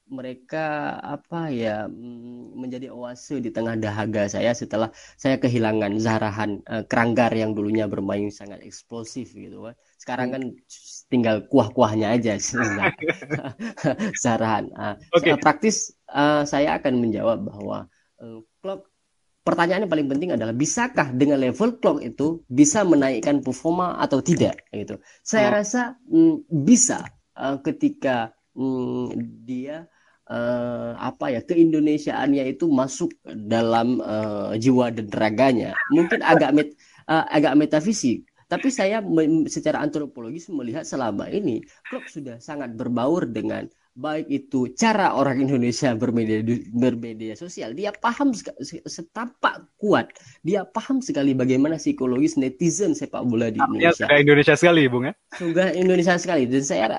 mereka 0.03 0.99
apa 0.99 1.47
ya 1.47 1.87
mm, 1.87 2.59
menjadi 2.59 2.91
oase 2.91 3.39
di 3.39 3.49
tengah 3.55 3.79
dahaga 3.79 4.27
saya 4.27 4.51
setelah 4.51 4.91
saya 5.15 5.39
kehilangan 5.39 5.95
Zarahan 5.97 6.59
uh, 6.67 6.83
Keranggar 6.85 7.31
yang 7.31 7.55
dulunya 7.55 7.87
bermain 7.87 8.27
sangat 8.27 8.59
eksplosif 8.67 9.31
gitu 9.31 9.71
kan. 9.71 9.75
Sekarang 9.95 10.27
hmm. 10.27 10.35
kan 10.35 10.43
tinggal 11.07 11.35
kuah-kuahnya 11.47 12.19
aja 12.19 12.35
Zarahan. 14.23 14.67
Uh, 14.75 14.99
okay. 15.15 15.39
praktis 15.39 15.95
uh, 16.13 16.45
saya 16.45 16.77
akan 16.77 17.01
menjawab 17.01 17.43
bahwa 17.43 17.89
uh, 18.21 18.39
clock 18.61 18.93
pertanyaan 19.43 19.83
yang 19.85 19.91
paling 19.91 20.07
penting 20.07 20.31
adalah 20.31 20.55
bisakah 20.55 21.11
dengan 21.11 21.41
level 21.41 21.75
clock 21.81 21.99
itu 21.99 22.47
bisa 22.47 22.87
menaikkan 22.87 23.43
performa 23.43 23.99
atau 23.99 24.23
tidak 24.23 24.63
gitu. 24.71 25.01
Saya 25.19 25.51
oh. 25.51 25.53
rasa 25.59 25.81
mm, 26.07 26.35
bisa 26.47 27.03
uh, 27.35 27.59
ketika 27.59 28.31
mm, 28.55 29.19
dia 29.43 29.91
uh, 30.31 30.95
apa 30.95 31.35
ya 31.35 31.41
keindonesiaannya 31.43 32.55
itu 32.55 32.71
masuk 32.71 33.11
dalam 33.27 33.99
uh, 33.99 34.55
jiwa 34.55 34.95
dan 34.95 35.11
raganya. 35.11 35.75
Mungkin 35.91 36.23
agak 36.23 36.51
met, 36.55 36.69
uh, 37.11 37.27
agak 37.27 37.59
metafisik, 37.59 38.23
tapi 38.47 38.71
saya 38.71 39.03
secara 39.51 39.83
antropologis 39.83 40.47
melihat 40.53 40.87
selama 40.87 41.27
ini 41.27 41.59
klub 41.91 42.07
sudah 42.07 42.39
sangat 42.39 42.71
berbaur 42.79 43.27
dengan 43.27 43.67
baik 43.93 44.25
itu 44.25 44.73
cara 44.73 45.13
orang 45.13 45.45
Indonesia 45.45 45.93
bermedia 45.93 46.41
bermedia 46.73 47.37
sosial 47.37 47.77
dia 47.77 47.93
paham 47.93 48.33
setapak 48.89 49.69
kuat. 49.77 50.09
Dia 50.41 50.65
paham 50.65 50.97
sekali 50.97 51.37
bagaimana 51.37 51.77
psikologis 51.77 52.33
netizen 52.35 52.97
sepak 52.97 53.21
bola 53.29 53.53
di 53.53 53.61
Indonesia. 53.61 54.09
ya, 54.09 54.17
Indonesia 54.17 54.57
sekali 54.57 54.89
bung 54.89 55.05
ya? 55.09 55.13
Sudah 55.37 55.69
Indonesia 55.77 56.17
sekali. 56.17 56.49
Dan 56.49 56.65
saya 56.65 56.89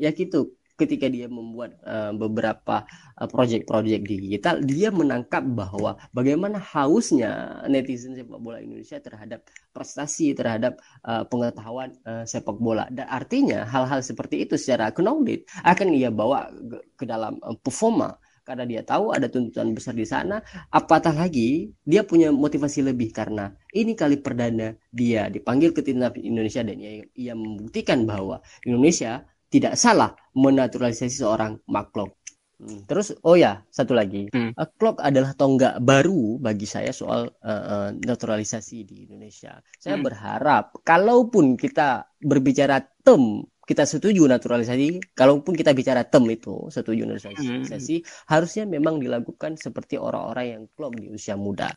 ya 0.00 0.10
gitu 0.16 0.56
ketika 0.74 1.06
dia 1.06 1.30
membuat 1.30 1.78
uh, 1.86 2.10
beberapa 2.14 2.82
uh, 3.18 3.28
project-project 3.30 4.02
digital 4.02 4.58
dia 4.62 4.90
menangkap 4.90 5.46
bahwa 5.46 5.94
bagaimana 6.10 6.58
hausnya 6.58 7.62
netizen 7.70 8.18
sepak 8.18 8.42
bola 8.42 8.58
Indonesia 8.58 8.98
terhadap 8.98 9.46
prestasi 9.70 10.34
terhadap 10.34 10.78
uh, 11.06 11.22
pengetahuan 11.26 11.94
uh, 12.06 12.26
sepak 12.26 12.58
bola. 12.58 12.86
Dan 12.90 13.06
artinya 13.10 13.66
hal-hal 13.66 14.02
seperti 14.02 14.46
itu 14.46 14.54
secara 14.58 14.94
knowledge 14.94 15.46
akan 15.62 15.94
ia 15.94 16.10
bawa 16.10 16.50
ke 16.98 17.04
dalam 17.06 17.38
uh, 17.42 17.54
performa. 17.58 18.18
Karena 18.44 18.68
dia 18.68 18.84
tahu 18.84 19.08
ada 19.08 19.24
tuntutan 19.24 19.72
besar 19.72 19.96
di 19.96 20.04
sana 20.04 20.36
apatah 20.68 21.16
lagi 21.16 21.72
dia 21.80 22.04
punya 22.04 22.28
motivasi 22.28 22.84
lebih 22.84 23.08
karena 23.08 23.48
ini 23.72 23.96
kali 23.96 24.20
perdana 24.20 24.76
dia 24.92 25.32
dipanggil 25.32 25.72
ke 25.72 25.80
timnas 25.80 26.12
Indonesia 26.20 26.60
dan 26.60 26.76
ia, 26.76 27.08
ia 27.16 27.32
membuktikan 27.32 28.04
bahwa 28.04 28.44
Indonesia 28.68 29.24
tidak 29.54 29.78
salah 29.78 30.10
menaturalisasi 30.34 31.22
seorang 31.22 31.62
makhluk. 31.70 32.18
Hmm. 32.58 32.82
Terus 32.90 33.14
oh 33.22 33.38
ya 33.38 33.62
satu 33.70 33.94
lagi, 33.94 34.26
hmm. 34.34 34.58
uh, 34.58 34.68
clock 34.74 34.98
adalah 34.98 35.30
tonggak 35.38 35.78
baru 35.78 36.42
bagi 36.42 36.66
saya 36.66 36.90
soal 36.90 37.30
uh, 37.30 37.64
uh, 37.70 37.88
naturalisasi 37.94 38.82
di 38.82 39.06
Indonesia. 39.06 39.62
Saya 39.78 39.94
hmm. 39.94 40.06
berharap 40.06 40.64
kalaupun 40.82 41.54
kita 41.54 42.02
berbicara 42.18 42.82
tem 42.82 43.46
kita 43.64 43.88
setuju 43.88 44.28
naturalisasi, 44.28 45.16
kalaupun 45.16 45.56
kita 45.56 45.72
bicara 45.72 46.04
tem 46.04 46.20
itu 46.28 46.68
setuju 46.68 47.08
naturalisasi, 47.08 48.04
hmm. 48.04 48.28
harusnya 48.28 48.68
memang 48.68 49.00
dilakukan 49.00 49.56
seperti 49.56 49.96
orang-orang 49.96 50.46
yang 50.52 50.62
klub 50.76 50.92
di 51.00 51.08
usia 51.08 51.32
muda. 51.32 51.72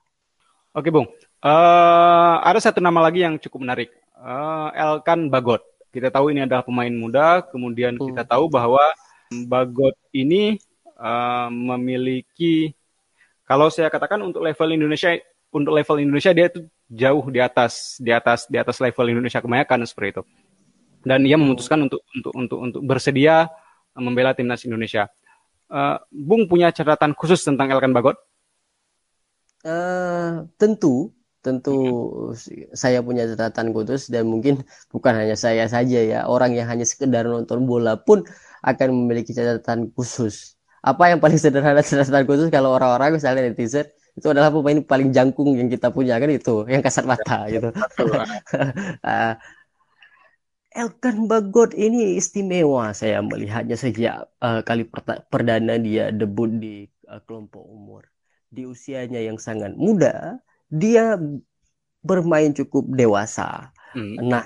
Oke, 0.76 0.92
Bung. 0.92 1.08
Uh, 1.40 2.36
ada 2.44 2.60
satu 2.60 2.84
nama 2.84 3.08
lagi 3.08 3.24
yang 3.24 3.40
cukup 3.40 3.64
menarik, 3.64 3.90
uh, 4.20 4.68
Elkan 4.76 5.32
Bagot 5.32 5.77
kita 5.98 6.14
tahu 6.14 6.30
ini 6.30 6.46
adalah 6.46 6.62
pemain 6.62 6.94
muda, 6.94 7.42
kemudian 7.42 7.98
hmm. 7.98 8.14
kita 8.14 8.24
tahu 8.30 8.46
bahwa 8.54 8.86
Bagot 9.28 9.98
ini 10.16 10.56
uh, 10.96 11.50
memiliki 11.52 12.72
kalau 13.44 13.68
saya 13.74 13.90
katakan 13.90 14.22
untuk 14.22 14.46
level 14.46 14.70
Indonesia 14.78 15.18
untuk 15.50 15.74
level 15.74 16.04
Indonesia 16.04 16.32
dia 16.32 16.48
itu 16.54 16.64
jauh 16.88 17.26
di 17.28 17.42
atas 17.42 17.98
di 18.00 18.14
atas 18.14 18.48
di 18.48 18.56
atas 18.56 18.78
level 18.78 19.08
Indonesia 19.10 19.42
kebanyakan 19.42 19.84
seperti 19.90 20.20
itu. 20.20 20.24
Dan 21.02 21.24
ia 21.26 21.36
memutuskan 21.40 21.88
untuk 21.88 22.04
untuk 22.14 22.34
untuk 22.36 22.60
untuk 22.62 22.82
bersedia 22.84 23.50
membela 23.98 24.38
timnas 24.38 24.64
Indonesia. 24.68 25.10
Uh, 25.68 26.00
Bung 26.14 26.48
punya 26.48 26.72
catatan 26.72 27.12
khusus 27.18 27.44
tentang 27.44 27.68
Elkan 27.74 27.92
Bagot? 27.92 28.16
Uh, 29.66 30.48
tentu 30.56 31.12
tentu 31.48 31.76
saya 32.76 33.00
punya 33.00 33.24
catatan 33.32 33.72
khusus 33.72 34.12
dan 34.12 34.28
mungkin 34.28 34.68
bukan 34.92 35.16
hanya 35.16 35.40
saya 35.40 35.64
saja 35.72 36.00
ya 36.04 36.20
orang 36.28 36.52
yang 36.52 36.68
hanya 36.68 36.84
sekedar 36.84 37.24
nonton 37.24 37.64
bola 37.64 37.96
pun 37.96 38.28
akan 38.68 38.88
memiliki 38.92 39.32
catatan 39.32 39.88
khusus. 39.96 40.60
Apa 40.84 41.16
yang 41.16 41.24
paling 41.24 41.40
sederhana 41.40 41.80
catatan 41.80 42.28
khusus 42.28 42.52
kalau 42.52 42.76
orang-orang 42.76 43.16
misalnya 43.16 43.48
netizen 43.48 43.88
itu 44.18 44.28
adalah 44.34 44.50
pemain 44.50 44.82
paling 44.82 45.14
jangkung 45.14 45.54
yang 45.56 45.70
kita 45.70 45.94
punya 45.94 46.18
kan 46.18 46.28
itu 46.34 46.66
yang 46.66 46.82
kasat 46.82 47.06
mata 47.06 47.46
gitu. 47.54 47.70
uh, 49.06 49.34
Elkan 50.78 51.26
Bagot 51.26 51.74
ini 51.74 52.22
istimewa 52.22 52.94
saya 52.94 53.22
melihatnya 53.26 53.74
sejak 53.74 54.30
uh, 54.42 54.62
kali 54.62 54.86
perdana 55.34 55.78
dia 55.82 56.14
debut 56.14 56.54
di 56.54 56.86
uh, 57.10 57.18
kelompok 57.26 57.66
umur 57.66 58.06
di 58.54 58.66
usianya 58.66 59.18
yang 59.22 59.42
sangat 59.42 59.74
muda 59.74 60.38
dia 60.68 61.16
bermain 62.04 62.52
cukup 62.56 62.88
dewasa. 62.96 63.72
Hmm. 63.92 64.16
Nah, 64.24 64.46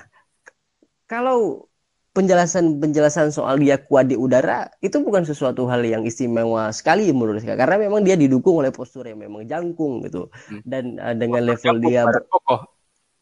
kalau 1.06 1.68
penjelasan-penjelasan 2.12 3.32
soal 3.32 3.56
dia 3.56 3.80
kuat 3.80 4.12
di 4.12 4.16
udara 4.20 4.68
itu 4.84 5.00
bukan 5.00 5.24
sesuatu 5.24 5.64
hal 5.64 5.80
yang 5.80 6.04
istimewa 6.04 6.68
sekali 6.68 7.08
menurut 7.08 7.40
saya 7.40 7.56
karena 7.56 7.88
memang 7.88 8.04
dia 8.04 8.20
didukung 8.20 8.60
oleh 8.60 8.68
postur 8.68 9.08
yang 9.08 9.16
memang 9.16 9.48
jangkung 9.48 10.04
gitu 10.04 10.28
hmm. 10.28 10.60
dan 10.68 11.00
uh, 11.00 11.16
dengan 11.16 11.48
level 11.48 11.80
dia 11.80 12.04
badan 12.04 12.28
kokoh. 12.28 12.60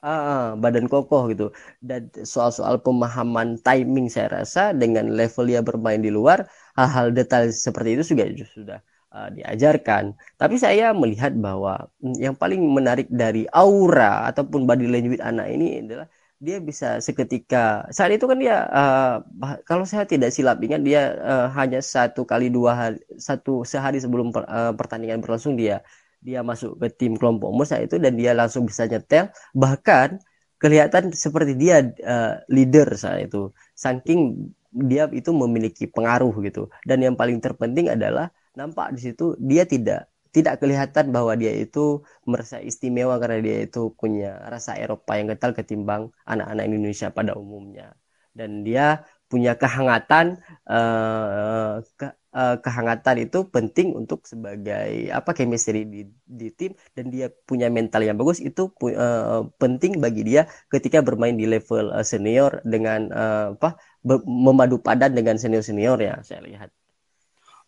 Uh, 0.00 0.56
badan 0.58 0.86
kokoh 0.90 1.22
gitu 1.30 1.46
dan 1.78 2.10
soal-soal 2.26 2.82
pemahaman 2.82 3.62
timing 3.62 4.10
saya 4.10 4.42
rasa 4.42 4.74
dengan 4.74 5.14
level 5.14 5.46
dia 5.46 5.62
bermain 5.62 6.02
di 6.02 6.10
luar 6.10 6.50
hal-hal 6.74 7.14
detail 7.14 7.46
seperti 7.54 7.94
itu 7.94 8.02
juga 8.16 8.24
sudah 8.50 8.78
uh, 9.14 9.28
diajarkan. 9.34 10.14
Tapi 10.40 10.56
saya 10.58 10.94
melihat 10.96 11.34
bahwa 11.36 11.88
mm, 12.02 12.16
yang 12.18 12.34
paling 12.38 12.60
menarik 12.62 13.06
dari 13.10 13.46
aura 13.50 14.26
ataupun 14.30 14.66
body 14.66 14.86
language 14.90 15.22
anak 15.22 15.46
ini 15.50 15.84
adalah 15.84 16.08
dia 16.40 16.56
bisa 16.56 17.04
seketika 17.04 17.84
saat 17.92 18.16
itu 18.16 18.24
kan 18.24 18.40
dia 18.40 18.64
uh, 18.72 19.20
kalau 19.68 19.84
saya 19.84 20.08
tidak 20.08 20.32
silap 20.32 20.56
ingat 20.64 20.80
dia 20.80 21.12
uh, 21.20 21.52
hanya 21.52 21.84
satu 21.84 22.24
kali 22.24 22.48
dua 22.48 22.72
hari 22.72 22.96
satu 23.20 23.60
sehari 23.60 24.00
sebelum 24.00 24.32
per, 24.32 24.48
uh, 24.48 24.72
pertandingan 24.72 25.20
berlangsung 25.20 25.52
dia 25.52 25.84
dia 26.20 26.40
masuk 26.44 26.76
ke 26.80 26.88
tim 26.92 27.12
kelompok 27.16 27.48
umur 27.48 27.64
saat 27.64 27.88
itu 27.88 27.96
dan 27.96 28.14
dia 28.14 28.36
langsung 28.36 28.68
bisa 28.68 28.84
nyetel. 28.84 29.32
Bahkan 29.56 30.20
kelihatan 30.60 31.12
seperti 31.16 31.56
dia 31.56 31.80
uh, 32.04 32.44
leader 32.52 32.92
saat 32.94 33.32
itu. 33.32 33.50
Saking 33.72 34.52
dia 34.70 35.08
itu 35.10 35.32
memiliki 35.32 35.88
pengaruh 35.88 36.30
gitu. 36.44 36.68
Dan 36.84 37.00
yang 37.02 37.16
paling 37.16 37.40
terpenting 37.40 37.88
adalah 37.88 38.28
nampak 38.58 38.94
di 38.94 39.00
situ 39.10 39.38
dia 39.38 39.64
tidak 39.66 40.10
tidak 40.30 40.62
kelihatan 40.62 41.10
bahwa 41.10 41.34
dia 41.34 41.50
itu 41.54 42.06
merasa 42.22 42.62
istimewa 42.62 43.18
karena 43.18 43.38
dia 43.42 43.56
itu 43.66 43.90
punya 43.98 44.38
rasa 44.46 44.78
Eropa 44.78 45.18
yang 45.18 45.34
kental 45.34 45.52
ketimbang 45.58 46.14
anak-anak 46.22 46.64
Indonesia 46.70 47.10
pada 47.10 47.34
umumnya. 47.34 47.98
Dan 48.30 48.62
dia 48.62 49.02
punya 49.26 49.58
kehangatan 49.58 50.38
uh, 50.70 51.82
ke, 51.98 52.14
uh, 52.30 52.56
kehangatan 52.62 53.26
itu 53.26 53.42
penting 53.50 53.90
untuk 53.98 54.22
sebagai 54.22 55.10
apa 55.10 55.34
chemistry 55.34 55.82
di, 55.82 56.06
di 56.22 56.48
tim. 56.54 56.78
Dan 56.94 57.10
dia 57.10 57.26
punya 57.26 57.66
mental 57.66 58.06
yang 58.06 58.14
bagus 58.14 58.38
itu 58.38 58.70
uh, 58.70 59.50
penting 59.58 59.98
bagi 59.98 60.22
dia 60.22 60.46
ketika 60.70 61.02
bermain 61.02 61.34
di 61.34 61.50
level 61.50 61.90
uh, 61.90 62.06
senior 62.06 62.62
dengan 62.62 63.10
apa 63.58 63.76
memadu 64.24 64.78
padan 64.80 65.12
dengan 65.12 65.36
senior 65.36 65.60
senior 65.60 65.98
ya 66.00 66.22
saya 66.24 66.40
lihat 66.40 66.70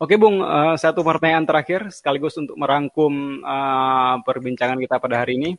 Oke 0.03 0.18
Bung, 0.18 0.42
uh, 0.42 0.74
satu 0.74 1.07
pertanyaan 1.07 1.46
terakhir 1.46 1.86
sekaligus 1.94 2.34
untuk 2.34 2.59
merangkum 2.59 3.38
uh, 3.46 4.18
perbincangan 4.26 4.74
kita 4.82 4.98
pada 4.98 5.22
hari 5.22 5.38
ini. 5.38 5.50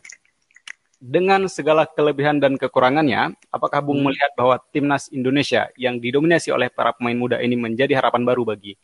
Dengan 0.99 1.47
segala 1.47 1.87
kelebihan 1.87 2.43
dan 2.43 2.59
kekurangannya, 2.59 3.39
apakah 3.47 3.79
Bung 3.79 4.03
hmm. 4.03 4.11
melihat 4.11 4.31
bahwa 4.35 4.59
timnas 4.75 5.07
Indonesia 5.15 5.71
yang 5.79 5.95
didominasi 5.95 6.51
oleh 6.51 6.67
para 6.67 6.91
pemain 6.91 7.15
muda 7.15 7.39
ini 7.39 7.55
menjadi 7.55 7.95
harapan 7.95 8.27
baru 8.27 8.43
bagi 8.43 8.75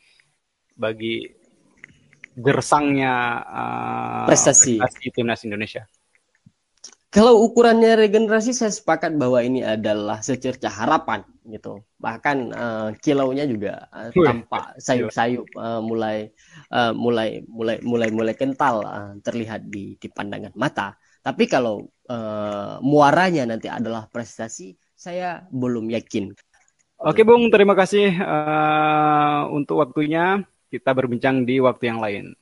bagi 0.79 1.27
gersangnya 2.39 3.43
uh, 3.43 4.27
prestasi. 4.31 4.79
prestasi 4.79 5.11
timnas 5.11 5.43
Indonesia? 5.43 5.83
Kalau 7.09 7.41
ukurannya 7.41 8.05
regenerasi 8.05 8.53
saya 8.53 8.69
sepakat 8.69 9.17
bahwa 9.17 9.41
ini 9.41 9.65
adalah 9.65 10.21
secerca 10.21 10.69
harapan 10.69 11.25
gitu. 11.49 11.81
Bahkan 11.97 12.37
uh, 12.53 12.89
kilaunya 13.01 13.49
juga 13.49 13.89
uh, 13.89 14.13
tampak 14.13 14.77
sayup-sayup 14.77 15.49
uh, 15.57 15.81
mulai 15.81 16.29
uh, 16.69 16.93
mulai 16.93 17.41
mulai 17.49 17.81
mulai 17.81 18.09
mulai 18.13 18.33
kental 18.37 18.85
uh, 18.85 19.13
terlihat 19.25 19.65
di 19.65 19.97
di 19.97 20.05
pandangan 20.05 20.53
mata. 20.53 21.01
Tapi 21.25 21.49
kalau 21.49 21.89
uh, 22.13 22.77
muaranya 22.85 23.49
nanti 23.49 23.65
adalah 23.65 24.05
prestasi, 24.05 24.77
saya 24.93 25.49
belum 25.49 25.89
yakin. 25.89 26.29
Oke, 27.01 27.25
Bung, 27.25 27.49
terima 27.49 27.73
kasih 27.73 28.21
uh, 28.21 29.49
untuk 29.49 29.81
waktunya. 29.81 30.45
Kita 30.69 30.93
berbincang 30.93 31.41
di 31.41 31.57
waktu 31.57 31.89
yang 31.89 31.97
lain. 31.97 32.37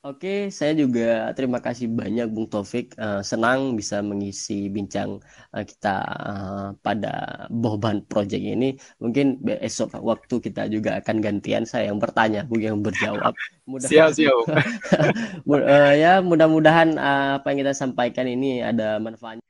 Oke, 0.00 0.48
saya 0.48 0.72
juga 0.72 1.28
terima 1.36 1.60
kasih 1.60 1.84
banyak 1.92 2.32
Bung 2.32 2.48
Taufik. 2.48 2.96
Uh, 2.96 3.20
senang 3.20 3.76
bisa 3.76 4.00
mengisi 4.00 4.72
bincang 4.72 5.20
uh, 5.52 5.60
kita 5.60 6.00
uh, 6.24 6.66
pada 6.80 7.44
Boban 7.52 8.00
Project 8.08 8.40
ini. 8.40 8.80
Mungkin 8.96 9.44
besok 9.44 9.92
waktu 10.00 10.40
kita 10.40 10.72
juga 10.72 11.04
akan 11.04 11.20
gantian 11.20 11.68
saya 11.68 11.92
yang 11.92 12.00
bertanya, 12.00 12.48
Bung 12.48 12.64
yang 12.64 12.80
berjawab. 12.80 13.36
Mudah 13.68 13.88
siap, 13.92 14.16
siap. 14.16 14.32
uh, 15.52 15.92
ya, 15.92 16.24
mudah-mudahan 16.24 16.96
uh, 16.96 17.36
apa 17.36 17.52
yang 17.52 17.68
kita 17.68 17.76
sampaikan 17.76 18.24
ini 18.24 18.64
ada 18.64 18.96
manfaatnya. 18.96 19.49